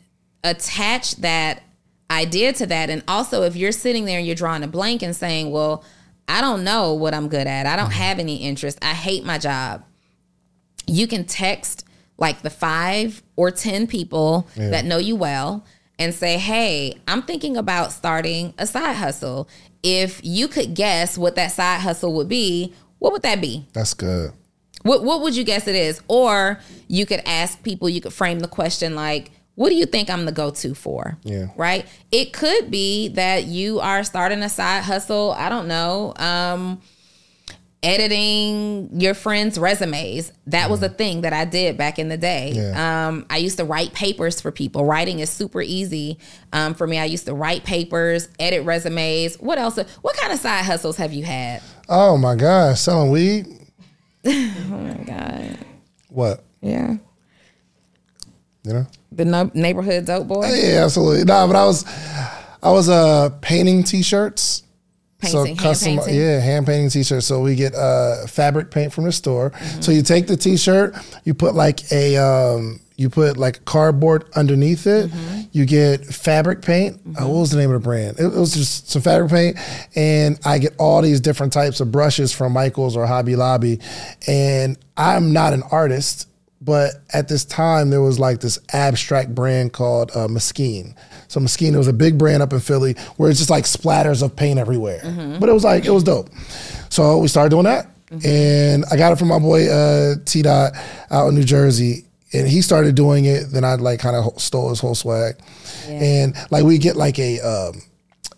attach 0.45 1.17
that 1.17 1.63
idea 2.11 2.53
to 2.55 2.67
that 2.67 2.91
and 2.91 3.03
also 3.09 3.43
if 3.43 3.57
you're 3.57 3.73
sitting 3.73 4.05
there 4.05 4.19
and 4.19 4.27
you're 4.27 4.37
drawing 4.37 4.63
a 4.63 4.69
blank 4.69 5.03
and 5.03 5.15
saying, 5.17 5.51
"Well, 5.51 5.83
I 6.29 6.41
don't 6.41 6.63
know 6.65 6.95
what 6.95 7.15
I'm 7.15 7.29
good 7.29 7.47
at. 7.47 7.67
I 7.67 7.77
don't 7.77 7.87
Mm-hmm. 7.91 8.03
have 8.03 8.19
any 8.19 8.37
interest. 8.37 8.79
I 8.83 8.95
hate 8.95 9.25
my 9.25 9.39
job." 9.39 9.85
you 10.91 11.07
can 11.07 11.23
text 11.25 11.85
like 12.17 12.41
the 12.41 12.49
five 12.49 13.23
or 13.37 13.51
10 13.51 13.87
people 13.87 14.49
that 14.57 14.87
know 14.87 14.97
you 14.97 15.15
well 15.17 15.63
and 15.99 16.15
say, 16.15 16.39
Hey, 16.39 16.97
I'm 17.07 17.21
thinking 17.23 17.59
about 17.59 17.93
starting 17.93 18.55
a 18.57 18.67
side 18.67 18.97
hustle. 18.97 19.49
If 19.83 20.21
you 20.25 20.49
could 20.49 20.75
guess 20.75 21.17
what 21.17 21.37
that 21.37 21.53
side 21.53 21.81
hustle 21.81 22.13
would 22.15 22.29
be, 22.29 22.75
what 22.99 23.13
would 23.13 23.23
that 23.23 23.41
be? 23.41 23.67
That's 23.73 23.95
good. 23.95 24.33
What, 24.83 25.05
what 25.05 25.21
would 25.23 25.37
you 25.37 25.45
guess 25.45 25.67
it 25.67 25.75
is? 25.75 26.01
Or 26.09 26.61
you 26.87 27.07
could 27.07 27.21
ask 27.27 27.63
people, 27.63 27.89
you 27.89 28.01
could 28.01 28.13
frame 28.13 28.41
the 28.41 28.49
question 28.49 28.95
like, 28.95 29.31
what 29.55 29.71
do 29.71 29.75
you 29.75 29.87
think 29.87 30.09
I'm 30.09 30.25
the 30.25 30.33
go 30.33 30.51
to 30.51 30.75
for? 30.75 31.19
Yeah. 31.25 31.47
Right? 31.57 31.85
It 32.13 32.33
could 32.33 32.71
be 32.71 33.09
that 33.09 33.47
you 33.47 33.81
are 33.81 34.05
starting 34.05 34.43
a 34.43 34.49
side 34.49 34.85
hustle. 34.85 35.33
I 35.33 35.49
don't 35.49 35.67
know. 35.67 36.13
Um, 36.17 36.81
editing 37.89 38.91
your 39.01 39.15
friends' 39.15 39.59
resumes. 39.59 40.31
That 40.47 40.71
was 40.71 40.83
a 40.83 40.89
thing 40.89 41.23
that 41.23 41.33
I 41.33 41.45
did 41.45 41.77
back 41.79 41.99
in 41.99 42.09
the 42.09 42.17
day. 42.19 42.53
Yeah. 42.55 43.09
Um, 43.09 43.27
I 43.31 43.39
used 43.39 43.57
to 43.57 43.65
write 43.65 43.95
papers 43.95 44.41
for 44.41 44.53
people. 44.53 44.85
Writing 44.85 45.21
is 45.21 45.31
super 45.31 45.63
easy 45.63 46.19
um, 46.53 46.75
for 46.75 46.87
me. 46.87 46.99
I 46.99 47.07
used 47.07 47.27
to 47.27 47.35
write 47.35 47.65
papers, 47.65 48.29
edit 48.39 48.65
resumes. 48.65 49.37
What 49.37 49.59
else? 49.59 49.79
What 50.03 50.17
kind 50.17 50.33
of 50.33 50.39
side 50.39 50.65
hustles 50.65 50.97
have 50.99 51.13
you 51.13 51.25
had? 51.25 51.63
Oh 51.89 52.19
my 52.19 52.35
God, 52.35 52.77
selling 52.77 53.11
weed? 53.11 53.47
Oh 54.25 54.77
my 54.77 55.05
God. 55.05 55.59
What? 56.11 56.45
Yeah. 56.61 56.97
You 58.65 58.73
know? 58.73 58.87
The 59.13 59.25
no- 59.25 59.51
neighborhood 59.55 60.05
dope 60.05 60.29
boy. 60.29 60.51
Yeah, 60.53 60.85
absolutely. 60.85 61.25
No, 61.25 61.47
but 61.47 61.57
I 61.57 61.65
was 61.65 61.85
I 62.63 62.71
was 62.71 62.89
uh 62.91 63.31
painting 63.41 63.85
t-shirts. 63.85 64.65
Painting, 65.21 65.57
hand 65.57 65.79
painting. 65.81 66.15
yeah, 66.15 66.39
hand 66.39 66.65
painting 66.65 66.91
t-shirts. 66.91 67.27
So 67.27 67.41
we 67.41 67.57
get 67.57 67.75
uh 67.75 68.27
fabric 68.29 68.71
paint 68.71 68.93
from 68.93 69.05
the 69.05 69.13
store. 69.13 69.51
Mm-hmm. 69.51 69.81
So 69.81 69.91
you 69.91 70.03
take 70.03 70.29
the 70.29 70.37
t-shirt, 70.37 70.95
you 71.25 71.35
put 71.35 71.55
like 71.55 71.91
a 71.91 72.17
um 72.17 72.81
you 72.99 73.09
put 73.09 73.37
like 73.37 73.65
cardboard 73.65 74.25
underneath 74.35 74.87
it. 74.87 75.11
Mm-hmm. 75.11 75.41
You 75.53 75.67
get 75.67 76.05
fabric 76.05 76.63
paint. 76.63 77.01
Uh, 77.07 77.27
what 77.27 77.41
was 77.41 77.51
the 77.51 77.57
name 77.57 77.71
of 77.71 77.81
the 77.81 77.85
brand? 77.85 78.19
It, 78.19 78.27
it 78.27 78.39
was 78.39 78.55
just 78.55 78.91
some 78.91 79.03
fabric 79.03 79.31
paint, 79.31 79.57
and 79.97 80.39
I 80.45 80.59
get 80.59 80.75
all 80.79 81.01
these 81.01 81.21
different 81.21 81.53
types 81.53 81.81
of 81.81 81.91
brushes 81.91 82.33
from 82.33 82.53
Michaels 82.53 82.97
or 82.97 83.07
Hobby 83.07 83.37
Lobby. 83.37 83.81
And 84.27 84.77
I'm 84.97 85.33
not 85.33 85.53
an 85.53 85.63
artist, 85.71 86.29
but 86.61 86.91
at 87.13 87.29
this 87.29 87.45
time 87.45 87.91
there 87.91 88.03
was 88.03 88.19
like 88.19 88.41
this 88.41 88.59
abstract 88.73 89.35
brand 89.35 89.73
called 89.73 90.11
uh, 90.15 90.27
Mesquite. 90.29 90.95
So 91.29 91.41
Mesquite 91.41 91.77
was 91.77 91.89
a 91.89 91.93
big 91.93 92.19
brand 92.19 92.43
up 92.43 92.53
in 92.53 92.61
Philly 92.61 92.95
where 93.17 93.31
it's 93.31 93.39
just 93.39 93.51
like 93.51 93.65
splatters 93.65 94.23
of 94.23 94.35
paint 94.35 94.59
everywhere. 94.59 95.01
But 95.39 95.49
it 95.49 95.53
was 95.53 95.65
like 95.65 95.85
it 95.85 95.91
was 95.91 96.03
dope. 96.03 96.31
So 96.89 97.19
we 97.19 97.29
started 97.29 97.51
doing 97.51 97.65
that, 97.65 97.87
and 98.25 98.85
I 98.91 98.97
got 98.97 99.13
it 99.13 99.19
from 99.19 99.29
my 99.29 99.39
boy 99.39 99.69
uh, 99.69 100.15
T 100.25 100.43
Dot 100.43 100.73
out 101.11 101.29
in 101.29 101.35
New 101.35 101.45
Jersey. 101.45 102.05
And 102.33 102.47
he 102.47 102.61
started 102.61 102.95
doing 102.95 103.25
it. 103.25 103.45
Then 103.53 103.65
I 103.65 103.77
like 103.77 104.01
kind 104.01 104.15
of 104.15 104.39
stole 104.41 104.69
his 104.69 104.81
whole 104.81 104.95
swag, 104.95 105.37
and 105.87 106.35
like 106.51 106.65
we 106.65 106.77
get 106.77 106.95
like 106.97 107.19
a 107.19 107.41
um, 107.41 107.81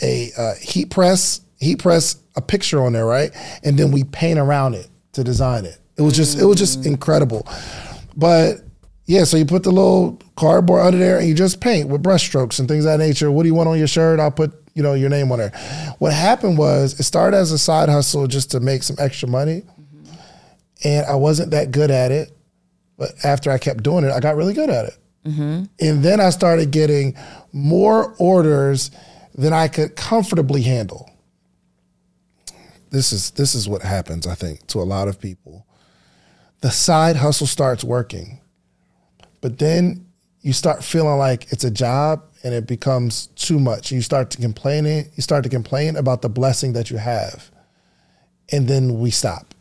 a 0.03 0.31
uh, 0.37 0.55
heat 0.61 0.90
press, 0.90 1.40
heat 1.59 1.81
press 1.81 2.16
a 2.37 2.40
picture 2.40 2.83
on 2.85 2.92
there, 2.92 3.07
right? 3.07 3.33
And 3.64 3.76
then 3.76 3.90
we 3.90 4.05
paint 4.05 4.38
around 4.38 4.74
it 4.74 4.88
to 5.14 5.24
design 5.24 5.64
it. 5.64 5.76
It 5.96 6.03
was 6.03 6.14
just 6.14 6.38
it 6.38 6.44
was 6.44 6.59
just 6.59 6.87
incredible. 6.87 7.46
But 8.16 8.61
yeah, 9.10 9.24
so 9.24 9.36
you 9.36 9.44
put 9.44 9.64
the 9.64 9.72
little 9.72 10.20
cardboard 10.36 10.82
under 10.82 10.98
there 10.98 11.18
and 11.18 11.26
you 11.26 11.34
just 11.34 11.60
paint 11.60 11.88
with 11.88 12.00
brush 12.00 12.24
strokes 12.24 12.60
and 12.60 12.68
things 12.68 12.84
of 12.84 12.92
that 12.92 13.04
nature. 13.04 13.28
What 13.28 13.42
do 13.42 13.48
you 13.48 13.56
want 13.56 13.68
on 13.68 13.76
your 13.76 13.88
shirt? 13.88 14.20
I'll 14.20 14.30
put, 14.30 14.52
you 14.74 14.84
know, 14.84 14.94
your 14.94 15.10
name 15.10 15.32
on 15.32 15.40
there. 15.40 15.50
What 15.98 16.12
happened 16.12 16.56
was 16.56 17.00
it 17.00 17.02
started 17.02 17.36
as 17.36 17.50
a 17.50 17.58
side 17.58 17.88
hustle 17.88 18.28
just 18.28 18.52
to 18.52 18.60
make 18.60 18.84
some 18.84 18.94
extra 19.00 19.28
money. 19.28 19.64
And 20.84 21.04
I 21.06 21.16
wasn't 21.16 21.50
that 21.50 21.72
good 21.72 21.90
at 21.90 22.12
it. 22.12 22.30
But 22.98 23.11
after 23.24 23.50
I 23.50 23.58
kept 23.58 23.82
doing 23.82 24.04
it, 24.04 24.12
I 24.12 24.20
got 24.20 24.36
really 24.36 24.54
good 24.54 24.70
at 24.70 24.84
it. 24.84 24.98
Mm-hmm. 25.24 25.64
And 25.80 26.04
then 26.04 26.20
I 26.20 26.30
started 26.30 26.70
getting 26.70 27.16
more 27.52 28.14
orders 28.20 28.92
than 29.34 29.52
I 29.52 29.66
could 29.66 29.96
comfortably 29.96 30.62
handle. 30.62 31.11
This 32.90 33.12
is 33.12 33.32
this 33.32 33.56
is 33.56 33.68
what 33.68 33.82
happens, 33.82 34.24
I 34.28 34.36
think, 34.36 34.68
to 34.68 34.78
a 34.78 34.86
lot 34.86 35.08
of 35.08 35.20
people. 35.20 35.66
The 36.61 36.70
side 36.70 37.16
hustle 37.16 37.48
starts 37.48 37.82
working, 37.82 38.40
but 39.41 39.59
then 39.59 40.07
you 40.43 40.53
start 40.53 40.82
feeling 40.82 41.18
like 41.18 41.53
it's 41.53 41.64
a 41.64 41.70
job 41.70 42.22
and 42.43 42.55
it 42.55 42.66
becomes 42.66 43.26
too 43.36 43.59
much. 43.59 43.93
You 43.93 44.01
start 44.01 44.30
to 44.30 44.38
complain 44.38 44.86
it. 44.86 45.11
You 45.14 45.22
start 45.22 45.45
to 45.45 45.51
complain 45.51 45.97
about 45.97 46.22
the 46.22 46.30
blessing 46.30 46.72
that 46.72 46.91
you 46.91 46.97
have, 46.97 47.51
and 48.51 48.66
then 48.68 49.01
we 49.01 49.11
stop. 49.11 49.55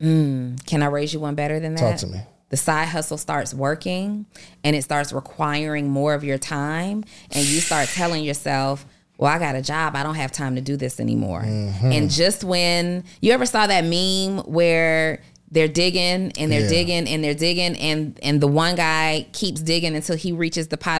Can 0.00 0.56
I 0.82 0.86
raise 0.86 1.14
you 1.14 1.20
one 1.20 1.34
better 1.34 1.58
than 1.58 1.74
that? 1.74 1.80
Talk 1.80 1.96
to 2.00 2.06
me. 2.08 2.20
The 2.50 2.58
side 2.58 2.88
hustle 2.88 3.16
starts 3.16 3.52
working 3.54 4.26
and 4.62 4.76
it 4.76 4.82
starts 4.82 5.12
requiring 5.12 5.88
more 5.88 6.14
of 6.14 6.22
your 6.22 6.38
time, 6.38 7.04
and 7.30 7.44
you 7.44 7.60
start 7.60 7.88
telling 7.88 8.22
yourself, 8.22 8.86
well, 9.16 9.32
I 9.32 9.38
got 9.38 9.54
a 9.54 9.62
job. 9.62 9.96
I 9.96 10.02
don't 10.02 10.16
have 10.16 10.30
time 10.32 10.56
to 10.56 10.60
do 10.60 10.76
this 10.76 11.00
anymore. 11.00 11.42
Mm-hmm. 11.42 11.92
And 11.92 12.10
just 12.10 12.44
when 12.44 13.04
you 13.20 13.32
ever 13.32 13.46
saw 13.46 13.66
that 13.66 13.84
meme 13.84 14.44
where 14.44 15.22
they're 15.54 15.68
digging 15.68 16.32
and 16.36 16.52
they're 16.52 16.62
Yeah. 16.62 16.68
digging 16.68 17.08
and 17.08 17.24
they're 17.24 17.34
digging, 17.34 17.76
and 17.76 18.18
and 18.22 18.40
the 18.40 18.46
one 18.48 18.74
guy 18.74 19.26
keeps 19.32 19.60
digging 19.62 19.94
until 19.96 20.16
he 20.16 20.32
reaches 20.32 20.68
the 20.68 20.76
pot. 20.76 21.00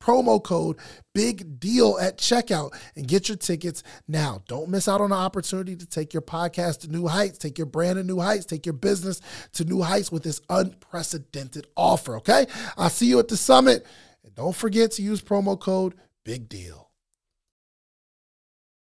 promo 0.00 0.42
code 0.42 0.76
big 1.14 1.60
deal 1.60 1.98
at 2.00 2.16
checkout 2.18 2.72
and 2.96 3.06
get 3.06 3.28
your 3.28 3.36
tickets 3.36 3.82
now. 4.08 4.42
Don't 4.48 4.68
miss 4.70 4.88
out 4.88 5.00
on 5.00 5.10
the 5.10 5.16
opportunity 5.16 5.76
to 5.76 5.86
take 5.86 6.14
your 6.14 6.22
podcast 6.22 6.80
to 6.80 6.88
new 6.88 7.06
heights, 7.06 7.38
take 7.38 7.58
your 7.58 7.66
brand 7.66 7.96
to 7.96 8.04
new 8.04 8.18
heights, 8.18 8.46
take 8.46 8.64
your 8.66 8.72
business 8.72 9.20
to 9.52 9.64
new 9.64 9.82
heights 9.82 10.10
with 10.10 10.22
this 10.22 10.40
unprecedented 10.48 11.66
offer, 11.76 12.16
okay? 12.16 12.46
I'll 12.76 12.90
see 12.90 13.06
you 13.06 13.18
at 13.18 13.28
the 13.28 13.36
summit. 13.36 13.86
And 14.24 14.34
don't 14.34 14.56
forget 14.56 14.92
to 14.92 15.02
use 15.02 15.20
promo 15.22 15.58
code 15.58 15.94
big 16.24 16.48
deal. 16.48 16.88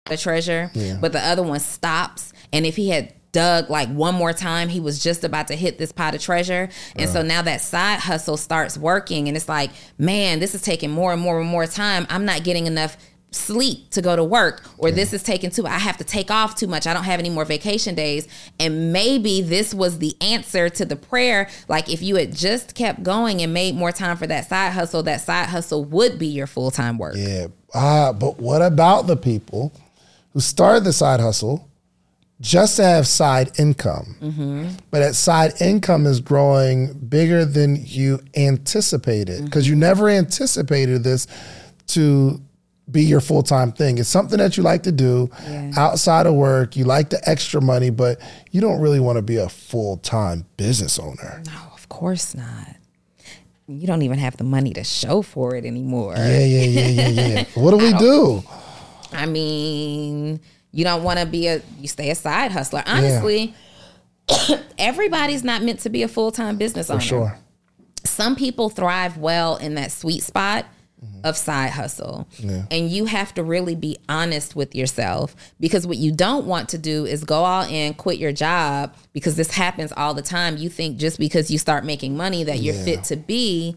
the 0.08 0.18
treasure, 0.18 0.70
Yeah. 0.74 0.98
but 1.00 1.14
the 1.14 1.22
other 1.26 1.44
one 1.44 1.60
stops. 1.62 2.34
And 2.52 2.66
if 2.66 2.76
he 2.76 2.90
had 2.90 3.14
dug 3.32 3.70
like 3.70 3.90
one 3.90 4.16
more 4.16 4.34
time, 4.34 4.70
he 4.70 4.80
was 4.80 5.02
just 5.02 5.24
about 5.24 5.48
to 5.48 5.56
hit 5.56 5.78
this 5.78 5.92
pot 5.92 6.16
of 6.16 6.22
treasure. 6.22 6.70
And 6.96 7.10
so 7.10 7.22
now 7.22 7.42
that 7.42 7.62
side 7.62 8.00
hustle 8.00 8.38
starts 8.38 8.78
working, 8.78 9.28
and 9.28 9.38
it's 9.38 9.50
like, 9.50 9.72
man, 9.98 10.40
this 10.40 10.56
is 10.56 10.62
taking 10.62 10.92
more 10.92 11.14
and 11.14 11.22
more 11.22 11.40
and 11.40 11.50
more 11.50 11.68
time. 11.68 12.06
I'm 12.10 12.26
not 12.26 12.44
getting 12.44 12.68
enough 12.68 12.98
sleep 13.34 13.90
to 13.92 14.02
go 14.02 14.14
to 14.14 14.24
work 14.24 14.62
or 14.78 14.92
this 14.92 15.14
is 15.14 15.24
taking 15.24 15.50
too 15.50 15.66
I 15.66 15.80
have 15.80 15.96
to 15.98 16.04
take 16.04 16.30
off 16.30 16.56
too 16.56 16.68
much. 16.68 16.86
I 16.86 16.94
don't 16.94 17.06
have 17.06 17.20
any 17.20 17.30
more 17.30 17.46
vacation 17.46 17.96
days. 17.96 18.28
And 18.60 18.92
maybe 18.92 19.42
this 19.42 19.74
was 19.74 20.00
the 20.00 20.16
answer 20.20 20.68
to 20.70 20.84
the 20.84 20.98
prayer 20.98 21.50
like 21.70 21.90
if 21.90 22.02
you 22.02 22.18
had 22.18 22.36
just 22.36 22.76
kept 22.76 23.04
going 23.04 23.42
and 23.42 23.54
made 23.54 23.76
more 23.76 23.94
time 23.94 24.18
for 24.18 24.28
that 24.28 24.50
side 24.50 24.74
hustle, 24.74 25.04
that 25.04 25.22
side 25.22 25.48
hustle 25.48 25.86
would 25.86 26.20
be 26.20 26.28
your 26.28 26.46
full-time 26.46 26.98
work. 26.98 27.16
Yeah. 27.18 27.48
Ah, 27.74 28.12
but 28.12 28.38
what 28.38 28.62
about 28.62 29.08
the 29.08 29.16
people 29.16 29.72
who 30.34 30.42
started 30.42 30.84
the 30.84 30.92
side 30.92 31.22
hustle 31.22 31.71
just 32.42 32.76
to 32.78 32.84
have 32.84 33.08
side 33.08 33.58
income? 33.58 34.76
But 34.92 35.00
that 35.00 35.16
side 35.16 35.54
income 35.62 36.06
is 36.06 36.20
growing 36.20 36.94
bigger 36.94 37.46
than 37.46 37.78
you 37.86 38.20
anticipated 38.36 39.46
because 39.46 39.68
you 39.70 39.76
never 39.76 40.10
anticipated 40.10 41.04
this 41.04 41.28
to 41.88 42.42
be 42.90 43.04
your 43.04 43.22
full 43.22 43.44
time 43.44 43.72
thing. 43.72 43.98
It's 44.00 44.10
something 44.10 44.38
that 44.40 44.58
you 44.58 44.64
like 44.64 44.84
to 44.84 44.92
do 44.92 45.30
Yeah. 45.48 45.72
outside 45.78 46.26
of 46.26 46.34
work. 46.34 46.76
You 46.76 46.84
like 46.84 47.10
the 47.10 47.22
extra 47.30 47.62
money, 47.62 47.90
but 47.90 48.20
you 48.52 48.60
don't 48.60 48.82
really 48.82 49.00
want 49.00 49.16
to 49.18 49.22
be 49.22 49.38
a 49.38 49.48
full 49.48 49.98
time 49.98 50.46
business 50.58 51.00
owner. 51.00 51.42
No, 51.46 51.54
of 51.74 51.88
course 51.88 52.36
not. 52.36 52.76
You 53.68 53.88
don't 53.88 54.02
even 54.02 54.20
have 54.20 54.36
the 54.36 54.44
money 54.44 54.74
to 54.74 54.84
show 54.84 55.22
for 55.22 55.56
it 55.56 55.64
anymore. 55.64 56.16
Yeah, 56.18 56.44
yeah, 56.46 56.64
yeah, 56.64 56.88
yeah, 56.88 57.28
yeah. 57.28 57.44
what 57.54 57.72
do 57.72 57.78
we 57.78 57.94
do? 57.94 58.44
I 59.14 59.26
mean, 59.26 60.42
you 60.72 60.84
don't 60.84 61.04
want 61.04 61.20
to 61.20 61.26
be 61.26 61.48
a 61.48 61.62
you 61.80 61.88
stay 61.88 62.10
a 62.12 62.16
side 62.16 62.52
hustler. 62.52 62.84
Honestly, 62.86 63.54
everybody's 64.78 65.44
not 65.44 65.64
meant 65.64 65.80
to 65.82 65.90
be 65.90 66.04
a 66.04 66.08
full-time 66.08 66.58
business 66.58 66.90
owner. 66.90 67.00
For 67.00 67.06
sure. 67.06 67.38
some 68.06 68.36
people 68.36 68.70
thrive 68.70 69.18
well 69.18 69.58
in 69.58 69.76
that 69.76 69.92
sweet 69.92 70.24
spot 70.24 70.66
of 71.24 71.36
side 71.36 71.72
hustle. 71.72 72.28
And 72.70 72.90
you 72.90 73.06
have 73.06 73.34
to 73.34 73.44
really 73.44 73.74
be 73.76 73.98
honest 74.08 74.56
with 74.56 74.76
yourself 74.76 75.36
because 75.60 75.88
what 75.88 75.98
you 75.98 76.12
don't 76.12 76.46
want 76.46 76.70
to 76.70 76.78
do 76.78 77.06
is 77.06 77.24
go 77.24 77.44
all 77.44 77.64
in, 77.64 77.96
quit 77.96 78.20
your 78.20 78.32
job 78.32 78.96
because 79.12 79.36
this 79.36 79.50
happens 79.52 79.92
all 79.94 80.14
the 80.14 80.22
time. 80.22 80.58
You 80.58 80.70
think 80.70 80.98
just 80.98 81.18
because 81.18 81.50
you 81.50 81.58
start 81.58 81.86
making 81.86 82.16
money 82.16 82.44
that 82.44 82.60
you're 82.60 82.76
Yeah. 82.76 82.84
fit 82.86 83.04
to 83.06 83.16
be 83.16 83.76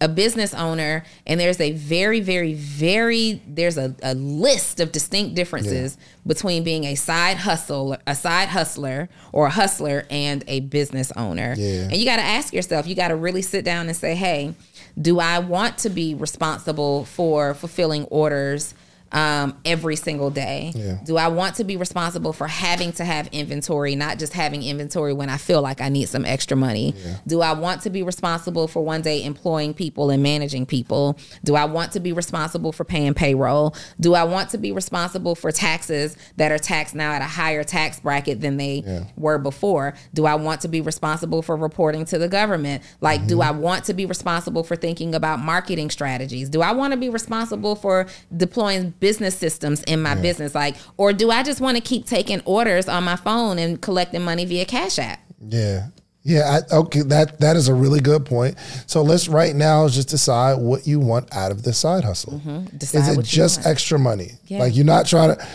a 0.00 0.08
business 0.08 0.54
owner 0.54 1.04
and 1.26 1.38
there's 1.38 1.60
a 1.60 1.72
very 1.72 2.20
very 2.20 2.54
very 2.54 3.42
there's 3.46 3.76
a, 3.76 3.94
a 4.02 4.14
list 4.14 4.80
of 4.80 4.92
distinct 4.92 5.34
differences 5.34 5.98
between 6.26 6.64
being 6.64 6.84
a 6.84 6.94
side 6.94 7.36
hustle 7.36 7.96
a 8.06 8.14
side 8.14 8.48
hustler 8.48 9.08
or 9.32 9.46
a 9.46 9.50
hustler 9.50 10.06
and 10.10 10.42
a 10.48 10.60
business 10.60 11.12
owner 11.16 11.54
Yeah. 11.58 11.82
and 11.84 11.96
you 11.96 12.04
got 12.06 12.16
to 12.16 12.22
ask 12.22 12.52
yourself 12.54 12.86
you 12.86 12.94
got 12.94 13.08
to 13.08 13.16
really 13.16 13.42
sit 13.42 13.64
down 13.64 13.88
and 13.88 13.96
say 13.96 14.14
hey 14.14 14.54
do 15.00 15.18
i 15.20 15.38
want 15.38 15.78
to 15.78 15.90
be 15.90 16.14
responsible 16.14 17.04
for 17.04 17.54
fulfilling 17.54 18.04
orders 18.06 18.74
um, 19.12 19.58
every 19.64 19.96
single 19.96 20.30
day. 20.30 20.72
Yeah. 20.74 20.98
do 21.04 21.16
i 21.16 21.28
want 21.28 21.56
to 21.56 21.64
be 21.64 21.76
responsible 21.76 22.32
for 22.32 22.46
having 22.46 22.92
to 22.92 23.04
have 23.04 23.26
inventory 23.32 23.96
not 23.96 24.18
just 24.18 24.32
having 24.32 24.62
inventory 24.62 25.12
when 25.12 25.28
i 25.28 25.36
feel 25.36 25.60
like 25.62 25.80
i 25.80 25.88
need 25.88 26.08
some 26.08 26.24
extra 26.24 26.56
money? 26.56 26.94
Do 27.26 27.40
i 27.40 27.52
want 27.52 27.82
to 27.82 27.90
be 27.90 28.02
responsible 28.02 28.68
for 28.68 28.84
one 28.84 29.02
day 29.02 29.24
employing 29.24 29.74
people 29.74 30.10
and 30.10 30.22
managing 30.22 30.64
people? 30.66 31.18
Do 31.44 31.54
i 31.56 31.64
want 31.64 31.92
to 31.92 32.00
be 32.00 32.12
responsible 32.12 32.72
for 32.72 32.84
paying 32.84 33.14
payroll? 33.14 33.74
Do 33.98 34.14
i 34.14 34.22
want 34.24 34.50
to 34.50 34.58
be 34.58 34.70
responsible 34.72 35.34
for 35.34 35.50
taxes 35.50 36.16
that 36.36 36.52
are 36.52 36.58
taxed 36.58 36.94
now 36.94 37.12
at 37.12 37.22
a 37.22 37.26
higher 37.26 37.64
tax 37.64 37.98
bracket 38.00 38.40
than 38.40 38.56
they 38.58 38.84
Yeah. 38.86 39.04
were 39.16 39.38
before? 39.38 39.94
Do 40.14 40.26
i 40.26 40.34
want 40.36 40.60
to 40.62 40.68
be 40.68 40.80
responsible 40.80 41.42
for 41.42 41.56
reporting 41.56 42.04
to 42.06 42.18
the 42.18 42.28
government? 42.28 42.82
Like 43.00 43.26
do 43.26 43.40
i 43.40 43.50
want 43.50 43.84
to 43.86 43.94
be 43.94 44.06
responsible 44.06 44.62
for 44.64 44.76
thinking 44.76 45.14
about 45.14 45.40
marketing 45.40 45.90
strategies? 45.90 46.48
Do 46.48 46.62
i 46.62 46.70
want 46.72 46.92
to 46.92 46.96
be 46.96 47.08
responsible 47.08 47.74
for 47.74 48.06
deploying 48.36 48.94
business 49.00 49.36
systems 49.36 49.82
in 49.84 50.00
my 50.02 50.14
business 50.14 50.54
like 50.54 50.76
or 50.96 51.12
do 51.12 51.30
i 51.30 51.42
just 51.42 51.60
want 51.60 51.76
to 51.76 51.82
keep 51.82 52.06
taking 52.06 52.40
orders 52.44 52.88
on 52.88 53.02
my 53.02 53.16
phone 53.16 53.58
and 53.58 53.80
collecting 53.80 54.22
money 54.22 54.44
via 54.44 54.64
cash 54.64 54.98
app 54.98 55.20
Yeah. 55.40 55.88
Yeah, 56.22 56.60
I, 56.70 56.74
okay, 56.76 57.00
that 57.00 57.40
that 57.40 57.56
is 57.56 57.68
a 57.68 57.74
really 57.74 58.00
good 58.00 58.26
point. 58.26 58.56
So 58.86 59.00
let's 59.00 59.26
right 59.26 59.56
now 59.56 59.88
just 59.88 60.10
decide 60.10 60.58
what 60.58 60.86
you 60.86 61.00
want 61.00 61.34
out 61.34 61.50
of 61.50 61.62
the 61.62 61.72
side 61.72 62.04
hustle. 62.04 62.34
Mm-hmm. 62.34 62.76
Decide 62.76 62.98
Is 62.98 63.16
it 63.16 63.22
just 63.24 63.64
extra 63.66 63.98
money? 63.98 64.32
Yeah. 64.46 64.58
Like 64.58 64.76
you're 64.76 64.84
not 64.84 65.06
trying 65.06 65.34
to 65.34 65.46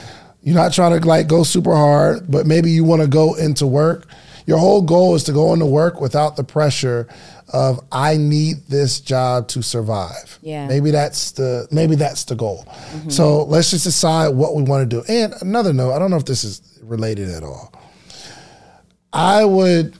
you're 0.41 0.55
not 0.55 0.73
trying 0.73 0.99
to 0.99 1.07
like 1.07 1.27
go 1.27 1.43
super 1.43 1.75
hard, 1.75 2.31
but 2.31 2.47
maybe 2.47 2.71
you 2.71 2.83
want 2.83 3.03
to 3.03 3.07
go 3.07 3.35
into 3.35 3.67
work. 3.67 4.07
Your 4.47 4.57
whole 4.57 4.81
goal 4.81 5.13
is 5.13 5.23
to 5.25 5.33
go 5.33 5.53
into 5.53 5.67
work 5.67 6.01
without 6.01 6.35
the 6.35 6.43
pressure 6.43 7.07
of 7.49 7.79
I 7.91 8.17
need 8.17 8.67
this 8.67 8.99
job 8.99 9.47
to 9.49 9.61
survive. 9.61 10.39
Yeah. 10.41 10.61
Mm-hmm. 10.61 10.67
Maybe 10.69 10.91
that's 10.91 11.31
the 11.31 11.67
maybe 11.71 11.95
that's 11.95 12.23
the 12.25 12.35
goal. 12.35 12.67
So 13.09 13.43
let's 13.43 13.71
just 13.71 13.83
decide 13.83 14.29
what 14.29 14.55
we 14.55 14.63
want 14.63 14.89
to 14.89 14.95
do. 14.95 15.03
And 15.07 15.33
another 15.41 15.73
note, 15.73 15.93
I 15.93 15.99
don't 15.99 16.11
know 16.11 16.17
if 16.17 16.25
this 16.25 16.43
is 16.43 16.79
related 16.83 17.29
at 17.29 17.43
all. 17.43 17.71
I 19.13 19.45
would 19.45 19.97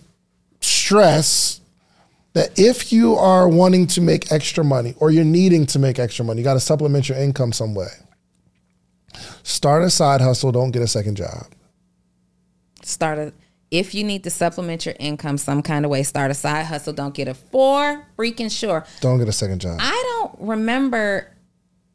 stress 0.61 1.61
that 2.33 2.59
if 2.59 2.91
you 2.91 3.15
are 3.15 3.47
wanting 3.47 3.87
to 3.87 4.01
make 4.01 4.31
extra 4.31 4.63
money 4.63 4.93
or 4.97 5.09
you're 5.09 5.23
needing 5.23 5.65
to 5.67 5.79
make 5.79 5.99
extra 5.99 6.25
money, 6.25 6.41
you 6.41 6.43
got 6.43 6.55
to 6.55 6.59
supplement 6.59 7.07
your 7.07 7.17
income 7.17 7.53
some 7.53 7.73
way. 7.73 7.87
Start 9.43 9.83
a 9.83 9.89
side 9.89 10.19
hustle, 10.19 10.51
don't 10.51 10.71
get 10.71 10.81
a 10.81 10.87
second 10.87 11.15
job. 11.15 11.45
start 12.83 13.17
a 13.17 13.33
if 13.77 13.93
you 13.93 14.03
need 14.03 14.23
to 14.23 14.29
supplement 14.29 14.85
your 14.85 14.95
income 14.99 15.37
some 15.37 15.61
kind 15.61 15.83
of 15.85 15.91
way 15.91 16.01
start 16.03 16.31
a 16.31 16.33
side 16.33 16.65
hustle 16.65 16.93
don't 16.93 17.13
get 17.13 17.27
a 17.27 17.33
for 17.33 18.05
freaking 18.17 18.49
sure 18.51 18.85
Don't 19.01 19.19
get 19.19 19.27
a 19.27 19.33
second 19.33 19.59
job. 19.59 19.77
I 19.81 20.03
don't 20.31 20.47
remember 20.47 21.31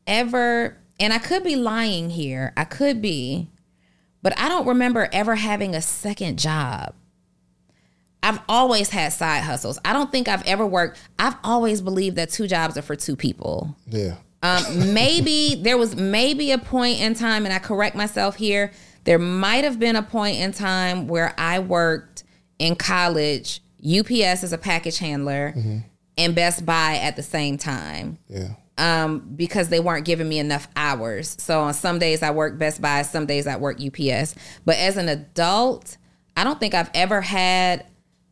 ever, 0.07 0.77
and 0.99 1.13
I 1.13 1.19
could 1.19 1.43
be 1.45 1.57
lying 1.57 2.11
here. 2.11 2.53
I 2.57 2.65
could 2.65 3.01
be, 3.01 3.51
but 4.23 4.39
I 4.39 4.49
don't 4.49 4.67
remember 4.67 5.09
ever 5.13 5.35
having 5.37 5.75
a 5.75 5.81
second 5.81 6.39
job. 6.39 6.95
I've 8.23 8.41
always 8.49 8.91
had 8.91 9.13
side 9.13 9.43
hustles. 9.43 9.79
I 9.85 9.95
don't 9.95 10.13
think 10.13 10.29
I've 10.29 10.47
ever 10.47 10.67
worked. 10.67 11.01
I've 11.19 11.37
always 11.43 11.81
believed 11.81 12.17
that 12.17 12.29
two 12.31 12.47
jobs 12.47 12.77
are 12.77 12.83
for 12.83 12.97
two 12.97 13.17
people. 13.17 13.75
yeah. 13.87 14.17
Um, 14.43 14.95
maybe 14.95 15.55
there 15.57 15.77
was 15.77 15.95
maybe 15.97 16.51
a 16.53 16.57
point 16.57 16.99
in 17.01 17.13
time, 17.15 17.45
and 17.45 17.53
I 17.53 17.59
correct 17.59 17.95
myself 17.95 18.37
here. 18.37 18.73
There 19.05 19.19
might 19.19 19.65
have 19.65 19.79
been 19.79 19.97
a 19.97 20.03
point 20.03 20.39
in 20.39 20.53
time 20.53 21.09
where 21.09 21.35
I 21.39 21.59
worked 21.59 22.25
in 22.59 22.77
college, 22.77 23.61
UPS 23.83 24.45
as 24.45 24.53
a 24.53 24.59
package 24.59 24.99
handler, 24.99 25.55
and 26.19 26.35
Best 26.35 26.67
Buy 26.67 26.97
at 27.03 27.17
the 27.17 27.23
same 27.23 27.57
time 27.57 28.19
Yeah. 28.29 28.49
um, 28.77 29.21
because 29.37 29.71
they 29.71 29.81
weren't 29.81 30.05
giving 30.05 30.29
me 30.29 30.39
enough 30.39 30.69
hours. 30.77 31.35
So 31.39 31.61
on 31.61 31.73
some 31.75 31.99
days 31.99 32.23
I 32.23 32.31
work 32.31 32.59
Best 32.59 32.83
Buy, 32.83 33.03
some 33.03 33.25
days 33.27 33.47
I 33.47 33.57
work 33.57 33.81
UPS. 33.81 34.35
But 34.67 34.77
as 34.77 34.97
an 34.99 35.09
adult, 35.09 35.97
I 36.37 36.45
don't 36.45 36.61
think 36.61 36.75
I've 36.75 36.91
ever 36.95 37.23
had 37.23 37.87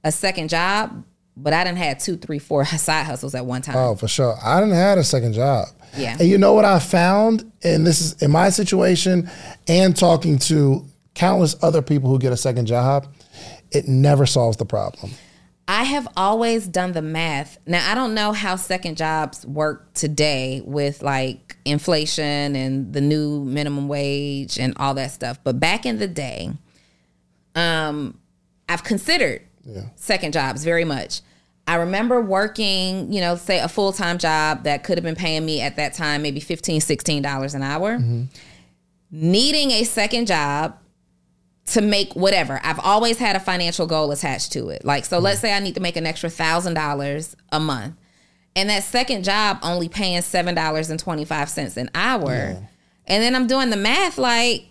a 0.04 0.12
second 0.12 0.48
job, 0.50 1.02
but 1.36 1.52
I 1.54 1.64
didn't 1.64 1.78
have 1.78 1.98
two, 1.98 2.16
three, 2.18 2.38
four 2.38 2.64
side 2.66 3.06
hustles 3.06 3.34
at 3.34 3.46
one 3.46 3.62
time. 3.62 3.76
Oh, 3.76 3.94
for 3.94 4.08
sure. 4.08 4.36
I 4.44 4.60
didn't 4.60 4.74
have 4.74 4.98
a 4.98 5.04
second 5.04 5.32
job. 5.32 5.68
Yeah. 5.96 6.16
And 6.18 6.28
you 6.28 6.38
know 6.38 6.52
what 6.54 6.64
I 6.64 6.78
found? 6.78 7.50
And 7.62 7.86
this 7.86 8.00
is 8.00 8.22
in 8.22 8.30
my 8.30 8.50
situation 8.50 9.30
and 9.66 9.96
talking 9.96 10.38
to 10.40 10.84
countless 11.14 11.56
other 11.62 11.82
people 11.82 12.10
who 12.10 12.18
get 12.18 12.32
a 12.32 12.36
second 12.36 12.66
job, 12.66 13.06
it 13.70 13.88
never 13.88 14.26
solves 14.26 14.56
the 14.56 14.64
problem. 14.64 15.12
I 15.70 15.84
have 15.84 16.08
always 16.16 16.66
done 16.66 16.92
the 16.92 17.02
math. 17.02 17.58
Now 17.66 17.90
I 17.90 17.94
don't 17.94 18.14
know 18.14 18.32
how 18.32 18.56
second 18.56 18.96
jobs 18.96 19.44
work 19.44 19.92
today 19.92 20.62
with 20.64 21.02
like 21.02 21.58
inflation 21.66 22.56
and 22.56 22.92
the 22.94 23.02
new 23.02 23.44
minimum 23.44 23.86
wage 23.86 24.58
and 24.58 24.72
all 24.78 24.94
that 24.94 25.10
stuff. 25.10 25.38
But 25.44 25.60
back 25.60 25.84
in 25.84 25.98
the 25.98 26.08
day, 26.08 26.52
um, 27.54 28.18
I've 28.66 28.82
considered 28.82 29.42
second 29.96 30.32
jobs 30.32 30.64
very 30.64 30.84
much. 30.84 31.20
I 31.68 31.74
remember 31.74 32.22
working, 32.22 33.12
you 33.12 33.20
know, 33.20 33.36
say 33.36 33.60
a 33.60 33.68
full 33.68 33.92
time 33.92 34.16
job 34.16 34.64
that 34.64 34.84
could 34.84 34.96
have 34.96 35.04
been 35.04 35.14
paying 35.14 35.44
me 35.44 35.60
at 35.60 35.76
that 35.76 35.92
time 35.92 36.22
maybe 36.22 36.40
$15, 36.40 36.78
$16 36.78 37.54
an 37.54 37.62
hour. 37.62 37.98
Mm-hmm. 37.98 38.24
Needing 39.10 39.70
a 39.72 39.84
second 39.84 40.26
job 40.26 40.78
to 41.66 41.82
make 41.82 42.14
whatever. 42.14 42.58
I've 42.64 42.80
always 42.80 43.18
had 43.18 43.36
a 43.36 43.40
financial 43.40 43.86
goal 43.86 44.10
attached 44.12 44.52
to 44.52 44.70
it. 44.70 44.82
Like, 44.82 45.04
so 45.04 45.18
mm-hmm. 45.18 45.26
let's 45.26 45.40
say 45.40 45.52
I 45.52 45.60
need 45.60 45.74
to 45.74 45.80
make 45.80 45.96
an 45.96 46.06
extra 46.06 46.30
thousand 46.30 46.72
dollars 46.72 47.36
a 47.52 47.60
month. 47.60 47.94
And 48.56 48.70
that 48.70 48.82
second 48.82 49.24
job 49.24 49.58
only 49.62 49.90
paying 49.90 50.22
seven 50.22 50.54
dollars 50.54 50.88
and 50.88 50.98
twenty 50.98 51.26
five 51.26 51.50
cents 51.50 51.76
an 51.76 51.90
hour. 51.94 52.56
And 53.06 53.22
then 53.22 53.34
I'm 53.34 53.46
doing 53.46 53.68
the 53.68 53.76
math 53.76 54.16
like 54.16 54.64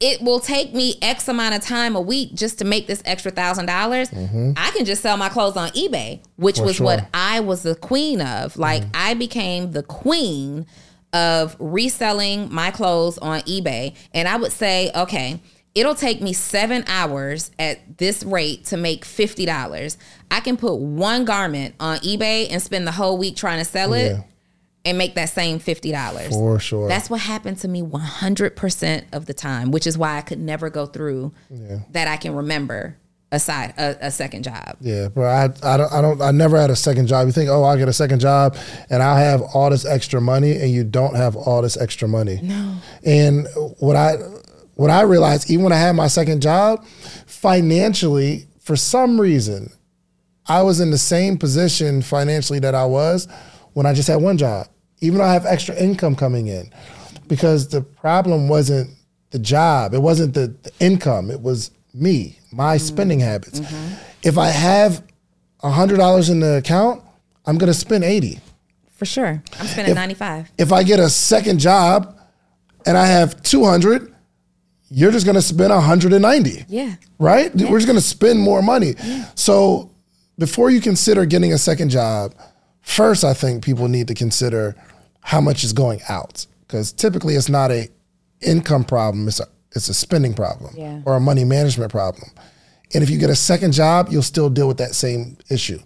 it 0.00 0.20
will 0.22 0.40
take 0.40 0.74
me 0.74 0.96
X 1.00 1.28
amount 1.28 1.54
of 1.54 1.62
time 1.62 1.96
a 1.96 2.00
week 2.00 2.34
just 2.34 2.58
to 2.58 2.64
make 2.64 2.86
this 2.86 3.02
extra 3.04 3.30
thousand 3.30 3.66
dollars. 3.66 4.10
Mm-hmm. 4.10 4.52
I 4.56 4.70
can 4.70 4.84
just 4.84 5.02
sell 5.02 5.16
my 5.16 5.28
clothes 5.28 5.56
on 5.56 5.70
eBay, 5.70 6.20
which 6.36 6.58
For 6.58 6.64
was 6.64 6.76
sure. 6.76 6.86
what 6.86 7.08
I 7.14 7.40
was 7.40 7.62
the 7.62 7.74
queen 7.74 8.20
of. 8.20 8.56
Like 8.56 8.82
mm-hmm. 8.82 8.90
I 8.94 9.14
became 9.14 9.72
the 9.72 9.82
queen 9.82 10.66
of 11.12 11.56
reselling 11.60 12.52
my 12.52 12.70
clothes 12.70 13.18
on 13.18 13.40
eBay. 13.42 13.94
And 14.12 14.26
I 14.26 14.36
would 14.36 14.52
say, 14.52 14.90
okay, 14.94 15.40
it'll 15.74 15.94
take 15.94 16.20
me 16.20 16.32
seven 16.32 16.84
hours 16.88 17.52
at 17.58 17.98
this 17.98 18.24
rate 18.24 18.64
to 18.66 18.76
make 18.76 19.04
$50. 19.04 19.96
I 20.30 20.40
can 20.40 20.56
put 20.56 20.74
one 20.74 21.24
garment 21.24 21.76
on 21.78 21.98
eBay 21.98 22.48
and 22.50 22.60
spend 22.60 22.86
the 22.86 22.92
whole 22.92 23.16
week 23.16 23.36
trying 23.36 23.58
to 23.58 23.64
sell 23.64 23.92
it 23.92 24.12
Yeah. 24.12 24.22
And 24.84 24.98
make 24.98 25.14
that 25.14 25.30
same 25.30 25.58
$50. 25.58 26.28
For 26.30 26.58
sure. 26.58 26.88
That's 26.88 27.08
what 27.08 27.20
happened 27.20 27.58
to 27.58 27.68
me 27.68 27.82
100% 27.82 29.04
of 29.12 29.26
the 29.26 29.34
time, 29.34 29.70
which 29.70 29.86
is 29.86 29.96
why 29.96 30.18
I 30.18 30.20
could 30.20 30.38
never 30.38 30.70
go 30.70 30.86
through 30.86 31.32
that 31.90 32.08
I 32.08 32.16
can 32.16 32.34
remember 32.34 32.98
a 33.32 33.40
side 33.40 33.74
a, 33.76 34.06
a 34.06 34.10
second 34.10 34.44
job. 34.44 34.76
Yeah, 34.80 35.08
bro. 35.08 35.26
I, 35.26 35.44
I 35.62 35.76
don't 35.76 35.92
I 35.92 36.00
don't 36.00 36.22
I 36.22 36.30
never 36.30 36.58
had 36.60 36.70
a 36.70 36.76
second 36.76 37.08
job. 37.08 37.26
You 37.26 37.32
think, 37.32 37.50
oh, 37.50 37.64
I'll 37.64 37.76
get 37.76 37.88
a 37.88 37.92
second 37.92 38.20
job 38.20 38.56
and 38.90 39.02
I'll 39.02 39.16
have 39.16 39.42
all 39.42 39.70
this 39.70 39.84
extra 39.84 40.20
money, 40.20 40.52
and 40.52 40.70
you 40.70 40.84
don't 40.84 41.16
have 41.16 41.34
all 41.34 41.60
this 41.60 41.76
extra 41.76 42.06
money. 42.06 42.38
No. 42.42 42.76
And 43.04 43.48
what 43.80 43.96
I 43.96 44.14
what 44.74 44.90
I 44.90 45.02
realized, 45.02 45.50
even 45.50 45.64
when 45.64 45.72
I 45.72 45.78
had 45.78 45.92
my 45.92 46.06
second 46.06 46.42
job, 46.42 46.84
financially, 47.26 48.46
for 48.60 48.76
some 48.76 49.20
reason, 49.20 49.72
I 50.46 50.62
was 50.62 50.80
in 50.80 50.90
the 50.90 50.98
same 50.98 51.36
position 51.36 52.02
financially 52.02 52.60
that 52.60 52.74
I 52.74 52.86
was 52.86 53.26
when 53.72 53.86
I 53.86 53.94
just 53.94 54.08
had 54.08 54.16
one 54.16 54.38
job, 54.38 54.68
even 55.04 55.18
though 55.18 55.24
I 55.24 55.32
have 55.32 55.46
extra 55.46 55.76
income 55.76 56.16
coming 56.16 56.48
in. 56.48 56.70
Because 57.26 57.68
the 57.68 57.80
problem 57.80 58.48
wasn't 58.48 58.90
the 59.30 59.38
job, 59.38 59.94
it 59.94 60.02
wasn't 60.02 60.34
the, 60.34 60.54
the 60.62 60.72
income, 60.80 61.30
it 61.30 61.40
was 61.40 61.70
me, 61.92 62.38
my 62.52 62.76
mm-hmm. 62.76 62.86
spending 62.86 63.20
habits. 63.20 63.60
Mm-hmm. 63.60 63.94
If 64.22 64.38
I 64.38 64.48
have 64.48 65.02
$100 65.62 66.30
in 66.30 66.40
the 66.40 66.56
account, 66.56 67.02
I'm 67.46 67.58
gonna 67.58 67.74
spend 67.74 68.04
80. 68.04 68.40
For 68.94 69.06
sure. 69.06 69.42
I'm 69.58 69.66
spending 69.66 69.94
95. 69.94 70.52
If 70.58 70.72
I 70.72 70.82
get 70.82 71.00
a 71.00 71.10
second 71.10 71.58
job 71.58 72.18
and 72.86 72.96
I 72.96 73.06
have 73.06 73.42
200, 73.42 74.14
you're 74.90 75.10
just 75.10 75.26
gonna 75.26 75.42
spend 75.42 75.70
190 75.70 76.66
Yeah. 76.68 76.94
right? 77.18 77.54
We're 77.54 77.78
just 77.78 77.86
going 77.86 77.98
to 77.98 78.04
spend 78.04 78.38
more 78.40 78.62
money. 78.62 78.94
So 79.34 79.90
before 80.38 80.70
you 80.70 80.80
consider 80.80 81.24
getting 81.24 81.52
a 81.52 81.58
second 81.58 81.90
job, 81.90 82.34
first 82.82 83.24
I 83.24 83.34
think 83.34 83.64
people 83.64 83.88
need 83.88 84.08
to 84.08 84.14
consider 84.14 84.76
how 85.24 85.40
much 85.40 85.64
is 85.64 85.72
going 85.72 86.00
out 86.08 86.46
because 86.60 86.92
typically 86.92 87.34
it's 87.34 87.48
not 87.48 87.70
a 87.70 87.88
income 88.40 88.84
problem; 88.84 89.26
it's 89.26 89.40
a 89.40 89.46
it's 89.72 89.88
a 89.88 89.94
spending 89.94 90.34
problem 90.34 90.74
Yeah. 90.76 91.00
or 91.04 91.16
a 91.16 91.20
money 91.20 91.44
management 91.44 91.90
problem. 91.90 92.30
And 92.92 93.02
if 93.02 93.10
you 93.10 93.18
get 93.18 93.30
a 93.30 93.34
second 93.34 93.72
job, 93.72 94.08
you'll 94.10 94.22
still 94.22 94.48
deal 94.50 94.68
with 94.68 94.76
that 94.78 94.94
same 94.94 95.36
issue. 95.50 95.80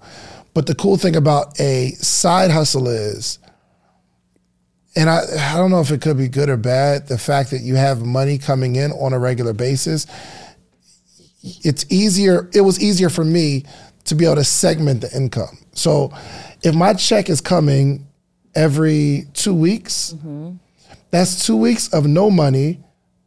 But 0.52 0.66
the 0.66 0.74
cool 0.74 0.96
thing 0.98 1.16
about 1.16 1.58
a 1.60 1.92
side 1.92 2.50
hustle 2.50 2.88
is, 2.88 3.38
and 4.96 5.08
I, 5.08 5.20
I 5.38 5.56
don't 5.56 5.70
know 5.70 5.80
if 5.80 5.90
it 5.90 6.02
could 6.02 6.18
be 6.18 6.28
good 6.28 6.48
or 6.48 6.56
bad, 6.56 7.06
the 7.06 7.16
fact 7.16 7.50
that 7.52 7.60
you 7.62 7.76
have 7.76 8.02
money 8.04 8.36
coming 8.38 8.76
in 8.76 8.90
on 8.92 9.12
a 9.12 9.18
regular 9.18 9.52
basis, 9.52 10.06
it's 11.42 11.86
easier, 11.88 12.50
it 12.52 12.62
was 12.62 12.80
easier 12.82 13.08
for 13.08 13.24
me 13.24 13.64
to 14.04 14.14
be 14.14 14.24
able 14.24 14.34
to 14.36 14.44
segment 14.44 15.00
the 15.02 15.16
income. 15.16 15.58
So 15.74 16.12
if 16.62 16.74
my 16.74 16.94
check 16.94 17.30
is 17.30 17.40
coming 17.40 18.07
every 18.54 19.26
two 19.34 19.54
weeks, 19.54 20.14
that's 21.10 21.46
two 21.46 21.56
weeks 21.56 21.92
of 21.92 22.06
no 22.06 22.30
money 22.30 22.80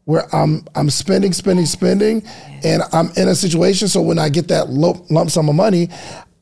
where 0.05 0.33
I'm 0.35 0.65
I'm 0.75 0.89
spending, 0.89 1.31
spending, 1.33 1.65
spending, 1.65 2.23
and 2.63 2.81
I'm 2.91 3.11
in 3.15 3.27
a 3.27 3.35
situation. 3.35 3.87
So 3.87 4.01
when 4.01 4.19
I 4.19 4.29
get 4.29 4.47
that 4.49 4.69
lump 4.69 5.29
sum 5.29 5.49
of 5.49 5.55
money, 5.55 5.89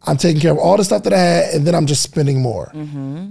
I'm 0.07 0.15
taking 0.17 0.39
care 0.41 0.51
of 0.51 0.57
all 0.57 0.77
the 0.77 0.83
stuff 0.85 1.03
that 1.03 1.13
I 1.13 1.17
had, 1.17 1.53
and 1.55 1.67
then 1.67 1.75
I'm 1.75 1.85
just 1.85 2.01
spending 2.01 2.41
more. 2.41 2.71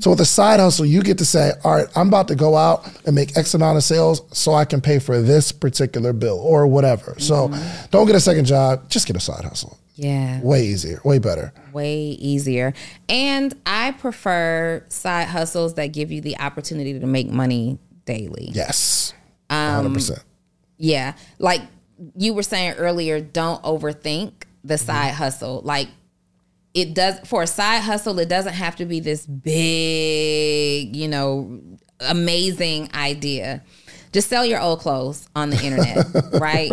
So 0.00 0.10
with 0.10 0.20
a 0.20 0.24
side 0.26 0.60
hustle, 0.60 0.84
you 0.84 1.02
get 1.02 1.16
to 1.18 1.24
say, 1.24 1.52
all 1.64 1.74
right, 1.76 1.86
I'm 1.96 2.08
about 2.08 2.28
to 2.28 2.34
go 2.34 2.56
out 2.56 2.86
and 3.06 3.14
make 3.14 3.36
X 3.38 3.54
amount 3.54 3.78
of 3.78 3.84
sales 3.84 4.20
so 4.32 4.52
I 4.52 4.64
can 4.66 4.80
pay 4.82 4.98
for 4.98 5.20
this 5.22 5.50
particular 5.50 6.12
bill 6.12 6.38
or 6.38 6.66
whatever. 6.66 7.14
So 7.18 7.48
don't 7.90 8.06
get 8.06 8.16
a 8.16 8.20
second 8.20 8.44
job, 8.44 8.88
just 8.90 9.06
get 9.06 9.16
a 9.16 9.20
side 9.20 9.44
hustle. 9.44 9.78
Yeah. 9.94 10.40
Way 10.42 10.66
easier, 10.66 11.00
way 11.04 11.18
better. 11.18 11.52
way 11.72 11.96
easier. 12.00 12.72
And 13.08 13.52
I 13.66 13.92
prefer 13.92 14.84
side 14.88 15.26
hustles 15.28 15.74
that 15.74 15.86
give 15.88 16.12
you 16.12 16.20
the 16.20 16.38
opportunity 16.38 16.98
to 17.00 17.06
make 17.06 17.28
money 17.28 17.78
daily. 18.04 18.50
Yes. 18.52 19.12
Um, 19.50 19.92
100%. 19.94 20.22
Yeah. 20.76 21.14
Like 21.40 21.62
you 22.16 22.32
were 22.34 22.44
saying 22.44 22.74
earlier, 22.74 23.20
don't 23.20 23.60
overthink 23.64 24.32
the 24.62 24.74
Mm-hmm. 24.74 24.86
side 24.86 25.14
hustle. 25.14 25.62
Like 25.64 25.88
it 26.80 26.94
does 26.94 27.18
for 27.26 27.42
a 27.42 27.46
side 27.46 27.82
hustle, 27.82 28.18
it 28.18 28.28
doesn't 28.28 28.54
have 28.54 28.76
to 28.76 28.84
be 28.86 29.00
this 29.00 29.26
big, 29.26 30.94
you 30.94 31.08
know, 31.08 31.60
amazing 32.00 32.90
idea. 32.94 33.62
Just 34.12 34.28
sell 34.28 34.44
your 34.46 34.60
old 34.60 34.80
clothes 34.80 35.28
on 35.36 35.50
the 35.50 35.62
internet, 35.62 36.06
right? 36.40 36.70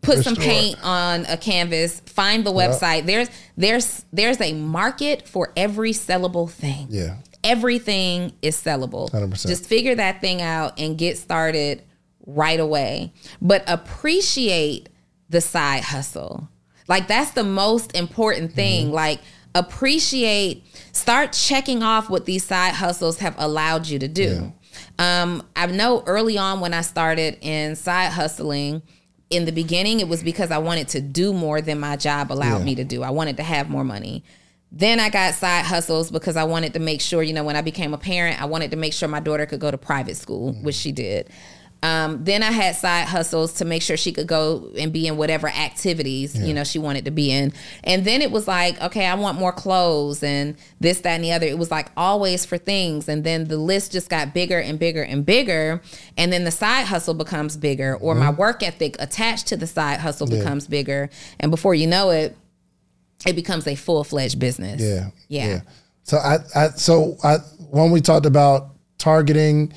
Put 0.00 0.24
some 0.24 0.34
sure. 0.34 0.42
paint 0.44 0.76
on 0.82 1.26
a 1.26 1.36
canvas, 1.36 2.00
find 2.00 2.44
the 2.44 2.50
website. 2.52 3.06
There's 3.06 3.28
there's 3.56 4.04
there's 4.12 4.40
a 4.40 4.52
market 4.52 5.28
for 5.28 5.52
every 5.56 5.92
sellable 5.92 6.50
thing 6.50 6.88
Yeah. 6.90 7.16
everything 7.44 8.32
is 8.42 8.56
sellable. 8.56 9.10
100%. 9.10 9.46
Just 9.46 9.66
figure 9.66 9.94
that 9.94 10.20
thing 10.20 10.42
out 10.42 10.78
and 10.80 10.98
get 10.98 11.18
started 11.18 11.82
right 12.26 12.58
away. 12.58 13.12
But 13.40 13.62
appreciate 13.68 14.88
the 15.28 15.40
side 15.40 15.84
hustle. 15.84 16.48
Like 16.88 17.08
that's 17.08 17.32
the 17.32 17.44
most 17.44 17.94
important 17.96 18.52
thing. 18.52 18.86
Mm-hmm. 18.86 18.94
Like 18.94 19.20
appreciate 19.54 20.64
start 20.92 21.32
checking 21.32 21.82
off 21.82 22.08
what 22.10 22.24
these 22.24 22.44
side 22.44 22.74
hustles 22.74 23.18
have 23.18 23.34
allowed 23.38 23.86
you 23.86 23.98
to 23.98 24.08
do. 24.08 24.52
Um, 24.98 25.46
I 25.56 25.66
know 25.66 26.02
early 26.06 26.38
on 26.38 26.60
when 26.60 26.74
I 26.74 26.80
started 26.82 27.38
in 27.40 27.76
side 27.76 28.12
hustling, 28.12 28.82
in 29.30 29.46
the 29.46 29.52
beginning, 29.52 30.00
it 30.00 30.08
was 30.08 30.22
because 30.22 30.50
I 30.50 30.58
wanted 30.58 30.88
to 30.88 31.00
do 31.00 31.32
more 31.32 31.60
than 31.62 31.80
my 31.80 31.96
job 31.96 32.30
allowed 32.30 32.58
Yeah. 32.58 32.64
me 32.64 32.74
to 32.76 32.84
do. 32.84 33.02
I 33.02 33.10
wanted 33.10 33.38
to 33.38 33.42
have 33.42 33.70
more 33.70 33.84
money. 33.84 34.24
Then 34.70 35.00
I 35.00 35.08
got 35.10 35.34
side 35.34 35.64
hustles 35.64 36.10
because 36.10 36.36
I 36.36 36.44
wanted 36.44 36.74
to 36.74 36.80
make 36.80 37.00
sure, 37.00 37.22
you 37.22 37.32
know, 37.32 37.44
when 37.44 37.56
I 37.56 37.62
became 37.62 37.92
a 37.94 37.98
parent, 37.98 38.40
I 38.40 38.46
wanted 38.46 38.70
to 38.72 38.76
make 38.76 38.92
sure 38.92 39.08
my 39.08 39.20
daughter 39.20 39.44
could 39.46 39.60
go 39.60 39.70
to 39.70 39.78
private 39.78 40.16
school, 40.16 40.52
which 40.62 40.74
she 40.74 40.92
did. 40.92 41.28
Um, 41.82 42.22
then 42.22 42.44
I 42.44 42.52
had 42.52 42.76
side 42.76 43.08
hustles 43.08 43.54
to 43.54 43.64
make 43.64 43.82
sure 43.82 43.96
she 43.96 44.12
could 44.12 44.28
go 44.28 44.70
and 44.78 44.92
be 44.92 45.08
in 45.08 45.16
whatever 45.16 45.48
activities, 45.48 46.38
you 46.38 46.54
know, 46.54 46.62
she 46.62 46.78
wanted 46.78 47.06
to 47.06 47.10
be 47.10 47.32
in. 47.32 47.52
And 47.82 48.04
then 48.04 48.22
it 48.22 48.30
was 48.30 48.46
like, 48.46 48.80
okay, 48.80 49.06
I 49.06 49.14
want 49.16 49.36
more 49.36 49.52
clothes 49.52 50.22
and 50.22 50.56
this, 50.78 51.00
that, 51.00 51.14
and 51.14 51.24
the 51.24 51.32
other. 51.32 51.46
It 51.46 51.58
was 51.58 51.72
like 51.72 51.90
always 51.96 52.46
for 52.46 52.56
things. 52.56 53.08
And 53.08 53.24
then 53.24 53.46
the 53.48 53.56
list 53.56 53.90
just 53.90 54.08
got 54.08 54.32
bigger 54.32 54.60
and 54.60 54.78
bigger 54.78 55.02
and 55.02 55.26
bigger. 55.26 55.82
And 56.16 56.32
then 56.32 56.44
the 56.44 56.52
side 56.52 56.86
hustle 56.86 57.14
becomes 57.14 57.56
bigger, 57.56 57.96
or 57.96 58.14
my 58.14 58.30
work 58.30 58.62
ethic 58.62 58.94
attached 59.00 59.48
to 59.48 59.56
the 59.56 59.66
side 59.66 59.98
hustle 59.98 60.28
becomes 60.28 60.68
bigger. 60.68 61.10
And 61.40 61.50
before 61.50 61.74
you 61.74 61.88
know 61.88 62.10
it, 62.10 62.36
it 63.26 63.34
becomes 63.34 63.66
a 63.66 63.74
full 63.74 64.04
fledged 64.04 64.38
business. 64.38 64.80
Yeah. 64.80 65.10
Yeah. 65.28 65.60
So 66.04 66.18
I, 66.18 66.38
I 66.54 66.68
so 66.70 67.16
I 67.24 67.36
when 67.70 67.90
we 67.90 68.00
talked 68.00 68.26
about 68.26 68.70
targeting 68.98 69.72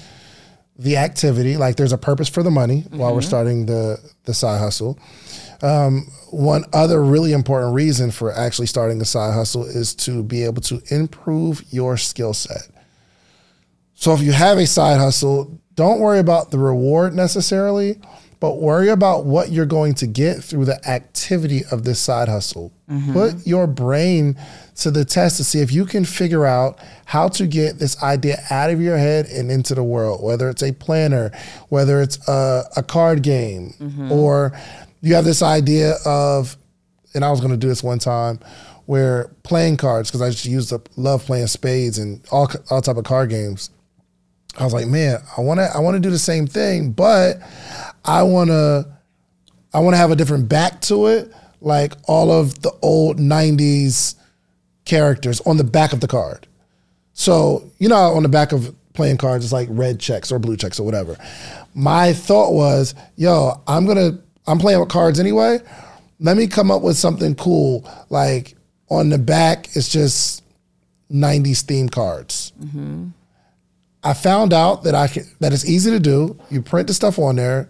the 0.77 0.97
activity, 0.97 1.55
like 1.57 1.77
there's 1.77 1.93
a 1.93 1.97
purpose 1.97 2.27
for 2.27 2.43
the 2.43 2.51
money 2.51 2.83
while 2.89 3.09
Mm-hmm. 3.09 3.15
we're 3.15 3.21
starting 3.21 3.65
the 3.65 3.97
the 4.25 4.33
side 4.33 4.59
hustle. 4.59 4.99
Um, 5.61 6.07
one 6.31 6.65
other 6.73 7.01
really 7.01 7.31
important 7.31 7.73
reason 7.73 8.11
for 8.11 8.33
actually 8.33 8.67
starting 8.67 8.99
a 9.01 9.05
side 9.05 9.33
hustle 9.33 9.63
is 9.65 9.95
to 9.95 10.21
be 10.21 10.43
able 10.43 10.61
to 10.63 10.81
improve 10.89 11.63
your 11.71 11.95
skill 11.97 12.33
set. 12.33 12.67
So 13.93 14.13
if 14.13 14.21
you 14.21 14.33
have 14.33 14.57
a 14.57 14.67
side 14.67 14.99
hustle, 14.99 15.57
don't 15.75 15.99
worry 15.99 16.19
about 16.19 16.51
the 16.51 16.57
reward 16.59 17.13
necessarily, 17.13 17.99
but 18.39 18.55
worry 18.57 18.89
about 18.89 19.25
what 19.25 19.51
you're 19.51 19.65
going 19.65 19.93
to 19.95 20.07
get 20.07 20.43
through 20.43 20.65
the 20.65 20.87
activity 20.87 21.61
of 21.71 21.83
this 21.83 21.99
side 21.99 22.27
hustle. 22.27 22.71
Mm-hmm. 22.89 23.13
Put 23.13 23.47
your 23.47 23.67
brain 23.67 24.37
to 24.75 24.91
the 24.91 25.05
test 25.05 25.37
to 25.37 25.43
see 25.43 25.59
if 25.59 25.71
you 25.71 25.85
can 25.85 26.05
figure 26.05 26.45
out 26.45 26.79
how 27.05 27.27
to 27.29 27.47
get 27.47 27.79
this 27.79 28.01
idea 28.03 28.37
out 28.49 28.69
of 28.69 28.81
your 28.81 28.97
head 28.97 29.25
and 29.27 29.49
into 29.49 29.73
the 29.73 29.83
world, 29.83 30.23
whether 30.23 30.49
it's 30.49 30.63
a 30.63 30.73
planner, 30.73 31.31
whether 31.69 32.01
it's 32.01 32.17
a, 32.27 32.63
a 32.75 32.83
card 32.83 33.23
game, 33.23 33.73
mm-hmm. 33.79 34.11
or 34.11 34.51
you 35.01 35.15
have 35.15 35.25
this 35.25 35.41
idea 35.41 35.95
of 36.05 36.57
and 37.15 37.23
I 37.23 37.31
was 37.31 37.39
going 37.39 37.51
to 37.51 37.57
do 37.57 37.67
this 37.67 37.81
one 37.81 37.97
time 37.97 38.39
where 38.85 39.31
playing 39.43 39.77
cards 39.77 40.11
because 40.11 40.21
I 40.21 40.29
just 40.29 40.45
used 40.45 40.69
to 40.69 40.81
love 40.97 41.25
playing 41.25 41.47
spades 41.47 41.97
and 41.97 42.21
all 42.31 42.49
all 42.69 42.81
type 42.81 42.97
of 42.97 43.05
card 43.05 43.29
games. 43.29 43.71
I 44.57 44.63
was 44.63 44.73
like, 44.73 44.87
man, 44.87 45.21
I 45.37 45.41
want 45.41 45.59
to 45.59 45.69
I 45.73 45.79
want 45.79 45.95
to 45.95 45.99
do 45.99 46.09
the 46.09 46.19
same 46.19 46.45
thing, 46.45 46.91
but 46.91 47.39
I 48.05 48.23
want 48.23 48.49
to 48.49 48.87
I 49.73 49.79
want 49.79 49.93
to 49.93 49.97
have 49.97 50.11
a 50.11 50.15
different 50.15 50.47
back 50.47 50.81
to 50.81 51.07
it, 51.07 51.33
like 51.61 51.93
all 52.07 52.31
of 52.31 52.61
the 52.61 52.71
old 52.81 53.17
'90s 53.17 54.15
characters 54.85 55.41
on 55.41 55.57
the 55.57 55.63
back 55.63 55.91
of 55.91 55.99
the 55.99 56.07
card. 56.07 56.47
So 57.13 57.69
you 57.79 57.89
know, 57.89 57.95
on 57.95 58.23
the 58.23 58.29
back 58.29 58.51
of 58.51 58.73
playing 58.93 59.17
cards, 59.17 59.43
it's 59.43 59.53
like 59.53 59.67
red 59.71 59.99
checks 59.99 60.31
or 60.31 60.39
blue 60.39 60.57
checks 60.57 60.79
or 60.79 60.83
whatever. 60.83 61.17
My 61.73 62.13
thought 62.13 62.53
was, 62.53 62.95
yo, 63.15 63.61
I'm 63.67 63.85
gonna 63.85 64.19
I'm 64.47 64.59
playing 64.59 64.79
with 64.79 64.89
cards 64.89 65.19
anyway. 65.19 65.59
Let 66.19 66.37
me 66.37 66.47
come 66.47 66.71
up 66.71 66.81
with 66.81 66.97
something 66.97 67.35
cool. 67.35 67.89
Like 68.09 68.55
on 68.89 69.09
the 69.09 69.17
back, 69.17 69.75
it's 69.75 69.89
just 69.89 70.43
'90s 71.11 71.63
themed 71.63 71.91
cards. 71.91 72.53
Mm-hmm. 72.61 73.07
I 74.03 74.13
found 74.13 74.53
out 74.53 74.83
that 74.83 74.93
I 74.93 75.07
can 75.07 75.25
that 75.39 75.51
it's 75.51 75.67
easy 75.67 75.91
to 75.91 75.99
do. 75.99 76.39
You 76.49 76.61
print 76.61 76.87
the 76.87 76.93
stuff 76.93 77.19
on 77.19 77.35
there. 77.35 77.69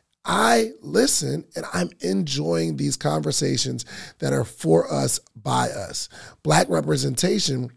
I 0.23 0.71
listen 0.81 1.45
and 1.55 1.65
I'm 1.73 1.89
enjoying 2.01 2.77
these 2.77 2.95
conversations 2.95 3.85
that 4.19 4.33
are 4.33 4.43
for 4.43 4.91
us 4.91 5.19
by 5.35 5.69
us. 5.69 6.09
Black 6.43 6.69
representation 6.69 7.71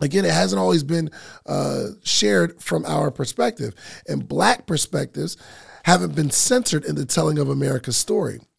Again, 0.00 0.24
it 0.24 0.30
hasn't 0.30 0.60
always 0.60 0.84
been 0.84 1.10
uh, 1.44 1.88
shared 2.04 2.62
from 2.62 2.84
our 2.86 3.10
perspective, 3.10 3.74
and 4.06 4.28
black 4.28 4.66
perspectives 4.66 5.36
haven't 5.84 6.14
been 6.14 6.30
centered 6.30 6.84
in 6.84 6.94
the 6.94 7.04
telling 7.04 7.38
of 7.38 7.48
America's 7.48 7.96
story. 7.96 8.40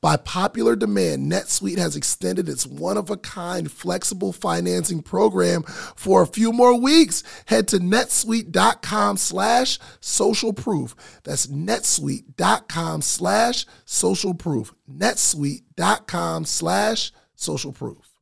By 0.00 0.16
popular 0.16 0.76
demand, 0.76 1.30
NetSuite 1.30 1.78
has 1.78 1.96
extended 1.96 2.48
its 2.48 2.66
one 2.66 2.96
of 2.96 3.10
a 3.10 3.16
kind 3.16 3.70
flexible 3.70 4.32
financing 4.32 5.02
program 5.02 5.62
for 5.62 6.22
a 6.22 6.26
few 6.26 6.52
more 6.52 6.78
weeks. 6.78 7.22
Head 7.46 7.68
to 7.68 7.78
netsuite.com 7.78 9.16
slash 9.16 9.78
social 10.00 10.52
proof. 10.52 10.94
That's 11.24 11.46
netsuite.com 11.46 13.02
slash 13.02 13.66
social 13.84 14.34
proof. 14.34 14.74
netsuite.com 14.90 16.44
slash 16.44 17.12
social 17.34 17.72
proof. 17.72 18.12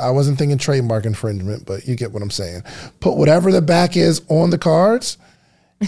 I 0.00 0.10
wasn't 0.10 0.38
thinking 0.38 0.58
trademark 0.58 1.06
infringement, 1.06 1.66
but 1.66 1.86
you 1.86 1.94
get 1.94 2.12
what 2.12 2.22
I'm 2.22 2.30
saying. 2.30 2.62
Put 3.00 3.16
whatever 3.16 3.52
the 3.52 3.62
back 3.62 3.96
is 3.96 4.22
on 4.28 4.50
the 4.50 4.58
cards, 4.58 5.18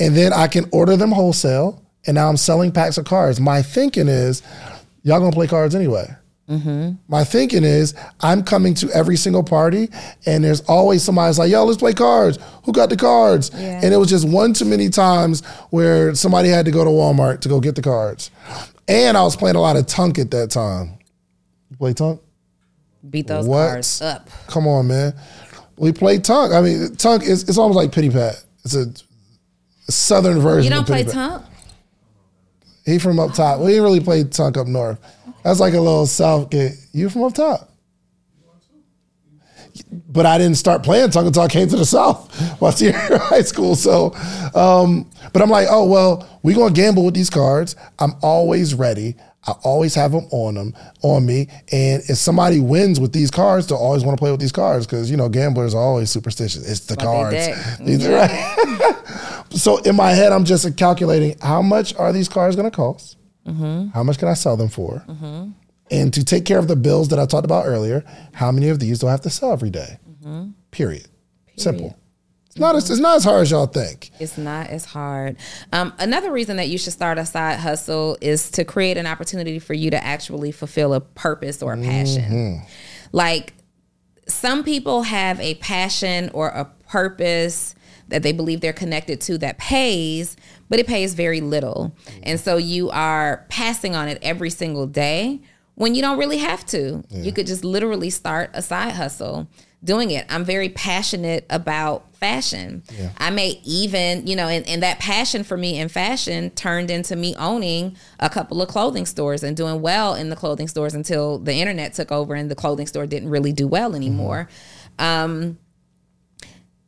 and 0.00 0.16
then 0.16 0.32
I 0.32 0.46
can 0.46 0.66
order 0.72 0.96
them 0.96 1.10
wholesale 1.10 1.82
and 2.06 2.14
now 2.14 2.28
I'm 2.28 2.36
selling 2.36 2.72
packs 2.72 2.98
of 2.98 3.04
cards. 3.04 3.40
My 3.40 3.62
thinking 3.62 4.08
is, 4.08 4.42
y'all 5.02 5.20
gonna 5.20 5.32
play 5.32 5.46
cards 5.46 5.74
anyway. 5.74 6.14
Mm-hmm. 6.48 6.92
My 7.08 7.24
thinking 7.24 7.64
is, 7.64 7.94
I'm 8.20 8.44
coming 8.44 8.74
to 8.74 8.90
every 8.90 9.16
single 9.16 9.42
party, 9.42 9.90
and 10.26 10.44
there's 10.44 10.60
always 10.62 11.02
somebody's 11.02 11.38
like, 11.38 11.50
"Yo, 11.50 11.64
let's 11.64 11.78
play 11.78 11.92
cards. 11.92 12.38
Who 12.64 12.72
got 12.72 12.88
the 12.88 12.96
cards?" 12.96 13.50
Yeah. 13.52 13.80
And 13.82 13.92
it 13.92 13.96
was 13.96 14.08
just 14.08 14.28
one 14.28 14.52
too 14.52 14.64
many 14.64 14.88
times 14.88 15.44
where 15.70 16.14
somebody 16.14 16.48
had 16.48 16.64
to 16.66 16.70
go 16.70 16.84
to 16.84 16.90
Walmart 16.90 17.40
to 17.40 17.48
go 17.48 17.58
get 17.60 17.74
the 17.74 17.82
cards. 17.82 18.30
And 18.86 19.16
I 19.16 19.24
was 19.24 19.34
playing 19.34 19.56
a 19.56 19.60
lot 19.60 19.76
of 19.76 19.86
Tunk 19.86 20.18
at 20.20 20.30
that 20.30 20.50
time. 20.50 20.98
You 21.70 21.76
play 21.76 21.92
Tunk? 21.92 22.20
Beat 23.10 23.26
those 23.26 23.46
what? 23.46 23.68
cards 23.68 24.00
up. 24.00 24.28
Come 24.46 24.68
on, 24.68 24.86
man. 24.86 25.14
We 25.76 25.92
play 25.92 26.18
Tunk. 26.18 26.52
I 26.52 26.60
mean, 26.60 26.94
Tunk 26.94 27.24
is 27.24 27.42
it's 27.48 27.58
almost 27.58 27.76
like 27.76 27.90
Pity 27.90 28.10
Pat. 28.10 28.42
It's 28.64 28.74
a, 28.76 28.86
a 29.88 29.92
southern 29.92 30.38
version. 30.38 30.70
You 30.70 30.76
don't 30.76 30.86
play 30.86 31.02
Tunk? 31.02 31.44
He 32.86 33.00
from 33.00 33.18
up 33.18 33.34
top. 33.34 33.60
We 33.60 33.72
didn't 33.72 33.82
really 33.82 34.00
play 34.00 34.22
Tunk 34.22 34.56
up 34.56 34.68
north. 34.68 34.98
That's 35.42 35.58
like 35.58 35.74
a 35.74 35.80
little 35.80 36.06
south 36.06 36.50
kid. 36.50 36.72
You 36.92 37.10
from 37.10 37.24
up 37.24 37.34
top? 37.34 37.72
But 40.08 40.24
I 40.24 40.38
didn't 40.38 40.56
start 40.56 40.84
playing 40.84 41.10
Tunk 41.10 41.26
until 41.26 41.42
I 41.42 41.48
came 41.48 41.68
to 41.68 41.76
the 41.76 41.84
south 41.84 42.32
while 42.60 42.70
was 42.70 42.80
high 42.80 43.42
school. 43.42 43.74
So, 43.74 44.14
um, 44.54 45.10
but 45.32 45.42
I'm 45.42 45.50
like, 45.50 45.66
oh 45.68 45.84
well, 45.84 46.26
we 46.44 46.54
gonna 46.54 46.72
gamble 46.72 47.04
with 47.04 47.14
these 47.14 47.28
cards. 47.28 47.74
I'm 47.98 48.14
always 48.22 48.72
ready. 48.72 49.16
I 49.46 49.52
always 49.62 49.94
have 49.94 50.12
them 50.12 50.26
on 50.30 50.54
them 50.54 50.74
on 51.02 51.24
me, 51.24 51.48
and 51.70 52.02
if 52.08 52.16
somebody 52.16 52.60
wins 52.60 52.98
with 52.98 53.12
these 53.12 53.30
cards, 53.30 53.66
they'll 53.66 53.78
always 53.78 54.04
want 54.04 54.16
to 54.18 54.20
play 54.20 54.30
with 54.30 54.40
these 54.40 54.52
cards 54.52 54.86
because 54.86 55.10
you 55.10 55.16
know 55.16 55.28
gamblers 55.28 55.74
are 55.74 55.82
always 55.82 56.10
superstitious. 56.10 56.68
It's 56.68 56.80
the 56.86 56.96
cards, 56.96 57.48
right? 58.06 59.44
so 59.50 59.78
in 59.78 59.94
my 59.96 60.12
head, 60.12 60.32
I'm 60.32 60.44
just 60.44 60.76
calculating 60.76 61.38
how 61.40 61.62
much 61.62 61.94
are 61.96 62.12
these 62.12 62.28
cards 62.28 62.56
going 62.56 62.70
to 62.70 62.76
cost, 62.76 63.16
mm-hmm. 63.46 63.88
how 63.88 64.02
much 64.02 64.18
can 64.18 64.28
I 64.28 64.34
sell 64.34 64.56
them 64.56 64.68
for, 64.68 65.04
mm-hmm. 65.08 65.50
and 65.90 66.14
to 66.14 66.24
take 66.24 66.44
care 66.44 66.58
of 66.58 66.68
the 66.68 66.76
bills 66.76 67.08
that 67.08 67.18
I 67.18 67.26
talked 67.26 67.44
about 67.44 67.66
earlier, 67.66 68.04
how 68.32 68.50
many 68.50 68.68
of 68.68 68.80
these 68.80 68.98
do 68.98 69.06
I 69.06 69.12
have 69.12 69.22
to 69.22 69.30
sell 69.30 69.52
every 69.52 69.70
day? 69.70 69.98
Mm-hmm. 70.10 70.50
Period. 70.70 71.06
Period. 71.06 71.08
Simple. 71.56 71.96
It's 72.56 72.60
not, 72.62 72.74
as, 72.74 72.90
it's 72.90 73.00
not 73.00 73.16
as 73.16 73.24
hard 73.24 73.42
as 73.42 73.50
y'all 73.50 73.66
think. 73.66 74.10
It's 74.18 74.38
not 74.38 74.68
as 74.68 74.86
hard. 74.86 75.36
Um, 75.74 75.92
another 75.98 76.32
reason 76.32 76.56
that 76.56 76.68
you 76.68 76.78
should 76.78 76.94
start 76.94 77.18
a 77.18 77.26
side 77.26 77.58
hustle 77.58 78.16
is 78.22 78.50
to 78.52 78.64
create 78.64 78.96
an 78.96 79.06
opportunity 79.06 79.58
for 79.58 79.74
you 79.74 79.90
to 79.90 80.02
actually 80.02 80.52
fulfill 80.52 80.94
a 80.94 81.00
purpose 81.00 81.62
or 81.62 81.74
a 81.74 81.76
passion. 81.76 82.22
Mm-hmm. 82.22 82.66
Like 83.12 83.52
some 84.26 84.64
people 84.64 85.02
have 85.02 85.38
a 85.38 85.56
passion 85.56 86.30
or 86.32 86.48
a 86.48 86.64
purpose 86.88 87.74
that 88.08 88.22
they 88.22 88.32
believe 88.32 88.62
they're 88.62 88.72
connected 88.72 89.20
to 89.20 89.36
that 89.36 89.58
pays, 89.58 90.34
but 90.70 90.78
it 90.78 90.86
pays 90.86 91.12
very 91.12 91.42
little. 91.42 91.94
And 92.22 92.40
so 92.40 92.56
you 92.56 92.88
are 92.88 93.44
passing 93.50 93.94
on 93.94 94.08
it 94.08 94.18
every 94.22 94.48
single 94.48 94.86
day 94.86 95.42
when 95.74 95.94
you 95.94 96.00
don't 96.00 96.18
really 96.18 96.38
have 96.38 96.64
to. 96.66 97.04
Yeah. 97.10 97.22
You 97.22 97.32
could 97.32 97.46
just 97.46 97.64
literally 97.64 98.08
start 98.08 98.48
a 98.54 98.62
side 98.62 98.92
hustle 98.92 99.46
doing 99.84 100.10
it. 100.10 100.26
I'm 100.28 100.44
very 100.44 100.68
passionate 100.68 101.46
about 101.50 102.14
fashion. 102.16 102.82
Yeah. 102.98 103.10
I 103.18 103.30
may 103.30 103.60
even, 103.64 104.26
you 104.26 104.34
know, 104.34 104.48
and, 104.48 104.66
and 104.66 104.82
that 104.82 104.98
passion 104.98 105.44
for 105.44 105.56
me 105.56 105.78
in 105.78 105.88
fashion 105.88 106.50
turned 106.50 106.90
into 106.90 107.14
me 107.14 107.34
owning 107.36 107.96
a 108.18 108.30
couple 108.30 108.62
of 108.62 108.68
clothing 108.68 109.06
stores 109.06 109.42
and 109.42 109.56
doing 109.56 109.82
well 109.82 110.14
in 110.14 110.30
the 110.30 110.36
clothing 110.36 110.66
stores 110.66 110.94
until 110.94 111.38
the 111.38 111.54
internet 111.54 111.94
took 111.94 112.10
over 112.10 112.34
and 112.34 112.50
the 112.50 112.54
clothing 112.54 112.86
store 112.86 113.06
didn't 113.06 113.28
really 113.28 113.52
do 113.52 113.68
well 113.68 113.94
anymore. 113.94 114.48
Mm-hmm. 114.98 115.04
Um, 115.04 115.58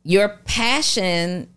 your 0.03 0.39
passion 0.45 1.47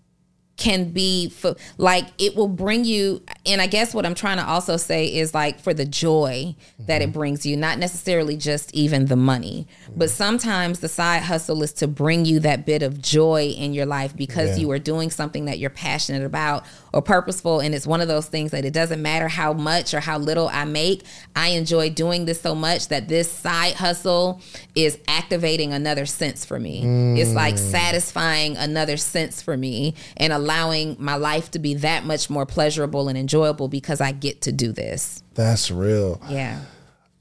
can 0.56 0.90
be 0.92 1.28
for, 1.30 1.56
like 1.78 2.06
it 2.18 2.36
will 2.36 2.48
bring 2.48 2.84
you 2.84 3.22
and 3.46 3.60
I 3.60 3.66
guess 3.66 3.94
what 3.94 4.06
I'm 4.06 4.14
trying 4.14 4.36
to 4.36 4.46
also 4.46 4.76
say 4.76 5.06
is 5.06 5.34
like 5.34 5.58
for 5.58 5.74
the 5.74 5.84
joy 5.84 6.54
that 6.80 7.02
it 7.02 7.06
mm-hmm. 7.06 7.18
brings 7.18 7.46
you, 7.46 7.56
not 7.56 7.78
necessarily 7.78 8.36
just 8.36 8.72
even 8.74 9.06
the 9.06 9.16
money, 9.16 9.66
but 9.88 10.08
mm-hmm. 10.08 10.14
sometimes 10.14 10.80
the 10.80 10.88
side 10.88 11.22
hustle 11.22 11.62
is 11.62 11.72
to 11.74 11.88
bring 11.88 12.24
you 12.24 12.38
that 12.40 12.66
bit 12.66 12.82
of 12.82 13.00
joy 13.00 13.46
in 13.56 13.72
your 13.72 13.86
life 13.86 14.16
because 14.16 14.50
Yeah. 14.50 14.62
you 14.62 14.70
are 14.72 14.78
doing 14.78 15.10
something 15.10 15.46
that 15.46 15.58
you're 15.58 15.70
passionate 15.70 16.24
about 16.24 16.64
or 16.92 17.02
purposeful. 17.02 17.60
And 17.60 17.74
it's 17.74 17.86
one 17.86 18.00
of 18.00 18.08
those 18.08 18.26
things 18.26 18.50
that 18.50 18.64
it 18.64 18.72
doesn't 18.72 19.00
matter 19.00 19.28
how 19.28 19.52
much 19.52 19.94
or 19.94 20.00
how 20.00 20.18
little 20.18 20.48
I 20.48 20.64
make. 20.64 21.02
I 21.34 21.48
enjoy 21.48 21.90
doing 21.90 22.24
this 22.24 22.40
so 22.40 22.54
much 22.54 22.88
that 22.88 23.08
this 23.08 23.30
side 23.30 23.74
hustle 23.74 24.40
is 24.74 24.98
activating 25.08 25.72
another 25.72 26.06
sense 26.06 26.44
for 26.44 26.58
me. 26.58 27.20
It's 27.20 27.32
like 27.32 27.54
mm. 27.54 27.58
satisfying 27.58 28.56
another 28.56 28.96
sense 28.96 29.42
for 29.42 29.56
me 29.56 29.94
and 30.16 30.32
allowing 30.32 30.96
my 30.98 31.16
life 31.16 31.50
to 31.52 31.58
be 31.58 31.74
that 31.74 32.04
much 32.04 32.28
more 32.28 32.46
pleasurable 32.46 33.08
and 33.08 33.16
enjoyable 33.16 33.68
because 33.68 34.00
I 34.00 34.12
get 34.12 34.42
to 34.42 34.52
do 34.52 34.72
this. 34.72 35.22
That's 35.34 35.70
real. 35.70 36.20
Yeah. 36.28 36.60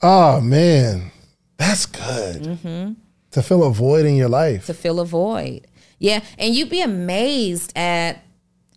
Oh 0.01 0.41
man, 0.41 1.11
that's 1.57 1.85
good. 1.85 2.41
Mm-hmm. 2.41 2.93
To 3.31 3.41
fill 3.41 3.63
a 3.63 3.71
void 3.71 4.05
in 4.05 4.15
your 4.15 4.29
life. 4.29 4.65
to 4.65 4.73
fill 4.73 4.99
a 4.99 5.05
void. 5.05 5.67
Yeah, 5.99 6.23
and 6.39 6.55
you'd 6.55 6.69
be 6.69 6.81
amazed 6.81 7.71
at 7.77 8.23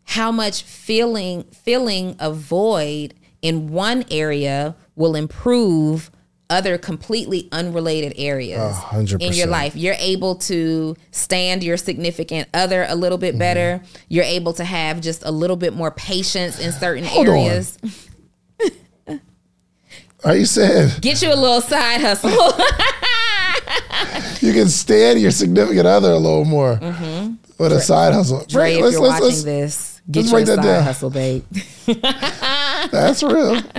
how 0.05 0.31
much 0.31 0.63
feeling 0.63 1.43
filling 1.45 2.17
a 2.21 2.31
void 2.33 3.15
in 3.43 3.69
one 3.71 4.05
area 4.11 4.75
will 4.97 5.17
improve 5.17 6.11
other 6.51 6.77
completely 6.79 7.49
unrelated 7.53 8.13
areas 8.17 8.77
in 9.19 9.33
your 9.33 9.47
life. 9.47 9.75
You're 9.75 9.97
able 9.99 10.35
to 10.37 10.95
stand 11.11 11.65
your 11.65 11.77
significant 11.79 12.49
other 12.53 12.85
a 12.89 12.95
little 12.95 13.17
bit 13.19 13.39
better. 13.39 13.81
You're 14.09 14.25
able 14.25 14.53
to 14.55 14.65
have 14.65 15.01
just 15.01 15.25
a 15.25 15.31
little 15.31 15.57
bit 15.57 15.73
more 15.73 15.91
patience 15.91 16.61
in 16.61 16.73
certain 16.73 17.05
Hold 17.05 17.29
areas. 17.29 17.79
Are 20.25 20.37
you 20.37 20.47
saying 20.47 20.91
Get 21.01 21.21
you 21.23 21.33
a 21.33 21.37
little 21.37 21.61
side 21.61 22.01
hustle. 22.01 22.31
you 24.47 24.53
can 24.55 24.69
stand 24.69 25.21
your 25.21 25.31
significant 25.31 25.87
other 25.87 26.13
a 26.13 26.19
little 26.19 26.45
more 26.47 26.79
with 27.59 27.73
a 27.73 27.81
side 27.81 28.15
hustle? 28.15 28.39
Mm-hmm. 28.41 28.49
Dre, 28.49 28.75
if 28.75 28.81
Let's- 28.81 28.93
you're 28.93 29.03
let's- 29.03 29.13
watching 29.21 29.25
let's- 29.27 29.45
this, 29.45 29.94
get 30.11 30.21
let's 30.21 30.31
you 30.31 30.37
a 30.37 30.41
write 30.41 30.47
that 30.47 30.57
side 30.57 30.65
down. 30.65 30.83
hustle, 30.83 31.11
babe. 31.11 31.45
That's 32.91 33.23
real. 33.23 33.61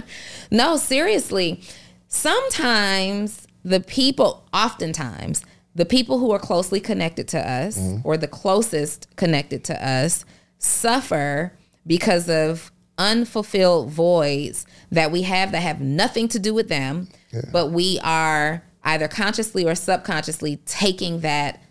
No, 0.51 0.77
seriously. 0.77 1.59
Sometimes 2.07 3.47
the 3.63 3.79
people, 3.79 4.47
oftentimes, 4.53 5.43
the 5.73 5.85
people 5.85 6.19
who 6.19 6.31
are 6.31 6.39
closely 6.39 6.79
connected 6.79 7.27
to 7.29 7.39
us 7.39 7.77
mm-hmm. 7.77 8.07
or 8.07 8.15
the 8.15 8.27
closest 8.27 9.07
connected 9.15 9.63
to 9.65 9.85
us 9.85 10.23
suffer 10.59 11.51
because 11.85 12.29
of 12.29 12.71
unfulfilled 12.97 13.89
voids 13.89 14.65
that 14.91 15.11
we 15.11 15.23
have 15.23 15.51
that 15.51 15.61
have 15.61 15.81
nothing 15.81 16.27
to 16.29 16.39
do 16.39 16.53
with 16.53 16.69
them, 16.69 17.09
but 17.51 17.71
we 17.71 17.99
are 18.03 18.63
either 18.83 19.07
consciously 19.07 19.65
or 19.65 19.75
subconsciously 19.75 20.57
taking 20.65 21.21
that 21.21 21.61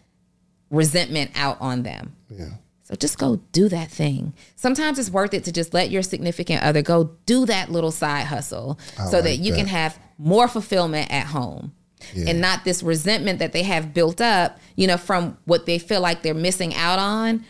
resentment 0.71 1.31
out 1.35 1.57
on 1.61 1.83
them. 1.85 2.15
Yeah. 2.29 2.51
So 2.95 2.99
just 2.99 3.19
go 3.19 3.41
do 3.51 3.69
that 3.71 3.91
thing. 3.91 4.35
Sometimes 4.55 5.01
it's 5.01 5.11
worth 5.11 5.35
it 5.35 5.43
to 5.45 5.53
just 5.53 5.75
let 5.75 5.91
your 5.91 6.03
significant 6.03 6.63
other 6.63 6.81
go 6.81 7.11
do 7.27 7.45
that 7.47 7.69
little 7.69 7.91
side 7.91 8.27
hustle 8.27 8.79
so 9.11 9.21
that 9.21 9.39
you 9.39 9.51
that. 9.51 9.59
can 9.59 9.67
have 9.67 9.99
more 10.17 10.47
fulfillment 10.47 11.11
at 11.11 11.27
home. 11.27 11.73
And 12.15 12.41
not 12.41 12.65
this 12.65 12.83
resentment 12.85 13.41
that 13.41 13.53
they 13.53 13.63
have 13.65 13.93
built 13.95 14.21
up, 14.21 14.59
you 14.77 14.87
know, 14.87 14.97
from 14.99 15.39
what 15.47 15.67
they 15.67 15.79
feel 15.81 16.01
like 16.03 16.23
they're 16.23 16.35
missing 16.35 16.73
out 16.75 16.99
on 17.01 17.45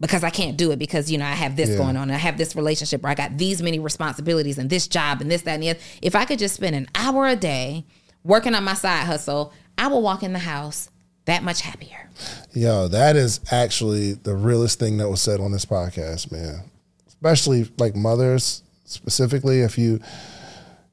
because 0.00 0.22
I 0.22 0.28
can't 0.30 0.58
do 0.58 0.70
it 0.72 0.78
because, 0.78 1.10
you 1.10 1.16
know, 1.16 1.24
I 1.24 1.30
have 1.32 1.56
this 1.56 1.70
Yeah. 1.70 1.76
going 1.78 1.96
on. 1.96 2.10
I 2.10 2.18
have 2.18 2.36
this 2.36 2.54
relationship 2.54 3.02
or 3.04 3.08
I 3.08 3.14
got 3.14 3.38
these 3.38 3.62
many 3.62 3.78
responsibilities 3.78 4.58
and 4.58 4.68
this 4.68 4.86
job 4.86 5.22
and 5.22 5.30
this, 5.30 5.42
that, 5.42 5.52
and 5.54 5.62
the 5.62 5.70
other. 5.70 5.78
If 6.02 6.14
I 6.14 6.26
could 6.26 6.40
just 6.40 6.56
spend 6.56 6.76
an 6.76 6.88
hour 6.94 7.26
a 7.26 7.36
day 7.36 7.86
working 8.22 8.54
on 8.54 8.64
my 8.64 8.74
side 8.74 9.06
hustle, 9.06 9.52
I 9.78 9.86
will 9.86 10.02
walk 10.02 10.22
in 10.22 10.34
the 10.34 10.40
house 10.40 10.90
that 11.26 11.42
much 11.42 11.60
happier. 11.62 12.08
Yo, 12.52 12.88
that 12.88 13.16
is 13.16 13.40
actually 13.50 14.12
the 14.12 14.34
realest 14.34 14.78
thing 14.78 14.98
that 14.98 15.08
was 15.08 15.20
said 15.22 15.40
on 15.40 15.52
this 15.52 15.64
podcast, 15.64 16.30
man. 16.30 16.62
Especially 17.08 17.70
like 17.78 17.96
mothers, 17.96 18.62
specifically, 18.84 19.60
if 19.60 19.78
you 19.78 20.00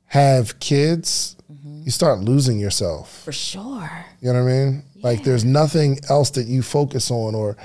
have 0.05 0.59
kids, 0.59 1.35
Mm-hmm. 1.51 1.81
you 1.83 1.91
start 1.91 2.19
losing 2.19 2.59
yourself. 2.59 3.23
For 3.23 3.33
sure. 3.33 4.05
You 4.21 4.31
know 4.31 4.41
what 4.43 4.49
I 4.51 4.55
mean? 4.55 4.83
Like 5.03 5.23
there's 5.25 5.43
nothing 5.43 5.99
else 6.09 6.29
that 6.31 6.47
you 6.47 6.63
focus 6.63 7.11
on 7.11 7.35
or 7.35 7.57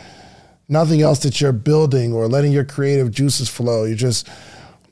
nothing 0.68 1.02
else 1.02 1.20
that 1.20 1.40
you're 1.40 1.52
building 1.52 2.12
or 2.12 2.26
letting 2.26 2.50
your 2.50 2.64
creative 2.64 3.12
juices 3.12 3.48
flow. 3.48 3.84
You're 3.84 3.96
just 3.96 4.28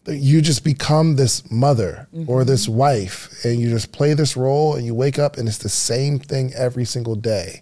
you 0.07 0.43
just 0.43 0.65
become 0.65 1.17
this 1.17 1.51
mother 1.51 2.07
or 2.27 2.45
this 2.45 2.69
wife 2.69 3.31
and 3.45 3.59
you 3.61 3.71
just 3.71 3.91
play 3.93 4.13
this 4.15 4.37
role 4.37 4.75
and 4.77 4.85
you 4.85 4.95
wake 4.95 5.19
up 5.19 5.39
and 5.39 5.49
it's 5.49 5.59
the 5.59 5.69
same 5.69 6.19
thing 6.19 6.53
every 6.55 6.85
single 6.85 7.15
day. 7.17 7.61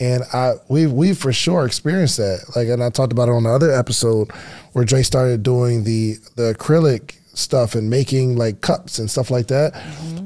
And 0.00 0.22
I 0.32 0.54
we 0.68 0.86
we 0.86 1.12
for 1.14 1.32
sure 1.32 1.66
experienced 1.66 2.16
that. 2.16 2.38
Like 2.56 2.68
and 2.68 2.82
I 2.82 2.90
talked 2.90 3.12
about 3.12 3.28
it 3.28 3.32
on 3.32 3.44
the 3.44 3.50
other 3.50 3.70
episode 3.72 4.30
where 4.72 4.84
Dre 4.84 5.02
started 5.02 5.42
doing 5.42 5.84
the 5.84 6.14
the 6.36 6.54
acrylic 6.54 7.16
stuff 7.34 7.74
and 7.76 7.88
making 7.88 8.36
like 8.36 8.60
cups 8.60 8.98
and 8.98 9.08
stuff 9.10 9.30
like 9.30 9.46
that. 9.48 9.72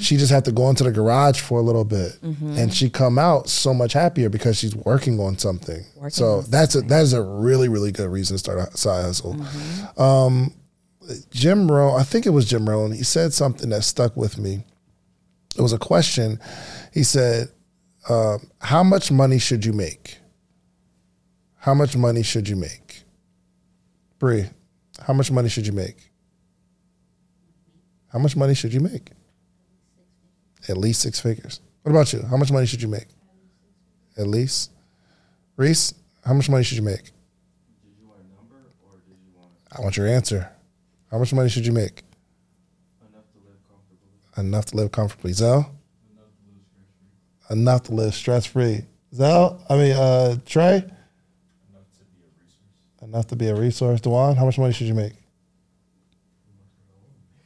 She 0.01 0.16
just 0.16 0.32
had 0.32 0.45
to 0.47 0.53
go 0.53 0.70
into 0.70 0.84
the 0.84 0.90
garage 0.92 1.40
for 1.40 1.59
a 1.59 1.62
little 1.62 1.84
bit 1.84 2.12
and 2.22 2.72
she 2.72 2.88
come 2.88 3.18
out 3.18 3.49
so 3.49 3.74
much 3.74 3.92
happier 3.92 4.28
because 4.30 4.57
she's 4.59 4.74
working 4.74 5.20
on 5.20 5.36
something. 5.38 5.84
so 6.12 6.40
that's 6.51 6.74
a 6.76 6.80
that 6.82 7.03
is 7.03 7.12
a 7.12 7.22
really, 7.22 7.68
really 7.68 7.92
good 7.92 8.09
reason 8.11 8.34
to 8.36 8.38
start 8.38 8.59
a 8.59 8.76
side 8.76 9.03
hustle. 9.05 9.36
Um, 9.99 10.55
Jim 11.30 11.70
Rohn, 11.70 11.98
I 11.98 12.02
think 12.02 12.26
it 12.26 12.30
was 12.30 12.46
Jim 12.46 12.68
Rohn, 12.68 12.92
he 12.92 13.02
said 13.02 13.32
something 13.32 13.70
that 13.70 13.82
stuck 13.84 14.16
with 14.16 14.38
me. 14.38 14.64
It 15.57 15.62
was 15.62 15.72
a 15.72 15.78
question. 15.78 16.40
He 16.92 17.02
said, 17.05 17.48
um, 18.09 18.50
How 18.61 18.82
much 18.82 19.11
money 19.11 19.38
should 19.38 19.64
you 19.64 19.72
make? 19.72 20.18
How 21.57 21.74
much 21.74 21.96
money 21.96 22.22
should 22.22 22.48
you 22.48 22.57
make? 22.57 23.05
Bree, 24.18 24.46
how 25.00 25.14
much 25.14 25.30
money 25.30 25.48
should 25.48 25.66
you 25.66 25.72
make? 25.72 26.11
How 28.09 28.18
much 28.18 28.36
money 28.36 28.55
should 28.55 28.72
you 28.72 28.80
make? 28.80 29.11
At 30.68 30.76
least 30.76 31.02
six 31.02 31.20
figures. 31.20 31.61
What 31.82 31.90
about 31.92 32.12
you? 32.12 32.22
How 32.22 32.36
much 32.36 32.50
money 32.50 32.66
should 32.66 32.80
you 32.80 32.88
make? 32.88 33.09
At 34.16 34.26
least. 34.26 34.70
Reese, 35.57 35.94
how 36.24 36.32
much 36.32 36.48
money 36.48 36.64
should 36.64 36.78
you 36.78 36.84
make? 36.84 37.12
I 39.76 39.80
want 39.80 39.96
your 39.96 40.07
answer. 40.07 40.53
How 41.14 41.20
much 41.20 41.32
money 41.32 41.48
should 41.48 41.64
you 41.64 41.70
make? 41.70 42.02
Enough 43.08 43.24
to 43.30 43.38
live 43.38 43.60
comfortably. 43.68 44.10
Enough 44.36 44.64
to 44.64 44.76
live 44.76 44.90
comfortably. 44.90 45.32
Zell? 45.32 45.70
Enough 47.50 47.82
to 47.84 47.94
live 47.94 48.14
stress 48.16 48.46
free. 48.46 48.80
Zell? 49.14 49.64
I 49.70 49.76
mean, 49.76 49.92
uh, 49.92 50.38
Trey? 50.44 50.78
Enough 50.78 50.88
to 50.88 52.06
be 52.16 52.26
a 52.26 52.34
resource. 52.34 53.02
Enough 53.02 53.26
to 53.28 53.36
be 53.36 53.46
a 53.46 53.54
resource. 53.54 54.00
Dewan, 54.00 54.34
how 54.34 54.44
much 54.44 54.58
money 54.58 54.72
should 54.72 54.88
you 54.88 54.94
make? 54.94 55.12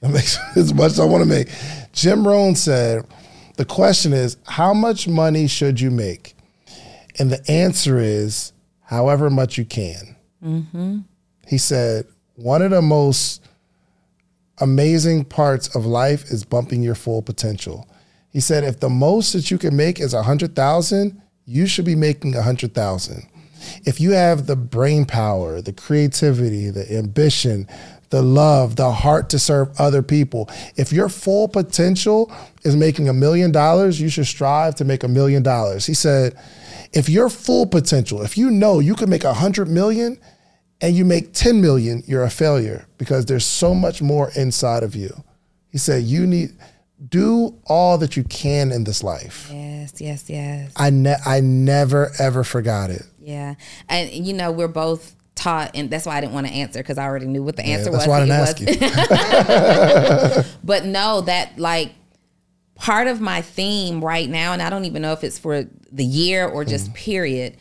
That 0.00 0.12
makes 0.12 0.38
as 0.56 0.72
much 0.72 0.92
as 0.92 1.00
I 1.00 1.04
want 1.04 1.24
to 1.24 1.28
make. 1.28 1.50
Jim 1.92 2.26
Rohn 2.26 2.54
said, 2.54 3.04
the 3.58 3.66
question 3.66 4.14
is, 4.14 4.38
how 4.46 4.72
much 4.72 5.06
money 5.06 5.46
should 5.46 5.78
you 5.78 5.90
make? 5.90 6.34
And 7.18 7.30
the 7.30 7.44
answer 7.50 7.98
is, 7.98 8.54
however 8.80 9.28
much 9.28 9.58
you 9.58 9.66
can. 9.66 10.16
He 11.46 11.58
said, 11.58 12.06
one 12.34 12.62
of 12.62 12.70
the 12.70 12.80
most 12.80 13.44
amazing 14.60 15.24
parts 15.24 15.74
of 15.74 15.86
life 15.86 16.24
is 16.30 16.44
bumping 16.44 16.82
your 16.82 16.94
full 16.94 17.22
potential. 17.22 17.88
He 18.30 18.40
said, 18.40 18.64
if 18.64 18.80
the 18.80 18.90
most 18.90 19.32
that 19.32 19.50
you 19.50 19.58
can 19.58 19.76
make 19.76 20.00
is 20.00 20.14
a 20.14 20.22
hundred 20.22 20.54
thousand, 20.54 21.20
you 21.46 21.66
should 21.66 21.84
be 21.84 21.94
making 21.94 22.36
a 22.36 22.42
hundred 22.42 22.74
thousand. 22.74 23.26
If 23.84 24.00
you 24.00 24.12
have 24.12 24.46
the 24.46 24.56
brain 24.56 25.04
power, 25.04 25.60
the 25.60 25.72
creativity, 25.72 26.70
the 26.70 26.96
ambition, 26.96 27.66
the 28.10 28.22
love, 28.22 28.76
the 28.76 28.92
heart 28.92 29.30
to 29.30 29.38
serve 29.38 29.68
other 29.78 30.02
people, 30.02 30.48
if 30.76 30.92
your 30.92 31.08
full 31.08 31.48
potential 31.48 32.32
is 32.64 32.76
making 32.76 33.08
a 33.08 33.12
million 33.12 33.50
dollars, 33.50 34.00
you 34.00 34.08
should 34.08 34.26
strive 34.26 34.74
to 34.76 34.84
make 34.84 35.02
a 35.02 35.08
million 35.08 35.42
dollars. 35.42 35.86
He 35.86 35.94
said, 35.94 36.38
if 36.92 37.08
your 37.08 37.28
full 37.28 37.66
potential, 37.66 38.22
if 38.22 38.38
you 38.38 38.50
know 38.50 38.78
you 38.78 38.94
can 38.94 39.10
make 39.10 39.24
a 39.24 39.34
hundred 39.34 39.68
million, 39.68 40.18
and 40.80 40.94
you 40.94 41.04
make 41.04 41.32
10 41.32 41.60
million, 41.60 42.02
you're 42.06 42.24
a 42.24 42.30
failure 42.30 42.86
because 42.98 43.26
there's 43.26 43.46
so 43.46 43.74
much 43.74 44.00
more 44.00 44.30
inside 44.36 44.82
of 44.82 44.94
you. 44.94 45.24
He 45.70 45.78
said, 45.78 46.04
You 46.04 46.26
need, 46.26 46.50
do 47.08 47.58
all 47.66 47.98
that 47.98 48.16
you 48.16 48.24
can 48.24 48.72
in 48.72 48.84
this 48.84 49.02
life. 49.02 49.50
Yes, 49.52 50.00
yes, 50.00 50.30
yes. 50.30 50.72
I, 50.76 50.90
ne- 50.90 51.16
I 51.24 51.40
never, 51.40 52.12
ever 52.18 52.44
forgot 52.44 52.90
it. 52.90 53.02
Yeah. 53.20 53.54
And 53.88 54.10
you 54.10 54.32
know, 54.34 54.52
we're 54.52 54.68
both 54.68 55.14
taught 55.34 55.70
and 55.74 55.88
that's 55.88 56.04
why 56.04 56.16
I 56.16 56.20
didn't 56.20 56.32
want 56.32 56.48
to 56.48 56.52
answer 56.52 56.80
because 56.80 56.98
I 56.98 57.04
already 57.04 57.26
knew 57.26 57.42
what 57.42 57.56
the 57.56 57.64
answer 57.64 57.90
that's 57.90 58.06
was. 58.06 58.08
why 58.08 58.22
I 58.22 58.26
didn't 58.26 58.40
was- 58.40 58.50
ask 58.50 60.44
you. 60.44 60.52
but 60.64 60.84
no, 60.84 61.20
that 61.22 61.58
like 61.58 61.92
part 62.74 63.08
of 63.08 63.20
my 63.20 63.42
theme 63.42 64.04
right 64.04 64.28
now, 64.28 64.52
and 64.52 64.62
I 64.62 64.70
don't 64.70 64.84
even 64.84 65.02
know 65.02 65.12
if 65.12 65.24
it's 65.24 65.38
for 65.38 65.64
the 65.92 66.04
year 66.04 66.46
or 66.46 66.64
just 66.64 66.90
mm. 66.90 66.94
period, 66.94 67.56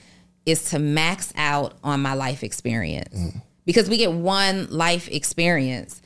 is 0.47 0.69
to 0.69 0.79
max 0.79 1.33
out 1.35 1.73
on 1.83 2.01
my 2.01 2.13
life 2.13 2.41
experience. 2.41 3.13
Mm. 3.13 3.41
Because 3.65 3.89
we 3.89 3.97
get 3.97 4.13
one 4.13 4.67
life 4.71 5.09
experience. 5.09 6.01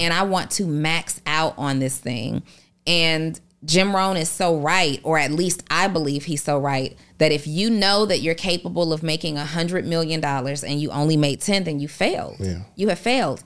and 0.00 0.12
I 0.12 0.22
want 0.22 0.50
to 0.52 0.66
max 0.66 1.20
out 1.26 1.54
on 1.58 1.78
this 1.78 1.98
thing. 1.98 2.42
And 2.86 3.38
Jim 3.64 3.94
Rohn 3.94 4.16
is 4.16 4.28
so 4.28 4.56
right, 4.56 5.00
or 5.02 5.18
at 5.18 5.30
least 5.30 5.62
I 5.70 5.88
believe 5.88 6.24
he's 6.24 6.42
so 6.42 6.58
right, 6.58 6.96
that 7.18 7.32
if 7.32 7.46
you 7.46 7.68
know 7.68 8.06
that 8.06 8.20
you're 8.20 8.34
capable 8.34 8.92
of 8.92 9.02
making 9.02 9.36
a 9.36 9.44
hundred 9.44 9.86
million 9.86 10.20
dollars 10.20 10.64
and 10.64 10.80
you 10.80 10.90
only 10.90 11.16
made 11.16 11.40
10, 11.40 11.64
then 11.64 11.80
you 11.80 11.88
failed. 11.88 12.36
Yeah. 12.38 12.62
You 12.76 12.88
have 12.88 12.98
failed. 12.98 13.42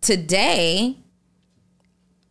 Today, 0.00 0.96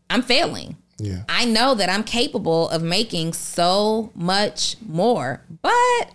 I'm 0.10 0.22
failing. 0.22 0.78
Yeah. 0.98 1.24
I 1.28 1.46
know 1.46 1.74
that 1.74 1.90
I'm 1.90 2.04
capable 2.04 2.70
of 2.70 2.84
making 2.84 3.34
so 3.34 4.12
much 4.14 4.76
more, 4.86 5.42
but 5.62 6.12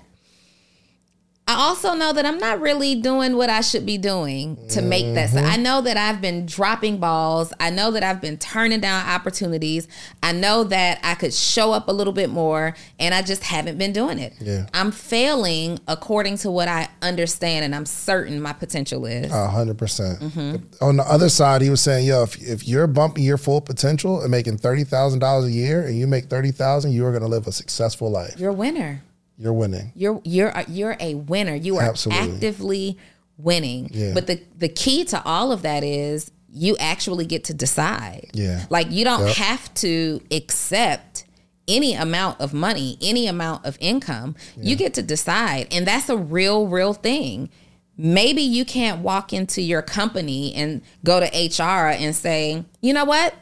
I 1.49 1.55
also 1.55 1.95
know 1.95 2.13
that 2.13 2.27
I'm 2.27 2.39
not 2.39 2.61
really 2.61 2.97
doing 2.97 3.37
what 3.37 3.49
I 3.49 3.61
should 3.61 3.87
be 3.87 3.99
doing 3.99 4.59
to 4.71 4.83
make 4.83 5.15
that. 5.15 5.31
So 5.31 5.39
I 5.39 5.57
know 5.57 5.81
that 5.81 5.97
I've 5.97 6.21
been 6.21 6.45
dropping 6.45 6.99
balls. 6.99 7.53
I 7.61 7.71
know 7.71 7.93
that 7.93 8.03
I've 8.03 8.21
been 8.21 8.37
turning 8.37 8.81
down 8.81 9.09
opportunities. 9.09 9.87
I 10.25 10.33
know 10.33 10.65
that 10.65 10.99
I 11.05 11.15
could 11.15 11.33
show 11.33 11.71
up 11.71 11.87
a 11.87 11.93
little 11.93 12.13
bit 12.13 12.31
more 12.31 12.75
and 12.99 13.15
I 13.15 13.23
just 13.23 13.45
haven't 13.45 13.79
been 13.79 13.93
doing 13.93 14.19
it. 14.19 14.35
Yeah. 14.41 14.67
I'm 14.75 14.91
failing 14.91 15.79
according 15.87 16.39
to 16.39 16.51
what 16.51 16.67
I 16.67 16.89
understand 17.01 17.65
and 17.65 17.77
I'm 17.77 17.87
certain 17.87 18.43
my 18.43 18.53
potential 18.53 19.07
is. 19.07 19.31
A 19.31 19.47
hundred 19.47 19.79
percent. 19.79 20.19
Mm-hmm. 20.19 20.85
On 20.85 20.97
the 20.97 21.05
other 21.05 21.29
side, 21.29 21.63
he 21.63 21.71
was 21.71 21.81
saying, 21.81 22.07
"Yo, 22.07 22.25
if, 22.25 22.43
if 22.43 22.67
you're 22.67 22.89
bumping 22.89 23.23
your 23.23 23.39
full 23.39 23.61
potential 23.61 24.21
and 24.21 24.33
making 24.33 24.59
thirty 24.59 24.83
thousand 24.83 25.21
dollars 25.21 25.45
a 25.45 25.53
year, 25.53 25.87
and 25.87 25.97
you 25.97 26.09
make 26.09 26.25
thirty 26.25 26.51
thousand, 26.51 26.91
you 26.91 27.07
are 27.07 27.13
going 27.13 27.23
to 27.23 27.29
live 27.29 27.47
a 27.47 27.53
successful 27.53 28.11
life. 28.11 28.35
You're 28.37 28.51
a 28.51 28.55
winner. 28.55 29.03
You're 29.39 29.53
winning. 29.53 29.93
You're 29.95 30.21
you're 30.25 30.49
a, 30.49 30.65
you're 30.69 30.97
a 31.01 31.15
winner. 31.15 31.55
You 31.55 31.77
are 31.77 31.83
Absolutely. 31.83 32.33
actively 32.35 32.99
winning. 33.39 33.91
Yeah. 33.93 34.13
But 34.15 34.27
the 34.27 34.41
the 34.57 34.69
key 34.69 35.05
to 35.07 35.23
all 35.25 35.53
of 35.53 35.63
that 35.63 35.85
is 35.85 36.31
you 36.53 36.77
actually 36.79 37.27
get 37.27 37.45
to 37.45 37.55
decide. 37.55 38.31
Yeah. 38.33 38.65
Like 38.71 38.91
you 38.91 39.05
don't 39.05 39.27
Yep. 39.27 39.37
have 39.37 39.75
to 39.75 40.21
accept 40.31 41.25
any 41.69 41.95
amount 41.95 42.41
of 42.41 42.55
money, 42.55 42.97
any 43.03 43.27
amount 43.27 43.67
of 43.67 43.77
income. 43.81 44.37
You 44.57 44.77
get 44.77 44.95
to 44.95 45.03
decide, 45.03 45.67
and 45.71 45.87
that's 45.87 46.09
a 46.09 46.17
real 46.17 46.67
real 46.69 46.95
thing. 46.95 47.51
Maybe 47.99 48.43
you 48.43 48.65
can't 48.65 49.01
walk 49.03 49.33
into 49.33 49.61
your 49.63 49.83
company 49.83 50.55
and 50.55 50.83
go 51.05 51.19
to 51.21 51.27
HR 51.27 51.89
and 51.91 52.15
say, 52.15 52.65
"You 52.81 52.93
know 52.95 53.05
what? 53.05 53.35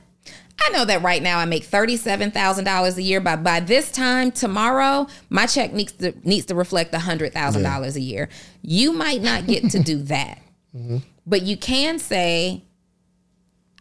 I 0.61 0.71
know 0.71 0.85
that 0.85 1.03
right 1.03 1.23
now 1.23 1.39
I 1.39 1.45
make 1.45 1.65
thirty-seven 1.65 2.31
thousand 2.31 2.65
dollars 2.65 2.97
a 2.97 3.03
year, 3.03 3.21
but 3.21 3.43
by 3.43 3.61
this 3.61 3.91
time 3.91 4.31
tomorrow, 4.31 5.07
my 5.29 5.47
check 5.47 5.73
needs 5.73 5.93
to 5.93 6.15
needs 6.23 6.47
to 6.47 6.55
reflect 6.55 6.95
hundred 6.95 7.33
thousand 7.33 7.63
dollars 7.63 7.97
a 7.97 8.01
year. 8.01 8.29
You 8.63 8.93
might 8.93 9.23
not 9.23 9.47
get 9.47 9.71
to 9.71 9.83
do 9.83 9.99
that, 10.05 10.39
mm-hmm. 10.75 10.99
but 11.27 11.43
you 11.43 11.57
can 11.57 11.99
say, 11.99 12.63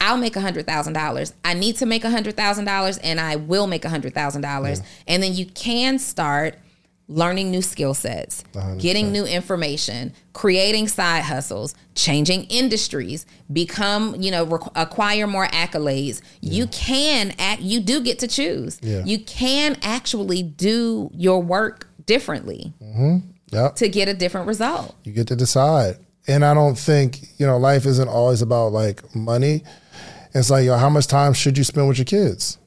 "I'll 0.02 0.18
make 0.18 0.36
hundred 0.36 0.66
thousand 0.66 0.94
dollars. 0.94 1.34
I 1.46 1.54
need 1.54 1.78
to 1.78 1.86
make 1.86 2.04
hundred 2.04 2.36
thousand 2.36 2.66
dollars, 2.66 2.98
and 2.98 3.20
I 3.20 3.36
will 3.36 3.68
make 3.68 3.86
hundred 3.86 4.14
thousand 4.14 4.42
dollars." 4.42 4.82
And 5.08 5.22
then 5.22 5.34
you 5.34 5.46
can 5.46 6.00
start 6.00 6.58
learning 7.14 7.52
new 7.52 7.62
skill 7.62 7.94
sets, 7.94 8.44
getting 8.80 9.12
new 9.12 9.26
information, 9.26 10.14
creating 10.34 10.88
side 10.88 11.24
hustles, 11.24 11.76
changing 11.96 12.44
industries, 12.46 13.26
become, 13.52 14.16
you 14.20 14.32
know, 14.32 14.46
requ- 14.46 14.72
acquire 14.76 15.28
more 15.28 15.46
accolades. 15.48 16.22
You 16.42 16.68
can 16.68 17.34
act, 17.38 17.62
you 17.62 17.80
do 17.80 18.02
get 18.02 18.20
to 18.20 18.28
choose. 18.28 18.80
Yeah. 18.82 19.04
You 19.06 19.20
can 19.20 19.78
actually 19.84 20.42
do 20.42 21.12
your 21.14 21.42
work 21.42 21.88
differently 22.06 22.74
mm-hmm. 22.82 23.18
Yep. 23.52 23.76
to 23.76 23.90
get 23.90 24.08
a 24.08 24.14
different 24.14 24.48
result. 24.48 24.96
You 25.04 25.14
get 25.14 25.28
to 25.28 25.36
decide. 25.36 25.98
And 26.28 26.44
I 26.44 26.54
don't 26.54 26.78
think, 26.78 27.20
you 27.38 27.46
know, 27.46 27.58
life 27.58 27.86
isn't 27.86 28.08
always 28.08 28.42
about 28.42 28.72
like 28.72 29.16
money. 29.16 29.64
It's 30.34 30.50
like, 30.50 30.66
yo, 30.66 30.78
how 30.78 30.90
much 30.90 31.08
time 31.08 31.34
should 31.34 31.58
you 31.58 31.64
spend 31.64 31.88
with 31.88 32.00
your 32.00 32.06
kids? 32.06 32.58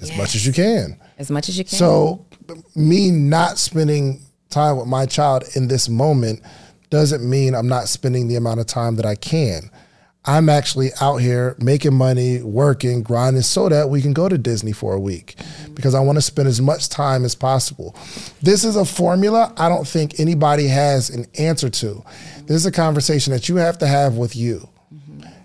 As 0.00 0.14
much 0.16 0.34
as 0.34 0.46
you 0.46 0.52
can. 0.52 1.00
As 1.18 1.30
much 1.30 1.48
as 1.48 1.56
you 1.56 1.64
can. 1.64 1.78
So, 1.78 2.26
me 2.74 3.10
not 3.10 3.58
spending 3.58 4.20
time 4.50 4.76
with 4.76 4.86
my 4.86 5.06
child 5.06 5.44
in 5.54 5.68
this 5.68 5.88
moment 5.88 6.40
doesn't 6.90 7.28
mean 7.28 7.54
I'm 7.54 7.68
not 7.68 7.88
spending 7.88 8.28
the 8.28 8.36
amount 8.36 8.60
of 8.60 8.66
time 8.66 8.96
that 8.96 9.06
I 9.06 9.14
can. 9.14 9.70
I'm 10.24 10.48
actually 10.48 10.90
out 11.00 11.18
here 11.18 11.56
making 11.58 11.94
money, 11.94 12.42
working, 12.42 13.02
grinding 13.02 13.42
so 13.42 13.68
that 13.68 13.88
we 13.88 14.02
can 14.02 14.12
go 14.12 14.28
to 14.28 14.36
Disney 14.36 14.72
for 14.72 14.92
a 14.92 15.00
week 15.00 15.36
because 15.74 15.94
I 15.94 16.00
want 16.00 16.16
to 16.16 16.22
spend 16.22 16.48
as 16.48 16.60
much 16.60 16.88
time 16.88 17.24
as 17.24 17.34
possible. 17.34 17.96
This 18.42 18.64
is 18.64 18.76
a 18.76 18.84
formula 18.84 19.54
I 19.56 19.68
don't 19.68 19.86
think 19.86 20.20
anybody 20.20 20.66
has 20.66 21.08
an 21.08 21.26
answer 21.38 21.70
to. 21.70 22.04
This 22.46 22.56
is 22.56 22.66
a 22.66 22.72
conversation 22.72 23.32
that 23.32 23.48
you 23.48 23.56
have 23.56 23.78
to 23.78 23.86
have 23.86 24.16
with 24.16 24.36
you. 24.36 24.68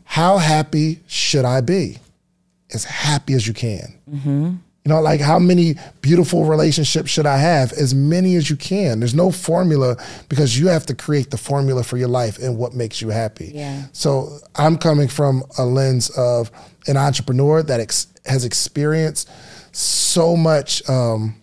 How 0.03 0.37
happy 0.37 0.99
should 1.07 1.45
I 1.45 1.61
be? 1.61 1.99
As 2.73 2.83
happy 2.83 3.33
as 3.33 3.47
you 3.47 3.53
can. 3.53 3.99
Mm-hmm. 4.09 4.55
You 4.85 4.89
know, 4.89 4.99
like 4.99 5.21
how 5.21 5.39
many 5.39 5.75
beautiful 6.01 6.43
relationships 6.43 7.09
should 7.09 7.25
I 7.25 7.37
have? 7.37 7.71
As 7.71 7.95
many 7.95 8.35
as 8.35 8.49
you 8.49 8.57
can. 8.57 8.99
There's 8.99 9.15
no 9.15 9.31
formula 9.31 9.95
because 10.27 10.59
you 10.59 10.67
have 10.67 10.85
to 10.87 10.95
create 10.95 11.31
the 11.31 11.37
formula 11.37 11.83
for 11.83 11.95
your 11.95 12.09
life 12.09 12.37
and 12.37 12.57
what 12.57 12.73
makes 12.73 13.01
you 13.01 13.07
happy. 13.07 13.51
Yeah. 13.53 13.83
So 13.93 14.39
I'm 14.55 14.77
coming 14.77 15.07
from 15.07 15.43
a 15.57 15.63
lens 15.65 16.09
of 16.17 16.51
an 16.87 16.97
entrepreneur 16.97 17.63
that 17.63 17.79
ex- 17.79 18.07
has 18.25 18.43
experienced 18.43 19.29
so 19.71 20.35
much 20.35 20.87
um, 20.89 21.41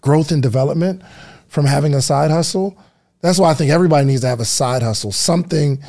growth 0.00 0.30
and 0.30 0.42
development 0.42 1.02
from 1.48 1.66
having 1.66 1.94
a 1.94 2.00
side 2.00 2.30
hustle. 2.30 2.78
That's 3.20 3.38
why 3.38 3.50
I 3.50 3.54
think 3.54 3.70
everybody 3.70 4.06
needs 4.06 4.22
to 4.22 4.28
have 4.28 4.40
a 4.40 4.46
side 4.46 4.82
hustle, 4.82 5.12
something 5.12 5.82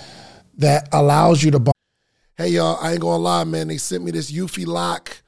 that 0.58 0.90
allows 0.92 1.42
you 1.42 1.52
to. 1.52 1.72
Hey 2.36 2.50
y'all, 2.50 2.78
I 2.82 2.92
ain't 2.92 3.02
gonna 3.02 3.24
lie, 3.24 3.46
man. 3.46 3.70
They 3.70 3.78
sent 3.78 4.04
me 4.04 4.12
this 4.12 4.30
Eufy 4.32 4.68
lock. 4.68 5.23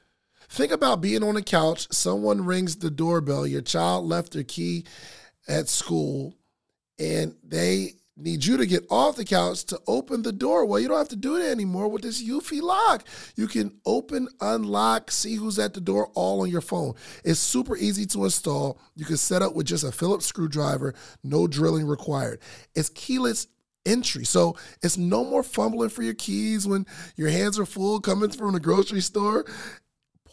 Think 0.56 0.72
about 0.72 1.02
being 1.02 1.22
on 1.22 1.34
the 1.34 1.42
couch, 1.42 1.86
someone 1.92 2.46
rings 2.46 2.76
the 2.76 2.90
doorbell, 2.90 3.46
your 3.46 3.60
child 3.60 4.06
left 4.06 4.32
their 4.32 4.42
key 4.42 4.86
at 5.46 5.68
school, 5.68 6.34
and 6.98 7.34
they 7.44 7.90
need 8.16 8.42
you 8.42 8.56
to 8.56 8.64
get 8.64 8.86
off 8.88 9.16
the 9.16 9.24
couch 9.26 9.64
to 9.64 9.78
open 9.86 10.22
the 10.22 10.32
door. 10.32 10.64
Well, 10.64 10.80
you 10.80 10.88
don't 10.88 10.96
have 10.96 11.10
to 11.10 11.16
do 11.16 11.36
it 11.36 11.44
anymore 11.44 11.88
with 11.88 12.00
this 12.00 12.26
Eufy 12.26 12.62
lock. 12.62 13.06
You 13.36 13.48
can 13.48 13.78
open, 13.84 14.28
unlock, 14.40 15.10
see 15.10 15.34
who's 15.34 15.58
at 15.58 15.74
the 15.74 15.80
door 15.82 16.10
all 16.14 16.40
on 16.40 16.48
your 16.48 16.62
phone. 16.62 16.94
It's 17.22 17.38
super 17.38 17.76
easy 17.76 18.06
to 18.06 18.24
install. 18.24 18.78
You 18.94 19.04
can 19.04 19.18
set 19.18 19.42
up 19.42 19.54
with 19.54 19.66
just 19.66 19.84
a 19.84 19.92
Phillips 19.92 20.24
screwdriver, 20.24 20.94
no 21.22 21.46
drilling 21.46 21.86
required. 21.86 22.40
It's 22.74 22.88
keyless 22.88 23.46
entry. 23.84 24.24
So 24.24 24.56
it's 24.82 24.96
no 24.96 25.22
more 25.22 25.42
fumbling 25.42 25.90
for 25.90 26.02
your 26.02 26.14
keys 26.14 26.66
when 26.66 26.86
your 27.14 27.28
hands 27.28 27.58
are 27.58 27.66
full 27.66 28.00
coming 28.00 28.30
from 28.30 28.54
the 28.54 28.60
grocery 28.60 29.02
store. 29.02 29.44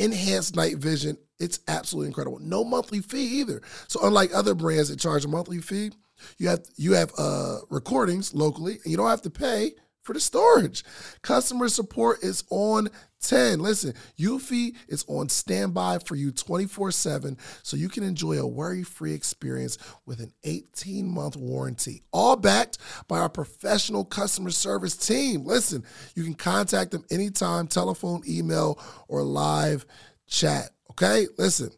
Enhanced 0.00 0.56
night 0.56 0.78
vision. 0.78 1.16
It's 1.38 1.60
absolutely 1.68 2.08
incredible. 2.08 2.38
No 2.38 2.64
monthly 2.64 3.00
fee 3.00 3.40
either. 3.40 3.62
So 3.88 4.00
unlike 4.02 4.30
other 4.34 4.54
brands 4.54 4.88
that 4.88 4.98
charge 4.98 5.24
a 5.24 5.28
monthly 5.28 5.60
fee, 5.60 5.92
you 6.38 6.48
have 6.48 6.64
you 6.76 6.92
have 6.92 7.12
uh, 7.18 7.58
recordings 7.70 8.34
locally, 8.34 8.78
and 8.82 8.86
you 8.90 8.96
don't 8.96 9.08
have 9.08 9.22
to 9.22 9.30
pay 9.30 9.72
for 10.02 10.12
the 10.12 10.20
storage. 10.20 10.84
Customer 11.22 11.68
support 11.68 12.22
is 12.22 12.44
on 12.50 12.88
10. 13.22 13.60
Listen, 13.60 13.94
Eufy 14.18 14.74
is 14.88 15.04
on 15.08 15.28
standby 15.28 15.98
for 15.98 16.14
you 16.14 16.32
24 16.32 16.90
7 16.90 17.36
so 17.62 17.76
you 17.76 17.88
can 17.88 18.02
enjoy 18.02 18.38
a 18.38 18.46
worry 18.46 18.82
free 18.82 19.12
experience 19.12 19.78
with 20.06 20.20
an 20.20 20.32
18 20.44 21.06
month 21.06 21.36
warranty. 21.36 22.02
All 22.12 22.36
backed 22.36 22.78
by 23.08 23.18
our 23.18 23.28
professional 23.28 24.04
customer 24.04 24.50
service 24.50 24.96
team. 24.96 25.44
Listen, 25.44 25.84
you 26.14 26.24
can 26.24 26.34
contact 26.34 26.90
them 26.90 27.04
anytime, 27.10 27.66
telephone, 27.66 28.22
email, 28.28 28.78
or 29.08 29.22
live 29.22 29.84
chat. 30.26 30.70
Okay? 30.90 31.26
Listen. 31.38 31.70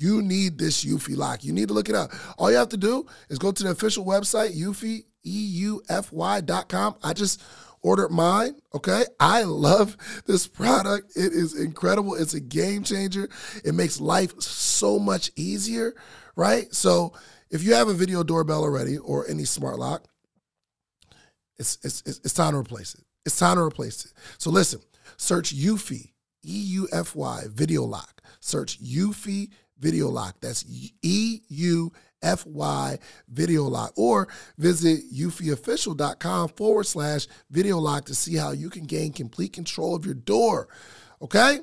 You 0.00 0.22
need 0.22 0.58
this 0.58 0.84
Eufy 0.84 1.16
lock. 1.16 1.42
You 1.42 1.52
need 1.52 1.66
to 1.66 1.74
look 1.74 1.88
it 1.88 1.96
up. 1.96 2.12
All 2.38 2.52
you 2.52 2.56
have 2.56 2.68
to 2.68 2.76
do 2.76 3.04
is 3.28 3.36
go 3.36 3.50
to 3.50 3.62
the 3.64 3.70
official 3.70 4.04
website, 4.04 4.56
Eufy, 4.56 5.02
E-U-F-Y 5.28 6.40
dot 6.40 6.68
com. 6.68 6.96
I 7.02 7.12
just 7.12 7.42
ordered 7.82 8.10
mine. 8.10 8.54
Okay. 8.74 9.04
I 9.20 9.42
love 9.44 9.96
this 10.26 10.46
product. 10.48 11.16
It 11.16 11.32
is 11.32 11.58
incredible. 11.58 12.14
It's 12.14 12.34
a 12.34 12.40
game 12.40 12.82
changer. 12.82 13.28
It 13.64 13.74
makes 13.74 14.00
life 14.00 14.40
so 14.40 14.98
much 14.98 15.30
easier. 15.36 15.94
Right. 16.34 16.74
So 16.74 17.12
if 17.50 17.62
you 17.62 17.74
have 17.74 17.88
a 17.88 17.94
video 17.94 18.22
doorbell 18.22 18.62
already 18.62 18.98
or 18.98 19.28
any 19.28 19.44
smart 19.44 19.78
lock, 19.78 20.04
it's 21.58 21.78
it's 21.82 22.02
it's, 22.06 22.34
time 22.34 22.52
to 22.52 22.58
replace 22.58 22.94
it. 22.94 23.04
It's 23.26 23.38
time 23.38 23.56
to 23.56 23.62
replace 23.62 24.04
it. 24.04 24.12
So 24.38 24.50
listen, 24.50 24.80
search 25.16 25.54
Eufy, 25.54 26.12
E 26.44 26.60
U 26.76 26.88
F 26.92 27.16
Y, 27.16 27.44
Video 27.48 27.82
Lock. 27.84 28.22
Search 28.40 28.80
Eufy 28.80 29.50
Video 29.78 30.08
Lock. 30.08 30.36
That's 30.40 30.64
E 30.68 31.40
U 32.22 32.28
F 32.28 32.46
Y 32.46 32.98
Video 33.28 33.64
Lock. 33.64 33.92
Or 33.96 34.28
visit 34.56 35.12
eufyofficial.com 35.12 36.48
forward 36.50 36.84
slash 36.84 37.26
video 37.50 37.78
lock 37.78 38.04
to 38.06 38.14
see 38.14 38.36
how 38.36 38.52
you 38.52 38.70
can 38.70 38.84
gain 38.84 39.12
complete 39.12 39.52
control 39.52 39.94
of 39.94 40.04
your 40.04 40.14
door. 40.14 40.68
Okay? 41.22 41.60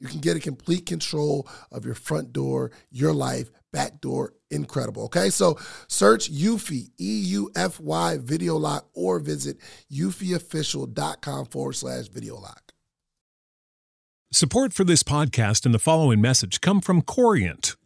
You 0.00 0.06
can 0.06 0.20
get 0.20 0.36
a 0.36 0.40
complete 0.40 0.86
control 0.86 1.48
of 1.72 1.84
your 1.84 1.94
front 1.94 2.32
door, 2.32 2.70
your 2.90 3.12
life, 3.12 3.50
back 3.72 4.00
door. 4.00 4.34
Incredible. 4.50 5.04
Okay. 5.04 5.28
So 5.30 5.58
search 5.88 6.32
Eufy, 6.32 6.90
E 6.98 7.20
U 7.26 7.50
F 7.54 7.80
Y 7.80 8.16
Video 8.18 8.56
Lock, 8.56 8.88
or 8.94 9.18
visit 9.18 9.58
eufyofficial.com 9.92 11.46
forward 11.46 11.74
slash 11.74 12.08
video 12.08 12.36
lock. 12.36 12.72
Support 14.30 14.72
for 14.72 14.84
this 14.84 15.02
podcast 15.02 15.64
and 15.64 15.74
the 15.74 15.78
following 15.78 16.20
message 16.20 16.60
come 16.60 16.80
from 16.80 17.02
Corient. 17.02 17.76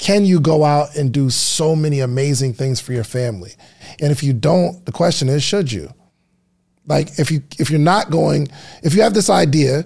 Can 0.00 0.24
you 0.24 0.40
go 0.40 0.64
out 0.64 0.96
and 0.96 1.12
do 1.12 1.28
so 1.28 1.76
many 1.76 2.00
amazing 2.00 2.54
things 2.54 2.80
for 2.80 2.94
your 2.94 3.04
family? 3.04 3.52
And 4.00 4.10
if 4.10 4.22
you 4.22 4.32
don't, 4.32 4.84
the 4.86 4.92
question 4.92 5.28
is, 5.28 5.42
should 5.42 5.70
you? 5.70 5.92
Like 6.86 7.18
if 7.18 7.30
you 7.30 7.42
if 7.58 7.68
you're 7.70 7.78
not 7.78 8.10
going, 8.10 8.48
if 8.82 8.94
you 8.94 9.02
have 9.02 9.12
this 9.12 9.28
idea 9.28 9.84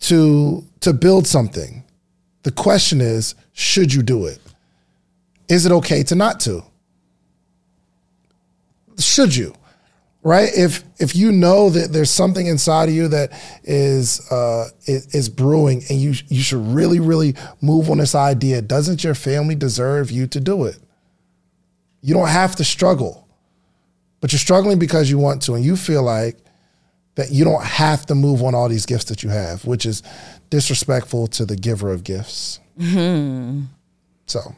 to 0.00 0.64
to 0.80 0.92
build 0.92 1.28
something, 1.28 1.84
the 2.42 2.50
question 2.50 3.00
is, 3.00 3.36
should 3.52 3.94
you 3.94 4.02
do 4.02 4.26
it? 4.26 4.40
Is 5.48 5.66
it 5.66 5.72
okay 5.72 6.02
to 6.02 6.16
not 6.16 6.40
to? 6.40 6.64
Should 8.98 9.36
you? 9.36 9.54
Right? 10.26 10.48
If 10.56 10.82
if 10.98 11.14
you 11.14 11.32
know 11.32 11.68
that 11.68 11.92
there's 11.92 12.10
something 12.10 12.46
inside 12.46 12.88
of 12.88 12.94
you 12.94 13.08
that 13.08 13.30
is 13.62 14.26
uh, 14.32 14.70
is, 14.86 15.14
is 15.14 15.28
brewing, 15.28 15.84
and 15.90 16.00
you 16.00 16.14
you 16.28 16.42
should 16.42 16.66
really 16.66 16.98
really 16.98 17.34
move 17.60 17.90
on 17.90 17.98
this 17.98 18.14
idea, 18.14 18.62
doesn't 18.62 19.04
your 19.04 19.14
family 19.14 19.54
deserve 19.54 20.10
you 20.10 20.26
to 20.28 20.40
do 20.40 20.64
it? 20.64 20.78
You 22.00 22.14
don't 22.14 22.28
have 22.28 22.56
to 22.56 22.64
struggle, 22.64 23.28
but 24.20 24.32
you're 24.32 24.38
struggling 24.38 24.78
because 24.78 25.10
you 25.10 25.18
want 25.18 25.42
to, 25.42 25.54
and 25.54 25.64
you 25.64 25.76
feel 25.76 26.02
like 26.02 26.38
that 27.16 27.30
you 27.30 27.44
don't 27.44 27.62
have 27.62 28.06
to 28.06 28.14
move 28.14 28.42
on 28.42 28.54
all 28.54 28.68
these 28.68 28.86
gifts 28.86 29.04
that 29.04 29.22
you 29.22 29.28
have, 29.28 29.64
which 29.66 29.84
is 29.86 30.02
disrespectful 30.50 31.26
to 31.28 31.44
the 31.44 31.54
giver 31.54 31.92
of 31.92 32.02
gifts. 32.02 32.60
So, 34.26 34.54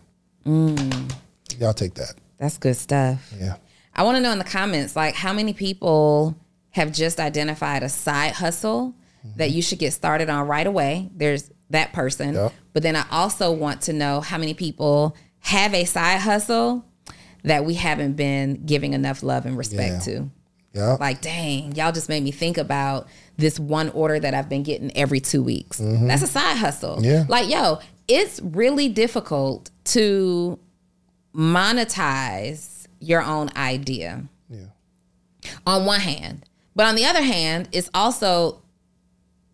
y'all 1.58 1.74
take 1.74 1.94
that. 1.94 2.14
That's 2.38 2.56
good 2.56 2.76
stuff. 2.76 3.32
Yeah. 3.38 3.56
I 3.96 4.02
want 4.02 4.16
to 4.16 4.20
know 4.20 4.30
in 4.30 4.38
the 4.38 4.44
comments, 4.44 4.94
like, 4.94 5.14
how 5.14 5.32
many 5.32 5.52
people 5.52 6.36
have 6.70 6.92
just 6.92 7.18
identified 7.18 7.82
a 7.82 7.88
side 7.88 8.32
hustle 8.32 8.94
that 9.36 9.50
you 9.50 9.62
should 9.62 9.78
get 9.78 9.92
started 9.92 10.28
on 10.30 10.46
right 10.46 10.66
away? 10.66 11.10
There's 11.16 11.50
that 11.70 11.92
person. 11.92 12.34
Yep. 12.34 12.52
But 12.74 12.82
then 12.84 12.94
I 12.94 13.04
also 13.10 13.50
want 13.50 13.80
to 13.82 13.92
know 13.92 14.20
how 14.20 14.38
many 14.38 14.54
people 14.54 15.16
have 15.40 15.74
a 15.74 15.84
side 15.84 16.20
hustle 16.20 16.84
that 17.42 17.64
we 17.64 17.74
haven't 17.74 18.14
been 18.14 18.64
giving 18.66 18.92
enough 18.92 19.22
love 19.22 19.46
and 19.46 19.56
respect 19.56 20.06
Yeah. 20.06 20.14
to. 20.14 20.30
Yeah. 20.74 20.96
Like, 21.00 21.22
dang, 21.22 21.74
y'all 21.74 21.90
just 21.92 22.08
made 22.10 22.22
me 22.22 22.30
think 22.32 22.58
about 22.58 23.08
this 23.38 23.58
one 23.58 23.88
order 23.90 24.20
that 24.20 24.34
I've 24.34 24.48
been 24.50 24.62
getting 24.62 24.94
every 24.96 25.20
two 25.20 25.42
weeks. 25.42 25.78
That's 25.82 26.22
a 26.22 26.26
side 26.26 26.58
hustle. 26.58 26.96
Mm-hmm. 26.96 27.04
Yeah. 27.04 27.24
Like, 27.28 27.48
yo, 27.48 27.78
it's 28.08 28.40
really 28.42 28.88
difficult 28.90 29.70
to 29.84 30.58
monetize 31.34 32.75
your 33.00 33.22
own 33.22 33.50
idea 33.56 34.24
yeah. 34.48 34.66
on 35.66 35.84
one 35.84 36.00
hand. 36.00 36.44
But 36.74 36.86
on 36.86 36.94
the 36.94 37.06
other 37.06 37.22
hand, 37.22 37.68
it's 37.72 37.90
also 37.94 38.62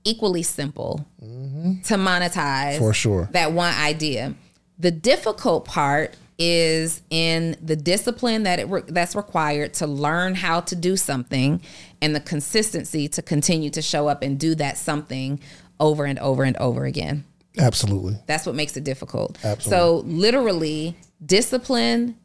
equally 0.05 0.43
simple 0.43 1.07
mm-hmm. 1.23 1.81
to 1.83 1.95
monetize 1.95 2.79
For 2.79 2.93
sure. 2.93 3.29
that 3.33 3.53
one 3.53 3.75
idea. 3.75 4.35
The 4.79 4.91
difficult 4.91 5.65
part 5.65 6.17
is 6.39 7.03
in 7.11 7.57
the 7.63 7.77
discipline 7.77 8.43
that 8.45 8.59
it 8.59 8.69
re- 8.69 8.83
that's 8.89 9.15
required 9.15 9.75
to 9.75 9.87
learn 9.87 10.35
how 10.35 10.61
to 10.61 10.75
do 10.75 10.97
something 10.97 11.61
and 12.01 12.17
the 12.17 12.21
consistency 12.21 13.07
to 13.07 13.23
continue 13.23 13.71
to 13.71 13.83
show 13.83 14.09
up 14.09 14.23
and 14.23 14.41
do 14.41 14.55
that 14.57 14.77
something 14.77 15.39
over 15.79 16.05
and 16.05 16.19
over 16.19 16.43
and 16.43 16.57
over 16.57 16.85
again. 16.85 17.25
Absolutely. 17.59 18.17
That's 18.27 18.47
what 18.47 18.55
makes 18.55 18.77
it 18.77 18.83
difficult. 18.83 19.39
Absolutely. 19.45 19.71
So 19.71 19.97
literally 20.07 20.97
discipline, 21.25 22.17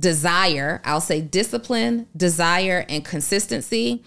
desire, 0.00 0.80
I'll 0.84 1.00
say 1.00 1.20
discipline, 1.20 2.06
desire 2.16 2.84
and 2.88 3.04
consistency 3.04 4.02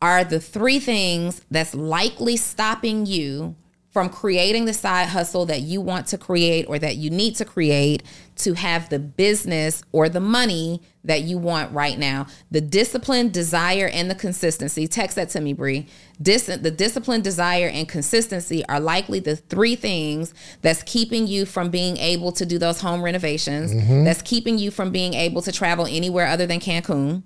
are 0.00 0.24
the 0.24 0.40
three 0.40 0.78
things 0.78 1.42
that's 1.50 1.74
likely 1.74 2.36
stopping 2.36 3.04
you 3.04 3.54
from 3.90 4.08
creating 4.08 4.66
the 4.66 4.72
side 4.72 5.08
hustle 5.08 5.46
that 5.46 5.62
you 5.62 5.80
want 5.80 6.06
to 6.06 6.18
create 6.18 6.64
or 6.68 6.78
that 6.78 6.96
you 6.96 7.10
need 7.10 7.34
to 7.36 7.44
create 7.44 8.02
to 8.36 8.54
have 8.54 8.88
the 8.88 8.98
business 8.98 9.82
or 9.92 10.08
the 10.08 10.20
money 10.20 10.80
that 11.04 11.22
you 11.22 11.36
want 11.38 11.72
right 11.72 11.98
now. 11.98 12.26
The 12.50 12.60
discipline, 12.60 13.30
desire, 13.30 13.88
and 13.92 14.10
the 14.10 14.14
consistency. 14.14 14.86
Text 14.86 15.16
that 15.16 15.28
to 15.30 15.40
me, 15.40 15.52
Bree. 15.52 15.86
Dis- 16.22 16.46
the 16.46 16.70
discipline, 16.70 17.20
desire, 17.20 17.68
and 17.68 17.88
consistency 17.88 18.64
are 18.66 18.80
likely 18.80 19.18
the 19.18 19.36
three 19.36 19.76
things 19.76 20.34
that's 20.62 20.82
keeping 20.84 21.26
you 21.26 21.44
from 21.44 21.70
being 21.70 21.96
able 21.96 22.32
to 22.32 22.46
do 22.46 22.58
those 22.58 22.80
home 22.80 23.02
renovations. 23.02 23.74
Mm-hmm. 23.74 24.04
That's 24.04 24.22
keeping 24.22 24.58
you 24.58 24.70
from 24.70 24.90
being 24.90 25.14
able 25.14 25.42
to 25.42 25.52
travel 25.52 25.86
anywhere 25.86 26.26
other 26.26 26.46
than 26.46 26.60
Cancun 26.60 27.22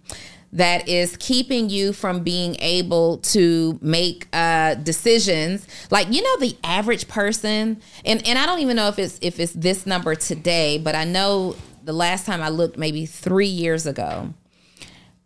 that 0.54 0.88
is 0.88 1.16
keeping 1.18 1.68
you 1.68 1.92
from 1.92 2.22
being 2.22 2.56
able 2.60 3.18
to 3.18 3.78
make 3.82 4.28
uh, 4.32 4.74
decisions. 4.74 5.66
Like 5.90 6.10
you 6.10 6.22
know 6.22 6.38
the 6.38 6.56
average 6.64 7.06
person 7.08 7.80
and, 8.04 8.26
and 8.26 8.38
i 8.38 8.46
don't 8.46 8.60
even 8.60 8.76
know 8.76 8.88
if 8.88 8.98
it's 8.98 9.18
if 9.22 9.38
it's 9.38 9.52
this 9.52 9.86
number 9.86 10.14
today 10.14 10.78
but 10.78 10.94
i 10.94 11.04
know 11.04 11.56
the 11.82 11.92
last 11.92 12.26
time 12.26 12.42
i 12.42 12.48
looked 12.48 12.76
maybe 12.76 13.06
three 13.06 13.46
years 13.46 13.86
ago 13.86 14.32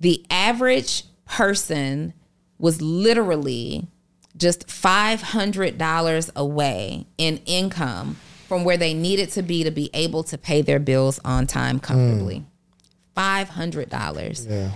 the 0.00 0.24
average 0.30 1.04
person 1.24 2.12
was 2.58 2.80
literally 2.82 3.86
just 4.36 4.66
$500 4.68 6.30
away 6.36 7.06
in 7.16 7.40
income 7.46 8.16
from 8.46 8.64
where 8.64 8.76
they 8.76 8.94
needed 8.94 9.30
to 9.30 9.42
be 9.42 9.64
to 9.64 9.70
be 9.70 9.90
able 9.92 10.22
to 10.24 10.38
pay 10.38 10.62
their 10.62 10.78
bills 10.78 11.18
on 11.24 11.46
time 11.46 11.80
comfortably. 11.80 12.44
$500 13.16 14.48
Yeah. 14.48 14.70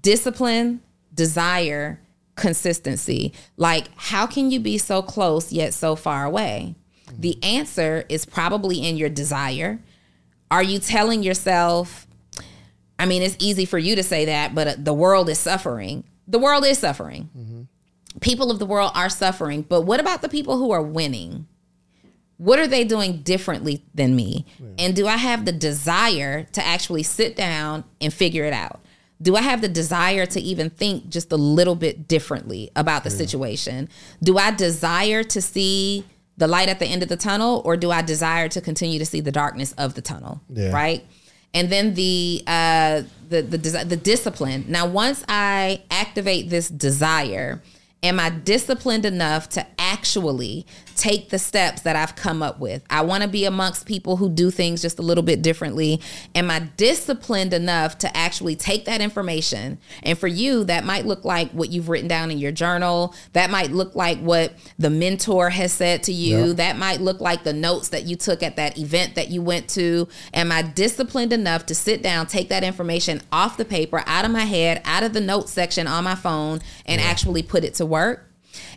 Discipline, 0.00 0.80
desire, 1.14 2.00
consistency. 2.36 3.32
Like, 3.56 3.88
how 3.96 4.26
can 4.26 4.50
you 4.50 4.60
be 4.60 4.78
so 4.78 5.02
close 5.02 5.52
yet 5.52 5.74
so 5.74 5.96
far 5.96 6.24
away? 6.24 6.74
The 7.18 7.42
answer 7.42 8.04
is 8.08 8.24
probably 8.24 8.86
in 8.86 8.96
your 8.96 9.08
desire. 9.08 9.80
Are 10.50 10.62
you 10.62 10.78
telling 10.78 11.22
yourself, 11.22 12.06
I 12.98 13.06
mean, 13.06 13.22
it's 13.22 13.36
easy 13.38 13.64
for 13.64 13.78
you 13.78 13.96
to 13.96 14.02
say 14.02 14.26
that, 14.26 14.54
but 14.54 14.68
uh, 14.68 14.74
the 14.78 14.94
world 14.94 15.28
is 15.28 15.38
suffering. 15.38 16.04
The 16.26 16.38
world 16.38 16.64
is 16.64 16.78
suffering. 16.78 17.30
People 18.20 18.50
of 18.50 18.58
the 18.58 18.66
world 18.66 18.92
are 18.94 19.08
suffering. 19.08 19.62
But 19.62 19.82
what 19.82 20.00
about 20.00 20.22
the 20.22 20.28
people 20.28 20.58
who 20.58 20.70
are 20.70 20.82
winning? 20.82 21.46
What 22.36 22.58
are 22.58 22.66
they 22.66 22.84
doing 22.84 23.22
differently 23.22 23.84
than 23.94 24.14
me? 24.14 24.46
And 24.78 24.94
do 24.94 25.06
I 25.06 25.16
have 25.16 25.44
the 25.44 25.52
desire 25.52 26.44
to 26.52 26.64
actually 26.64 27.02
sit 27.02 27.34
down 27.36 27.84
and 28.00 28.12
figure 28.12 28.44
it 28.44 28.52
out? 28.52 28.80
Do 29.20 29.36
I 29.36 29.42
have 29.42 29.60
the 29.60 29.68
desire 29.68 30.26
to 30.26 30.40
even 30.40 30.70
think 30.70 31.08
just 31.08 31.32
a 31.32 31.36
little 31.36 31.74
bit 31.74 32.06
differently 32.06 32.70
about 32.76 33.04
the 33.04 33.10
situation? 33.10 33.88
Do 34.22 34.38
I 34.38 34.52
desire 34.52 35.24
to 35.24 35.42
see 35.42 36.04
the 36.36 36.46
light 36.46 36.68
at 36.68 36.78
the 36.78 36.86
end 36.86 37.02
of 37.02 37.08
the 37.08 37.16
tunnel 37.16 37.60
or 37.64 37.76
do 37.76 37.90
I 37.90 38.00
desire 38.02 38.48
to 38.48 38.60
continue 38.60 38.98
to 39.00 39.06
see 39.06 39.20
the 39.20 39.32
darkness 39.32 39.72
of 39.72 39.94
the 39.94 40.00
tunnel? 40.00 40.40
Yeah. 40.48 40.70
Right? 40.70 41.04
And 41.52 41.70
then 41.70 41.94
the 41.94 42.44
uh 42.46 43.02
the 43.28 43.42
the 43.42 43.84
the 43.84 43.96
discipline. 43.96 44.66
Now 44.68 44.86
once 44.86 45.24
I 45.28 45.82
activate 45.90 46.48
this 46.50 46.68
desire, 46.68 47.60
am 48.02 48.20
I 48.20 48.30
disciplined 48.30 49.04
enough 49.04 49.48
to 49.50 49.66
actually 49.78 50.66
take 50.94 51.30
the 51.30 51.38
steps 51.38 51.82
that 51.82 51.96
I've 51.96 52.14
come 52.14 52.42
up 52.42 52.60
with? 52.60 52.84
I 52.90 53.02
want 53.02 53.22
to 53.22 53.28
be 53.28 53.44
amongst 53.44 53.86
people 53.86 54.16
who 54.16 54.28
do 54.28 54.50
things 54.50 54.82
just 54.82 54.98
a 54.98 55.02
little 55.02 55.22
bit 55.24 55.42
differently. 55.42 56.00
Am 56.34 56.50
I 56.50 56.60
disciplined 56.76 57.52
enough 57.52 57.98
to 57.98 58.16
actually 58.16 58.54
take 58.54 58.84
that 58.84 59.00
information? 59.00 59.78
And 60.02 60.16
for 60.16 60.28
you, 60.28 60.64
that 60.64 60.84
might 60.84 61.06
look 61.06 61.24
like 61.24 61.50
what 61.52 61.70
you've 61.70 61.88
written 61.88 62.08
down 62.08 62.30
in 62.30 62.38
your 62.38 62.52
journal. 62.52 63.14
That 63.32 63.50
might 63.50 63.72
look 63.72 63.94
like 63.96 64.18
what 64.18 64.52
the 64.78 64.90
mentor 64.90 65.50
has 65.50 65.72
said 65.72 66.04
to 66.04 66.12
you. 66.12 66.46
Yeah. 66.46 66.52
That 66.54 66.76
might 66.78 67.00
look 67.00 67.20
like 67.20 67.42
the 67.42 67.52
notes 67.52 67.88
that 67.88 68.04
you 68.04 68.14
took 68.14 68.42
at 68.42 68.56
that 68.56 68.78
event 68.78 69.16
that 69.16 69.28
you 69.28 69.42
went 69.42 69.68
to. 69.70 70.08
Am 70.34 70.52
I 70.52 70.62
disciplined 70.62 71.32
enough 71.32 71.66
to 71.66 71.74
sit 71.74 72.02
down, 72.02 72.26
take 72.26 72.48
that 72.50 72.62
information 72.62 73.22
off 73.32 73.56
the 73.56 73.64
paper, 73.64 74.04
out 74.06 74.24
of 74.24 74.30
my 74.30 74.44
head, 74.44 74.82
out 74.84 75.02
of 75.02 75.12
the 75.12 75.20
notes 75.20 75.52
section 75.52 75.88
on 75.88 76.04
my 76.04 76.14
phone, 76.14 76.60
and 76.86 77.00
actually 77.00 77.42
put 77.42 77.64
it 77.64 77.74
to 77.74 77.87
work? 77.88 78.24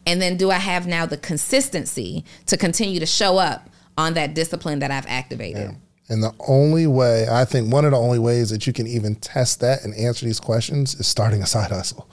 And 0.06 0.22
then 0.22 0.38
do 0.38 0.52
I 0.52 0.58
have 0.58 0.88
now 0.88 1.06
the 1.06 1.18
consistency 1.18 2.26
to 2.48 2.58
continue 2.58 3.00
to 3.00 3.06
show 3.06 3.38
up 3.38 3.70
on 3.98 4.14
that 4.16 4.34
discipline 4.36 4.80
that 4.80 4.92
I've 4.92 5.08
activated? 5.08 5.76
And 6.10 6.22
the 6.22 6.34
only 6.48 6.88
way, 6.88 7.28
I 7.32 7.46
think 7.46 7.72
one 7.72 7.86
of 7.86 7.92
the 7.92 7.98
only 7.98 8.20
ways 8.20 8.50
that 8.50 8.68
you 8.68 8.74
can 8.74 8.86
even 8.86 9.16
test 9.16 9.62
that 9.62 9.84
and 9.86 9.96
answer 9.96 10.26
these 10.26 10.40
questions 10.42 10.96
is 10.96 11.08
starting 11.08 11.42
a 11.42 11.46
side 11.46 11.72
hustle. 11.72 12.10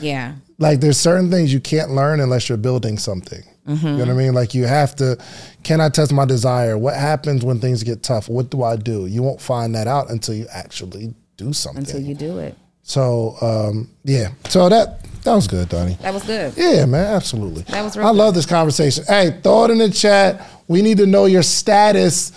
Yeah. 0.00 0.36
Like 0.58 0.80
there's 0.80 0.98
certain 0.98 1.30
things 1.30 1.52
you 1.52 1.60
can't 1.60 1.90
learn 1.90 2.20
unless 2.20 2.48
you're 2.48 2.58
building 2.58 2.96
something. 2.98 3.42
You 3.66 3.74
know 3.76 3.96
what 3.96 4.10
I 4.10 4.12
mean? 4.12 4.34
Like 4.34 4.52
you 4.52 4.66
have 4.66 4.94
to, 4.96 5.16
can 5.62 5.80
I 5.80 5.88
test 5.88 6.12
my 6.12 6.26
desire? 6.26 6.76
What 6.76 6.94
happens 6.96 7.44
when 7.44 7.60
things 7.60 7.82
get 7.82 8.02
tough? 8.02 8.28
What 8.28 8.50
do 8.50 8.62
I 8.62 8.76
do? 8.76 9.06
You 9.06 9.22
won't 9.22 9.40
find 9.40 9.74
that 9.74 9.86
out 9.86 10.10
until 10.10 10.34
you 10.34 10.46
actually 10.52 11.14
do 11.38 11.54
something. 11.54 11.84
Until 11.84 12.00
you 12.02 12.14
do 12.14 12.38
it. 12.38 12.56
so 12.82 13.36
um, 13.40 13.88
yeah. 14.04 14.28
So 14.48 14.68
that 14.68 15.00
that 15.24 15.34
was 15.34 15.46
good, 15.46 15.68
Donni. 15.68 15.98
That 15.98 16.14
was 16.14 16.22
good. 16.24 16.54
Yeah, 16.56 16.86
man, 16.86 17.14
absolutely. 17.14 17.62
That 17.62 17.82
was 17.82 17.96
real 17.96 18.06
I 18.06 18.10
love 18.10 18.34
this 18.34 18.46
conversation. 18.46 19.04
Hey, 19.06 19.40
throw 19.42 19.64
it 19.64 19.70
in 19.70 19.78
the 19.78 19.90
chat. 19.90 20.48
We 20.68 20.82
need 20.82 20.98
to 20.98 21.06
know 21.06 21.24
your 21.24 21.42
status 21.42 22.32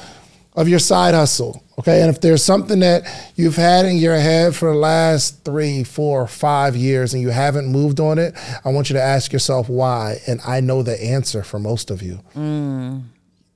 of 0.56 0.68
your 0.68 0.80
side 0.80 1.14
hustle. 1.14 1.64
Okay. 1.80 2.02
And 2.02 2.10
if 2.10 2.22
there's 2.22 2.44
something 2.44 2.80
that 2.80 3.04
you've 3.36 3.56
had 3.56 3.86
in 3.86 3.98
your 3.98 4.16
head 4.16 4.56
for 4.56 4.72
the 4.72 4.78
last 4.78 5.46
three, 5.46 5.84
four, 5.84 6.26
five 6.28 6.76
years 6.76 7.14
and 7.14 7.22
you 7.22 7.30
haven't 7.30 7.68
moved 7.68 8.00
on 8.00 8.18
it, 8.18 8.34
I 8.66 8.70
want 8.70 8.90
you 8.90 8.96
to 8.96 9.02
ask 9.02 9.32
yourself 9.32 9.70
why. 9.70 10.18
And 10.26 10.42
I 10.46 10.60
know 10.60 10.82
the 10.82 11.02
answer 11.02 11.44
for 11.44 11.60
most 11.60 11.92
of 11.92 12.02
you. 12.02 12.20
Mm. 12.36 13.04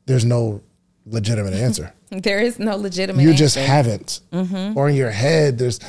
There's 0.06 0.26
no 0.26 0.62
legitimate 1.06 1.54
answer. 1.54 1.94
There 2.12 2.42
is 2.42 2.60
no 2.60 2.76
legitimate 2.76 3.22
you 3.22 3.34
just 3.34 3.56
answer. 3.56 3.72
haven't. 3.72 4.20
Mm-hmm. 4.34 4.78
Or 4.78 4.90
in 4.90 4.98
your 4.98 5.12
head, 5.12 5.58
there's 5.58 5.80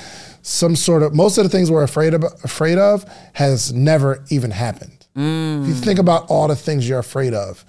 some 0.43 0.77
sort 0.77 1.03
of 1.03 1.13
most 1.13 1.37
of 1.37 1.43
the 1.43 1.51
things 1.51 1.69
we're 1.69 1.83
afraid 1.83 2.15
of 2.15 2.23
afraid 2.45 2.79
of 2.79 3.05
has 3.33 3.73
never 3.73 4.25
even 4.31 4.53
happened. 4.53 5.05
Mm. 5.17 5.63
If 5.63 5.69
you 5.69 5.75
think 5.75 5.99
about 5.99 6.31
all 6.31 6.47
the 6.47 6.55
things 6.55 6.89
you're 6.89 7.01
afraid 7.01 7.35
of, 7.35 7.65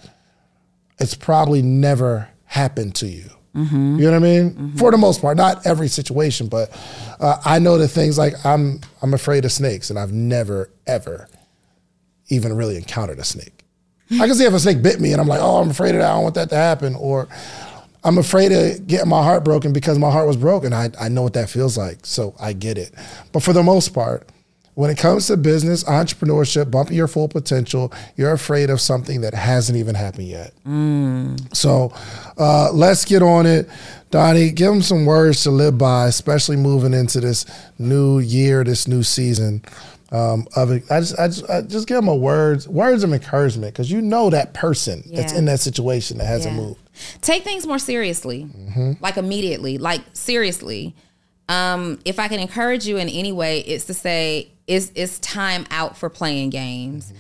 it's 1.00 1.16
probably 1.16 1.64
never 1.64 2.30
happened 2.46 2.94
to 2.98 3.08
you. 3.08 3.28
Mm-hmm. 3.56 3.98
You 3.98 4.06
know 4.06 4.12
what 4.12 4.18
I 4.18 4.20
mean? 4.20 4.74
For 4.78 4.92
the 4.92 4.98
most 4.98 5.22
part, 5.22 5.38
not 5.38 5.66
every 5.66 5.88
situation, 5.88 6.48
but 6.48 6.70
uh, 7.20 7.38
I 7.46 7.58
know 7.58 7.80
the 7.80 7.88
things 7.88 8.20
like 8.20 8.34
I'm 8.46 8.82
I'm 9.02 9.14
afraid 9.16 9.46
of 9.46 9.52
snakes, 9.52 9.90
and 9.90 9.98
I've 9.98 10.14
never 10.14 10.70
ever 10.86 11.28
even 12.30 12.56
really 12.56 12.78
encountered 12.78 13.20
a 13.20 13.24
snake. 13.24 13.63
I 14.12 14.28
can 14.28 14.36
see 14.36 14.46
if 14.46 14.54
a 14.54 14.60
snake 14.60 14.82
bit 14.82 15.00
me, 15.00 15.12
and 15.12 15.22
I'm 15.22 15.28
like, 15.28 15.42
oh, 15.42 15.58
I'm 15.62 15.70
afraid 15.70 15.96
of 15.96 16.02
that. 16.02 16.10
I 16.12 16.14
don't 16.14 16.24
want 16.24 16.36
that 16.36 16.50
to 16.50 16.56
happen, 16.56 16.96
or 16.96 17.28
I'm 18.04 18.18
afraid 18.18 18.52
of 18.52 18.86
getting 18.86 19.10
my 19.10 19.24
heart 19.24 19.44
broken 19.44 19.74
because 19.74 19.98
my 19.98 20.12
heart 20.12 20.28
was 20.28 20.38
broken. 20.38 20.74
I, 20.74 20.90
I 21.00 21.10
know 21.10 21.22
what 21.24 21.34
that 21.34 21.50
feels 21.50 21.78
like, 21.78 22.06
so 22.06 22.36
I 22.40 22.54
get 22.54 22.78
it. 22.78 22.94
But 23.32 23.44
for 23.44 23.54
the 23.54 23.64
most 23.64 23.90
part, 23.94 24.30
when 24.76 24.90
it 24.90 24.98
comes 24.98 25.28
to 25.28 25.38
business, 25.38 25.84
entrepreneurship, 25.84 26.72
bumping 26.72 26.98
your 26.98 27.08
full 27.08 27.28
potential, 27.28 27.94
you're 28.18 28.32
afraid 28.34 28.70
of 28.72 28.82
something 28.82 29.22
that 29.22 29.34
hasn't 29.34 29.78
even 29.78 29.94
happened 29.96 30.28
yet. 30.28 30.52
So 31.54 31.94
uh, 32.38 32.72
let's 32.74 33.06
get 33.06 33.22
on 33.22 33.46
it. 33.46 33.70
Donni, 34.12 34.54
give 34.54 34.72
them 34.72 34.82
some 34.82 35.06
words 35.06 35.44
to 35.44 35.52
live 35.52 35.78
by, 35.78 36.08
especially 36.08 36.56
moving 36.58 36.94
into 36.94 37.20
this 37.20 37.46
new 37.78 38.20
year, 38.20 38.64
this 38.64 38.88
new 38.88 39.04
season. 39.04 39.64
Um, 40.14 40.48
of 40.56 40.70
it. 40.72 40.84
I 40.92 41.00
just, 41.00 41.20
I 41.20 41.28
just, 41.28 41.50
I 41.50 41.62
just 41.62 41.88
give 41.88 41.96
them 41.96 42.08
a 42.08 42.16
words, 42.16 42.68
words 42.70 43.04
of 43.04 43.12
encouragement, 43.12 43.74
because 43.74 43.90
you 43.90 44.00
know 44.00 44.30
that 44.30 44.54
person 44.54 45.04
that's 45.12 45.34
in 45.34 45.46
that 45.46 45.60
situation 45.60 46.20
that 46.20 46.26
hasn't 46.28 46.56
Yeah. 46.56 46.62
moved. 46.62 46.80
Take 47.22 47.44
things 47.44 47.66
more 47.66 47.80
seriously, 47.80 48.48
like 49.02 49.18
immediately, 49.18 49.80
like 49.80 50.02
seriously. 50.14 50.96
Um, 51.50 51.98
if 52.06 52.20
I 52.20 52.28
can 52.28 52.40
encourage 52.40 52.86
you 52.86 52.98
in 52.98 53.10
any 53.10 53.32
way, 53.32 53.62
it's 53.62 53.86
to 53.86 53.96
say 53.96 54.52
it's 54.68 54.92
it's 54.94 55.18
time 55.20 55.66
out 55.72 55.98
for 55.98 56.10
playing 56.10 56.52
games. 56.52 57.12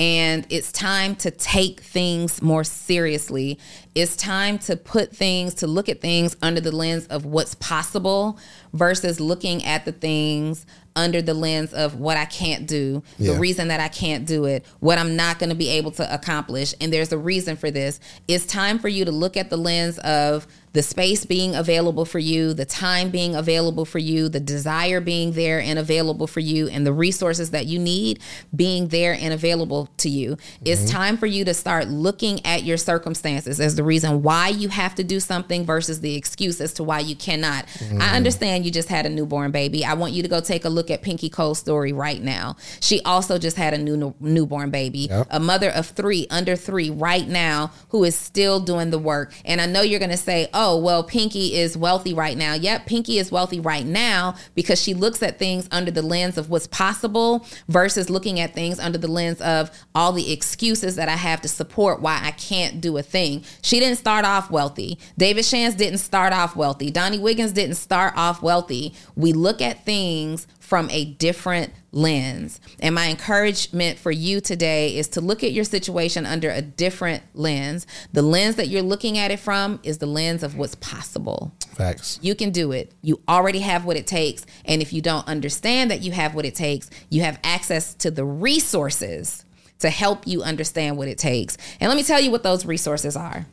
And 0.00 0.46
it's 0.48 0.70
time 0.70 1.16
to 1.16 1.32
take 1.32 1.80
things 1.80 2.40
more 2.40 2.62
seriously. 2.62 3.58
It's 3.96 4.14
time 4.16 4.58
to 4.60 4.76
put 4.76 5.14
things, 5.14 5.54
to 5.54 5.66
look 5.66 5.88
at 5.88 6.00
things 6.00 6.36
under 6.40 6.60
the 6.60 6.70
lens 6.70 7.08
of 7.08 7.24
what's 7.24 7.56
possible 7.56 8.38
versus 8.72 9.18
looking 9.18 9.64
at 9.64 9.84
the 9.84 9.90
things 9.90 10.64
under 10.98 11.22
the 11.22 11.32
lens 11.34 11.72
of 11.72 11.98
what 12.00 12.16
I 12.16 12.24
can't 12.24 12.66
do, 12.66 13.02
Yeah. 13.18 13.32
the 13.32 13.38
reason 13.38 13.68
that 13.68 13.80
I 13.80 13.88
can't 13.88 14.26
do 14.26 14.44
it, 14.46 14.64
what 14.80 14.98
I'm 14.98 15.14
not 15.16 15.38
going 15.38 15.50
to 15.50 15.54
be 15.56 15.68
able 15.70 15.92
to 15.92 16.12
accomplish. 16.12 16.74
And 16.80 16.92
there's 16.92 17.12
a 17.12 17.18
reason 17.18 17.56
for 17.56 17.70
this. 17.70 18.00
It's 18.26 18.44
time 18.44 18.78
for 18.78 18.88
you 18.88 19.04
to 19.04 19.12
look 19.12 19.36
at 19.36 19.48
the 19.48 19.56
lens 19.56 19.98
of 20.00 20.46
the 20.72 20.82
space 20.82 21.24
being 21.24 21.54
available 21.54 22.04
for 22.04 22.18
you, 22.18 22.54
the 22.54 22.64
time 22.64 23.10
being 23.10 23.34
available 23.34 23.84
for 23.84 23.98
you, 23.98 24.28
the 24.28 24.40
desire 24.40 25.00
being 25.00 25.32
there 25.32 25.60
and 25.60 25.78
available 25.78 26.26
for 26.26 26.40
you, 26.40 26.68
and 26.68 26.86
the 26.86 26.92
resources 26.92 27.50
that 27.50 27.66
you 27.66 27.78
need 27.78 28.20
being 28.54 28.88
there 28.88 29.14
and 29.14 29.32
available 29.32 29.88
to 29.98 30.08
you. 30.08 30.36
It's 30.64 30.82
mm-hmm. 30.82 30.90
time 30.90 31.16
for 31.16 31.26
you 31.26 31.44
to 31.44 31.54
start 31.54 31.88
looking 31.88 32.44
at 32.44 32.64
your 32.64 32.76
circumstances 32.76 33.60
as 33.60 33.74
the 33.74 33.84
reason 33.84 34.22
why 34.22 34.48
you 34.48 34.68
have 34.68 34.94
to 34.96 35.04
do 35.04 35.20
something 35.20 35.64
versus 35.64 36.00
the 36.00 36.14
excuse 36.14 36.60
as 36.60 36.72
to 36.74 36.84
why 36.84 37.00
you 37.00 37.16
cannot. 37.16 37.64
I 37.64 37.68
mm-hmm. 37.84 38.00
understand 38.00 38.64
you 38.64 38.70
just 38.70 38.88
had 38.88 39.06
a 39.06 39.10
newborn 39.10 39.50
baby. 39.50 39.84
I 39.84 39.94
want 39.94 40.12
you 40.12 40.22
to 40.22 40.28
go 40.28 40.40
take 40.40 40.64
a 40.64 40.68
look 40.68 40.90
at 40.90 41.02
Pinky 41.02 41.28
Cole's 41.28 41.58
story 41.58 41.92
right 41.92 42.22
now. 42.22 42.56
She 42.80 43.00
also 43.02 43.38
just 43.38 43.56
had 43.56 43.74
a 43.74 43.78
new 43.78 44.14
newborn 44.20 44.70
baby, 44.70 45.08
Yep. 45.10 45.28
a 45.30 45.40
mother 45.40 45.70
of 45.70 45.86
three, 45.86 46.26
under 46.30 46.56
three 46.56 46.90
right 46.90 47.26
now, 47.26 47.72
who 47.90 48.04
is 48.04 48.16
still 48.16 48.60
doing 48.60 48.90
the 48.90 48.98
work. 48.98 49.32
And 49.44 49.60
I 49.60 49.66
know 49.66 49.82
you're 49.82 49.98
going 49.98 50.10
to 50.10 50.16
say, 50.16 50.48
oh, 50.60 50.76
well, 50.76 51.04
Pinky 51.04 51.54
is 51.54 51.76
wealthy 51.76 52.12
right 52.12 52.36
now. 52.36 52.52
Yep, 52.52 52.86
Pinky 52.86 53.18
is 53.18 53.30
wealthy 53.30 53.60
right 53.60 53.86
now 53.86 54.34
because 54.56 54.82
she 54.82 54.92
looks 54.92 55.22
at 55.22 55.38
things 55.38 55.68
under 55.70 55.92
the 55.92 56.02
lens 56.02 56.36
of 56.36 56.50
what's 56.50 56.66
possible 56.66 57.46
versus 57.68 58.10
looking 58.10 58.40
at 58.40 58.54
things 58.54 58.80
under 58.80 58.98
the 58.98 59.06
lens 59.06 59.40
of 59.40 59.70
all 59.94 60.10
the 60.10 60.32
excuses 60.32 60.96
that 60.96 61.08
I 61.08 61.14
have 61.14 61.40
to 61.42 61.48
support 61.48 62.00
why 62.00 62.20
I 62.20 62.32
can't 62.32 62.80
do 62.80 62.96
a 62.96 63.02
thing. 63.02 63.44
She 63.62 63.78
didn't 63.78 63.98
start 63.98 64.24
off 64.24 64.50
wealthy. 64.50 64.98
David 65.16 65.44
Shands 65.44 65.76
didn't 65.76 65.98
start 65.98 66.32
off 66.32 66.56
wealthy. 66.56 66.90
Donni 66.90 67.20
Wiggins 67.20 67.52
didn't 67.52 67.76
start 67.76 68.14
off 68.16 68.42
wealthy. 68.42 68.94
We 69.14 69.32
look 69.32 69.62
at 69.62 69.84
things 69.84 70.48
from 70.58 70.90
a 70.90 71.04
different 71.04 71.72
lens. 71.92 72.60
And 72.80 72.94
my 72.94 73.08
encouragement 73.08 73.98
for 73.98 74.10
you 74.10 74.40
today 74.40 74.96
is 74.96 75.08
to 75.08 75.20
look 75.20 75.42
at 75.42 75.52
your 75.52 75.64
situation 75.64 76.26
under 76.26 76.50
a 76.50 76.60
different 76.62 77.22
lens. 77.34 77.86
The 78.12 78.22
lens 78.22 78.56
that 78.56 78.68
you're 78.68 78.82
looking 78.82 79.18
at 79.18 79.30
it 79.30 79.40
from 79.40 79.80
is 79.82 79.98
the 79.98 80.06
lens 80.06 80.42
of 80.42 80.56
what's 80.56 80.74
possible. 80.76 81.52
Facts. 81.74 82.18
You 82.22 82.34
can 82.34 82.50
do 82.50 82.72
it. 82.72 82.92
You 83.02 83.20
already 83.28 83.60
have 83.60 83.84
what 83.84 83.96
it 83.96 84.06
takes. 84.06 84.44
And 84.64 84.82
if 84.82 84.92
you 84.92 85.00
don't 85.00 85.26
understand 85.26 85.90
that 85.90 86.02
you 86.02 86.12
have 86.12 86.34
what 86.34 86.44
it 86.44 86.54
takes, 86.54 86.90
you 87.08 87.22
have 87.22 87.38
access 87.42 87.94
to 87.94 88.10
the 88.10 88.24
resources 88.24 89.44
to 89.78 89.90
help 89.90 90.26
you 90.26 90.42
understand 90.42 90.98
what 90.98 91.08
it 91.08 91.18
takes. 91.18 91.56
And 91.80 91.88
let 91.88 91.96
me 91.96 92.02
tell 92.02 92.20
you 92.20 92.30
what 92.30 92.42
those 92.42 92.66
resources 92.66 93.16
are 93.16 93.46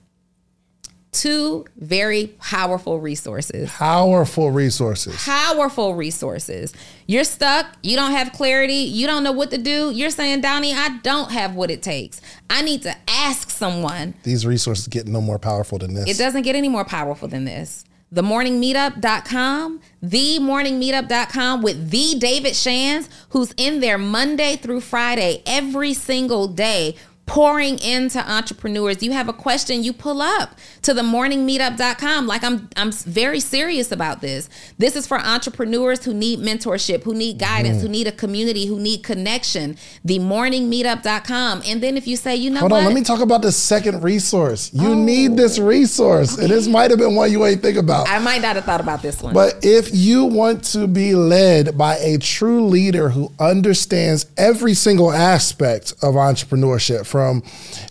two 1.15 1.65
very 1.77 2.27
powerful 2.39 2.99
resources 2.99 3.69
Powerful 3.71 4.51
resources. 4.51 5.15
powerful 5.25 5.95
resources. 5.95 6.73
You're 7.07 7.23
stuck. 7.23 7.67
You 7.83 7.95
don't 7.95 8.11
have 8.11 8.31
clarity. 8.33 8.73
You 8.73 9.07
don't 9.07 9.23
know 9.23 9.31
what 9.31 9.51
to 9.51 9.57
do. 9.57 9.91
You're 9.91 10.09
saying, 10.09 10.41
Donni, 10.41 10.73
I 10.73 10.97
don't 11.03 11.31
have 11.31 11.55
what 11.55 11.71
it 11.71 11.81
takes. 11.81 12.19
I 12.49 12.61
need 12.61 12.81
to 12.83 12.95
ask 13.07 13.49
someone. 13.49 14.13
These 14.23 14.45
resources 14.45 14.87
get 14.87 15.07
no 15.07 15.21
more 15.21 15.39
powerful 15.39 15.77
than 15.77 15.93
this. 15.93 16.09
It 16.09 16.17
doesn't 16.17 16.41
get 16.43 16.55
any 16.55 16.69
more 16.69 16.85
powerful 16.85 17.27
than 17.27 17.45
this. 17.45 17.85
Themorningmeetup.com, 18.13 19.81
themorningmeetup.com 20.03 21.61
with 21.61 21.89
the 21.89 22.15
David 22.19 22.55
Shands, 22.55 23.09
who's 23.29 23.53
in 23.57 23.79
there 23.79 23.97
Monday 23.97 24.55
through 24.55 24.81
Friday, 24.81 25.41
every 25.45 25.93
single 25.93 26.47
day, 26.47 26.95
pouring 27.25 27.79
into 27.79 28.19
entrepreneurs. 28.19 29.01
You 29.01 29.11
have 29.11 29.27
a 29.27 29.33
question, 29.33 29.83
you 29.83 29.93
pull 29.93 30.21
up 30.21 30.57
to 30.83 30.93
the 30.93 31.01
morningmeetup.com. 31.01 32.27
Like 32.27 32.43
I'm 32.43 32.69
I'm 32.75 32.91
very 32.91 33.39
serious 33.39 33.91
about 33.91 34.21
this. 34.21 34.49
This 34.77 34.95
is 34.95 35.07
for 35.07 35.19
entrepreneurs 35.19 36.05
who 36.05 36.13
need 36.13 36.39
mentorship, 36.39 37.03
who 37.03 37.13
need 37.13 37.39
guidance, 37.39 37.77
mm-hmm. 37.77 37.87
who 37.87 37.91
need 37.91 38.07
a 38.07 38.11
community, 38.11 38.67
who 38.67 38.79
need 38.79 39.03
connection. 39.03 39.77
The 40.03 40.19
morningmeetup.com. 40.19 41.63
And 41.65 41.81
then 41.81 41.97
if 41.97 42.07
you 42.07 42.15
say, 42.15 42.35
you 42.35 42.51
know 42.51 42.59
Hold 42.59 42.71
what? 42.71 42.79
on, 42.79 42.85
let 42.85 42.93
me 42.93 43.03
talk 43.03 43.21
about 43.21 43.41
the 43.41 43.51
second 43.51 44.03
resource. 44.03 44.71
You 44.73 44.89
oh. 44.89 44.93
need 44.93 45.35
this 45.35 45.57
resource. 45.57 46.37
And 46.37 46.49
this 46.49 46.67
might 46.67 46.91
have 46.91 46.99
been 46.99 47.15
one 47.15 47.31
you 47.31 47.45
ain't 47.45 47.61
think 47.61 47.77
about. 47.77 48.07
I 48.07 48.19
might 48.19 48.41
not 48.41 48.55
have 48.55 48.65
thought 48.65 48.81
about 48.81 49.01
this 49.01 49.21
one. 49.21 49.33
But 49.33 49.59
if 49.63 49.89
you 49.93 50.25
want 50.25 50.63
to 50.65 50.87
be 50.87 51.15
led 51.15 51.77
by 51.77 51.97
a 51.97 52.17
true 52.17 52.65
leader 52.65 53.09
who 53.09 53.31
understands 53.39 54.27
every 54.37 54.73
single 54.73 55.11
aspect 55.11 55.93
of 56.01 56.15
entrepreneurship, 56.15 57.05
from 57.15 57.41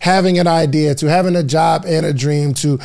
having 0.02 0.38
an 0.38 0.46
idea 0.46 0.94
to 0.94 1.09
having 1.09 1.34
a 1.34 1.42
job 1.42 1.86
and 1.86 2.05
a 2.05 2.12
dream 2.12 2.52
to 2.52 2.78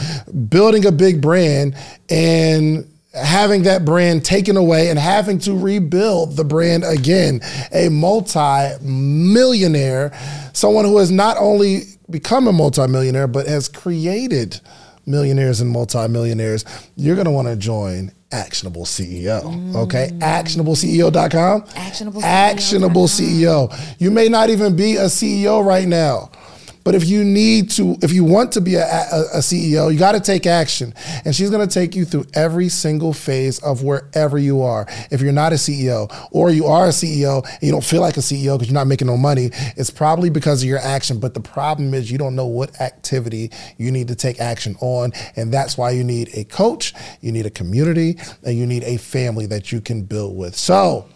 building 0.48 0.86
a 0.86 0.92
big 0.92 1.20
brand 1.20 1.76
and 2.10 2.90
having 3.14 3.64
that 3.64 3.84
brand 3.84 4.24
taken 4.24 4.56
away 4.56 4.90
and 4.90 4.98
having 4.98 5.38
to 5.38 5.54
rebuild 5.54 6.38
the 6.38 6.46
brand 6.46 6.86
again. 6.86 7.42
A 7.74 7.90
multi 7.90 8.70
millionaire, 8.82 10.18
someone 10.54 10.86
who 10.86 11.00
has 11.00 11.12
not 11.12 11.36
only 11.38 11.82
become 12.10 12.48
a 12.48 12.54
multimillionaire, 12.54 13.28
but 13.28 13.46
has 13.46 13.68
created 13.68 14.62
millionaires 15.06 15.60
and 15.60 15.70
multimillionaires. 15.70 16.64
You're 16.96 17.16
going 17.16 17.26
to 17.26 17.32
want 17.32 17.50
to 17.50 17.58
join 17.58 18.14
actionable 18.32 18.86
CEO. 18.86 19.42
Mm. 19.44 19.76
Okay. 19.76 20.10
Actionableceo.com. 20.20 21.66
Actionable, 21.76 22.24
actionable 22.24 23.08
CEO. 23.08 23.74
You 24.00 24.12
may 24.12 24.30
not 24.30 24.50
even 24.50 24.76
be 24.76 24.96
a 24.98 25.06
CEO 25.06 25.66
right 25.66 25.88
now. 25.88 26.30
But 26.84 26.96
if 26.96 27.06
you 27.06 27.24
need 27.24 27.70
to, 27.72 27.98
if 28.02 28.12
you 28.12 28.24
want 28.24 28.52
to 28.54 28.62
be 28.62 28.76
a, 28.76 28.86
a, 28.86 29.22
a 29.36 29.38
CEO, 29.40 29.92
you 29.92 30.00
got 30.00 30.14
to 30.14 30.20
take 30.20 30.46
action. 30.46 30.94
And 31.26 31.36
she's 31.36 31.50
going 31.50 31.68
to 31.68 31.74
take 31.74 31.96
you 31.96 32.06
through 32.06 32.26
every 32.34 32.70
single 32.70 33.14
phase 33.14 33.60
of 33.60 33.84
wherever 33.84 34.38
you 34.38 34.62
are. 34.62 34.88
If 35.12 35.22
you're 35.22 35.32
not 35.34 35.52
a 35.52 35.56
CEO 35.56 36.10
or 36.32 36.50
you 36.50 36.66
are 36.66 36.86
a 36.86 36.90
CEO 36.90 37.44
and 37.46 37.62
you 37.62 37.72
don't 37.72 37.84
feel 37.84 38.02
like 38.02 38.18
a 38.18 38.22
CEO 38.22 38.58
because 38.58 38.70
you're 38.70 38.80
not 38.80 38.88
making 38.88 39.08
no 39.08 39.18
money, 39.18 39.50
it's 39.76 39.90
probably 39.90 40.30
because 40.30 40.64
of 40.64 40.70
your 40.70 40.80
action. 40.80 41.20
But 41.20 41.34
the 41.34 41.42
problem 41.42 41.94
is 41.94 42.12
you 42.12 42.18
don't 42.18 42.36
know 42.36 42.48
what 42.48 42.80
activity 42.82 43.52
you 43.78 43.92
need 43.92 44.08
to 44.08 44.16
take 44.16 44.40
action 44.40 44.76
on. 44.82 45.12
And 45.36 45.54
that's 45.54 45.78
why 45.78 45.92
you 45.92 46.04
need 46.04 46.30
a 46.34 46.44
coach, 46.46 46.94
you 47.22 47.32
need 47.32 47.46
a 47.46 47.52
community, 47.52 48.18
and 48.44 48.58
you 48.58 48.66
need 48.66 48.84
a 48.84 48.98
family 48.98 49.46
that 49.48 49.72
you 49.72 49.82
can 49.82 50.04
build 50.04 50.38
with. 50.38 50.56
So, 50.56 51.08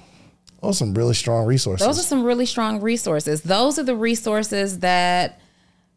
those 0.62 0.78
are 0.78 0.86
some 0.86 0.94
really 0.94 1.14
strong 1.14 1.46
resources. 1.46 1.86
Those 1.86 2.00
are 2.00 2.04
some 2.04 2.24
really 2.24 2.46
strong 2.46 2.80
resources. 2.80 3.42
Those 3.42 3.78
are 3.78 3.84
the 3.84 3.98
resources 3.98 4.80
that 4.80 5.42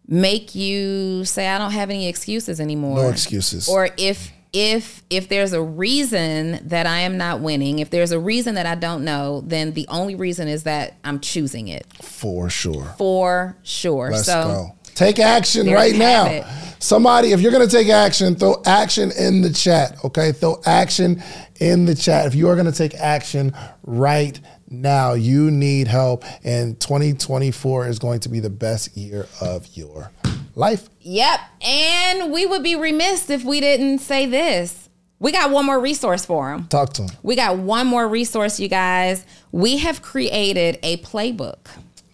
make 0.08 0.54
you 0.54 1.24
say 1.24 1.48
I 1.48 1.58
don't 1.58 1.72
have 1.72 1.90
any 1.90 2.08
excuses 2.08 2.60
anymore. 2.60 2.96
No 3.02 3.08
excuses. 3.08 3.68
Or 3.68 3.88
if 3.96 4.32
if 4.52 5.02
if 5.10 5.28
there's 5.28 5.52
a 5.52 5.62
reason 5.62 6.66
that 6.68 6.86
I 6.86 7.00
am 7.00 7.18
not 7.18 7.40
winning, 7.40 7.78
if 7.78 7.90
there's 7.90 8.12
a 8.12 8.18
reason 8.18 8.54
that 8.54 8.66
I 8.66 8.74
don't 8.74 9.04
know, 9.04 9.42
then 9.42 9.72
the 9.72 9.86
only 9.88 10.14
reason 10.14 10.48
is 10.48 10.62
that 10.62 10.94
I'm 11.04 11.20
choosing 11.20 11.68
it. 11.68 11.86
For 12.02 12.48
sure. 12.48 12.94
For 12.98 13.56
sure. 13.62 14.10
Let's 14.12 14.26
so 14.26 14.32
go. 14.32 14.76
Take 14.94 15.18
action 15.18 15.70
right 15.70 15.94
now. 15.94 16.26
It. 16.26 16.44
Somebody, 16.78 17.32
if 17.32 17.40
you're 17.40 17.52
gonna 17.52 17.66
take 17.66 17.88
action, 17.88 18.34
throw 18.34 18.62
action 18.64 19.12
in 19.12 19.42
the 19.42 19.50
chat. 19.50 20.02
Okay, 20.04 20.32
throw 20.32 20.60
action 20.64 21.22
in 21.60 21.84
the 21.84 21.94
chat. 21.94 22.26
If 22.26 22.34
you 22.34 22.48
are 22.48 22.56
gonna 22.56 22.72
take 22.72 22.94
action 22.94 23.54
right 23.82 24.40
now. 24.80 25.14
You 25.14 25.50
need 25.50 25.88
help, 25.88 26.24
and 26.44 26.78
2024 26.80 27.88
is 27.88 27.98
going 27.98 28.20
to 28.20 28.28
be 28.28 28.40
the 28.40 28.50
best 28.50 28.96
year 28.96 29.26
of 29.40 29.66
your 29.76 30.10
life. 30.54 30.88
Yep. 31.00 31.40
And 31.62 32.32
we 32.32 32.46
would 32.46 32.62
be 32.62 32.76
remiss 32.76 33.30
if 33.30 33.44
we 33.44 33.60
didn't 33.60 33.98
say 33.98 34.26
this. 34.26 34.88
We 35.18 35.32
got 35.32 35.50
one 35.50 35.64
more 35.64 35.80
resource 35.80 36.26
for 36.26 36.50
them. 36.50 36.66
Talk 36.68 36.92
to 36.94 37.02
them. 37.02 37.16
We 37.22 37.36
got 37.36 37.58
one 37.58 37.86
more 37.86 38.06
resource, 38.06 38.60
you 38.60 38.68
guys. 38.68 39.24
We 39.50 39.78
have 39.78 40.02
created 40.02 40.78
a 40.82 40.98
playbook. 40.98 41.68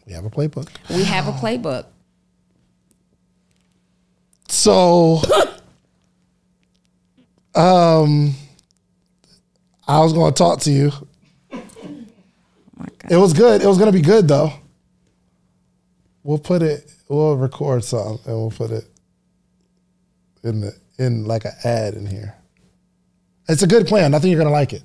We 0.06 0.12
have 0.12 0.24
a 0.24 0.30
playbook. 0.30 0.68
We 0.89 1.05
have 1.05 1.26
a 1.26 1.32
playbook. 1.32 1.86
So, 4.48 5.22
um, 7.55 8.34
I 9.89 10.01
was 10.01 10.12
going 10.12 10.32
to 10.32 10.39
talk 10.39 10.60
to 10.60 10.70
you 10.70 10.93
it 13.11 13.16
was 13.16 13.33
good. 13.33 13.62
It 13.62 13.66
was 13.66 13.79
gonna 13.79 13.93
be 13.93 14.03
good 14.03 14.29
though. 14.29 14.53
We'll 16.23 16.39
put 16.39 16.62
it. 16.62 16.91
We'll 17.09 17.37
record 17.37 17.85
something 17.85 18.20
and 18.27 18.37
we'll 18.37 18.51
put 18.51 18.70
it 18.70 18.85
in 20.43 20.61
the 20.61 20.77
in 20.99 21.24
like 21.24 21.45
an 21.45 21.53
ad 21.65 21.95
in 21.95 22.07
here. 22.07 22.35
It's 23.49 23.62
a 23.62 23.66
good 23.66 23.87
plan. 23.87 24.15
I 24.15 24.19
think 24.19 24.31
you're 24.31 24.43
gonna 24.43 24.55
like 24.55 24.73
it. 24.73 24.83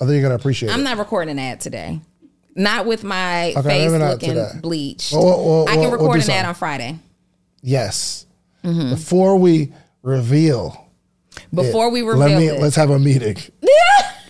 I 0.00 0.04
think 0.04 0.12
you're 0.12 0.22
gonna 0.22 0.36
appreciate 0.36 0.70
it. 0.70 0.72
I'm 0.72 0.80
it. 0.80 0.84
not 0.84 0.98
recording 0.98 1.32
an 1.32 1.38
ad 1.38 1.60
today. 1.60 2.00
Not 2.54 2.86
with 2.86 3.04
my 3.04 3.52
okay, 3.56 3.62
face 3.62 3.92
looking 3.92 4.60
bleached. 4.60 5.12
Well, 5.12 5.24
well, 5.24 5.68
I 5.68 5.74
can 5.74 5.90
record 5.90 6.08
we'll 6.08 6.22
an 6.22 6.30
ad 6.30 6.46
on 6.46 6.54
Friday. 6.54 6.98
Yes. 7.62 8.26
Mm-hmm. 8.64 8.90
Before 8.90 9.36
we 9.36 9.72
reveal. 10.02 10.88
Before 11.54 11.88
it, 11.88 11.92
we 11.92 12.02
reveal. 12.02 12.18
Let 12.18 12.38
me. 12.38 12.48
It. 12.48 12.60
Let's 12.60 12.76
have 12.76 12.90
a 12.90 12.98
meeting. 12.98 13.36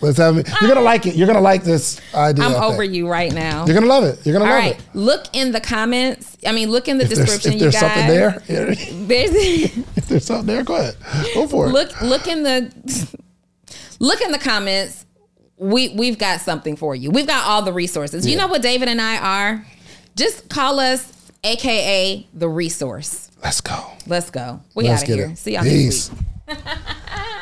Let's 0.01 0.17
have 0.17 0.37
it. 0.37 0.49
You're 0.59 0.69
gonna 0.69 0.81
like 0.81 1.05
it. 1.05 1.15
You're 1.15 1.27
gonna 1.27 1.41
like 1.41 1.63
this 1.63 2.01
idea. 2.13 2.43
I'm 2.43 2.55
over 2.55 2.83
you 2.83 3.07
right 3.07 3.31
now. 3.31 3.65
You're 3.65 3.75
gonna 3.75 3.85
love 3.85 4.03
it. 4.03 4.25
You're 4.25 4.33
gonna 4.33 4.45
All 4.45 4.51
love 4.51 4.63
right. 4.71 4.79
it. 4.79 4.95
Look 4.95 5.25
in 5.33 5.51
the 5.51 5.61
comments. 5.61 6.37
I 6.45 6.51
mean, 6.51 6.71
look 6.71 6.87
in 6.87 6.97
the 6.97 7.03
if 7.03 7.09
description. 7.09 7.57
There's, 7.59 7.75
if 7.75 7.79
there's 7.81 7.93
something 7.93 8.07
there, 8.07 8.39
there's 8.47 8.77
if 9.97 10.07
there's 10.07 10.25
something 10.25 10.47
there, 10.47 10.63
go 10.63 10.75
ahead. 10.75 10.95
Go 11.33 11.47
for 11.47 11.67
it. 11.67 11.69
Look, 11.69 12.01
look 12.01 12.27
in 12.27 12.43
the 12.43 12.73
look 13.99 14.21
in 14.21 14.31
the 14.31 14.39
comments. 14.39 15.05
We 15.57 15.89
we've 15.89 16.17
got 16.17 16.41
something 16.41 16.75
for 16.75 16.95
you. 16.95 17.11
We've 17.11 17.27
got 17.27 17.45
all 17.45 17.61
the 17.61 17.73
resources. 17.73 18.25
Yeah. 18.25 18.31
You 18.31 18.37
know 18.39 18.47
what 18.47 18.63
David 18.63 18.87
and 18.89 18.99
I 18.99 19.17
are? 19.17 19.65
Just 20.15 20.49
call 20.49 20.79
us, 20.79 21.31
aka 21.43 22.25
the 22.33 22.49
resource. 22.49 23.29
Let's 23.43 23.61
go. 23.61 23.91
Let's 24.07 24.29
go. 24.31 24.61
We 24.75 24.89
out 24.89 25.01
of 25.03 25.07
here. 25.07 25.25
It. 25.27 25.37
See 25.37 25.53
y'all 25.53 25.63
Peace. 25.63 26.09
next 26.09 26.21
week. 26.47 26.67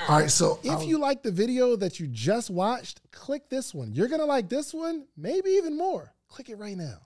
All 0.10 0.18
right, 0.18 0.32
so 0.32 0.58
if 0.64 0.88
you 0.88 0.98
like 0.98 1.22
the 1.22 1.32
video 1.32 1.76
that 1.76 2.00
you 2.00 2.08
just 2.08 2.50
watched, 2.50 3.00
click 3.12 3.48
this 3.48 3.76
one. 3.76 3.94
You're 3.94 4.08
going 4.08 4.22
to 4.22 4.26
like 4.26 4.50
this 4.50 4.74
one, 4.74 5.06
maybe 5.16 5.52
even 5.52 5.78
more. 5.78 6.16
Click 6.28 6.50
it 6.50 6.58
right 6.58 6.76
now. 6.76 7.02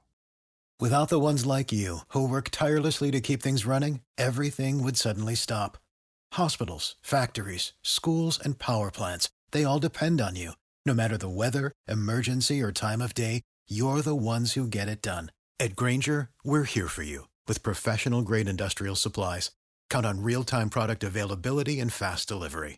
Without 0.80 1.10
the 1.10 1.20
ones 1.20 1.46
like 1.46 1.74
you, 1.74 2.00
who 2.14 2.26
work 2.26 2.48
tirelessly 2.50 3.12
to 3.12 3.20
keep 3.20 3.44
things 3.44 3.66
running, 3.66 4.00
everything 4.18 4.84
would 4.84 4.96
suddenly 4.96 5.36
stop. 5.36 5.78
Hospitals, 6.32 6.96
factories, 7.02 7.74
schools, 7.82 8.40
and 8.42 8.58
power 8.58 8.90
plants, 8.90 9.30
they 9.52 9.66
all 9.66 9.80
depend 9.80 10.22
on 10.22 10.38
you. 10.38 10.54
No 10.86 10.94
matter 10.94 11.18
the 11.18 11.28
weather, 11.28 11.74
emergency, 11.90 12.62
or 12.62 12.72
time 12.72 13.02
of 13.02 13.14
day, 13.14 13.42
you're 13.68 14.02
the 14.02 14.16
ones 14.16 14.54
who 14.54 14.66
get 14.66 14.88
it 14.88 15.02
done. 15.02 15.30
At 15.60 15.76
Grainger, 15.76 16.30
we're 16.46 16.64
here 16.64 16.88
for 16.88 17.04
you 17.04 17.28
with 17.50 17.64
professional 17.64 18.22
grade 18.22 18.48
industrial 18.48 18.96
supplies. 18.96 19.52
Count 19.90 20.06
on 20.06 20.24
real 20.24 20.46
time 20.46 20.70
product 20.70 21.04
availability 21.04 21.82
and 21.82 21.92
fast 21.92 22.30
delivery. 22.30 22.78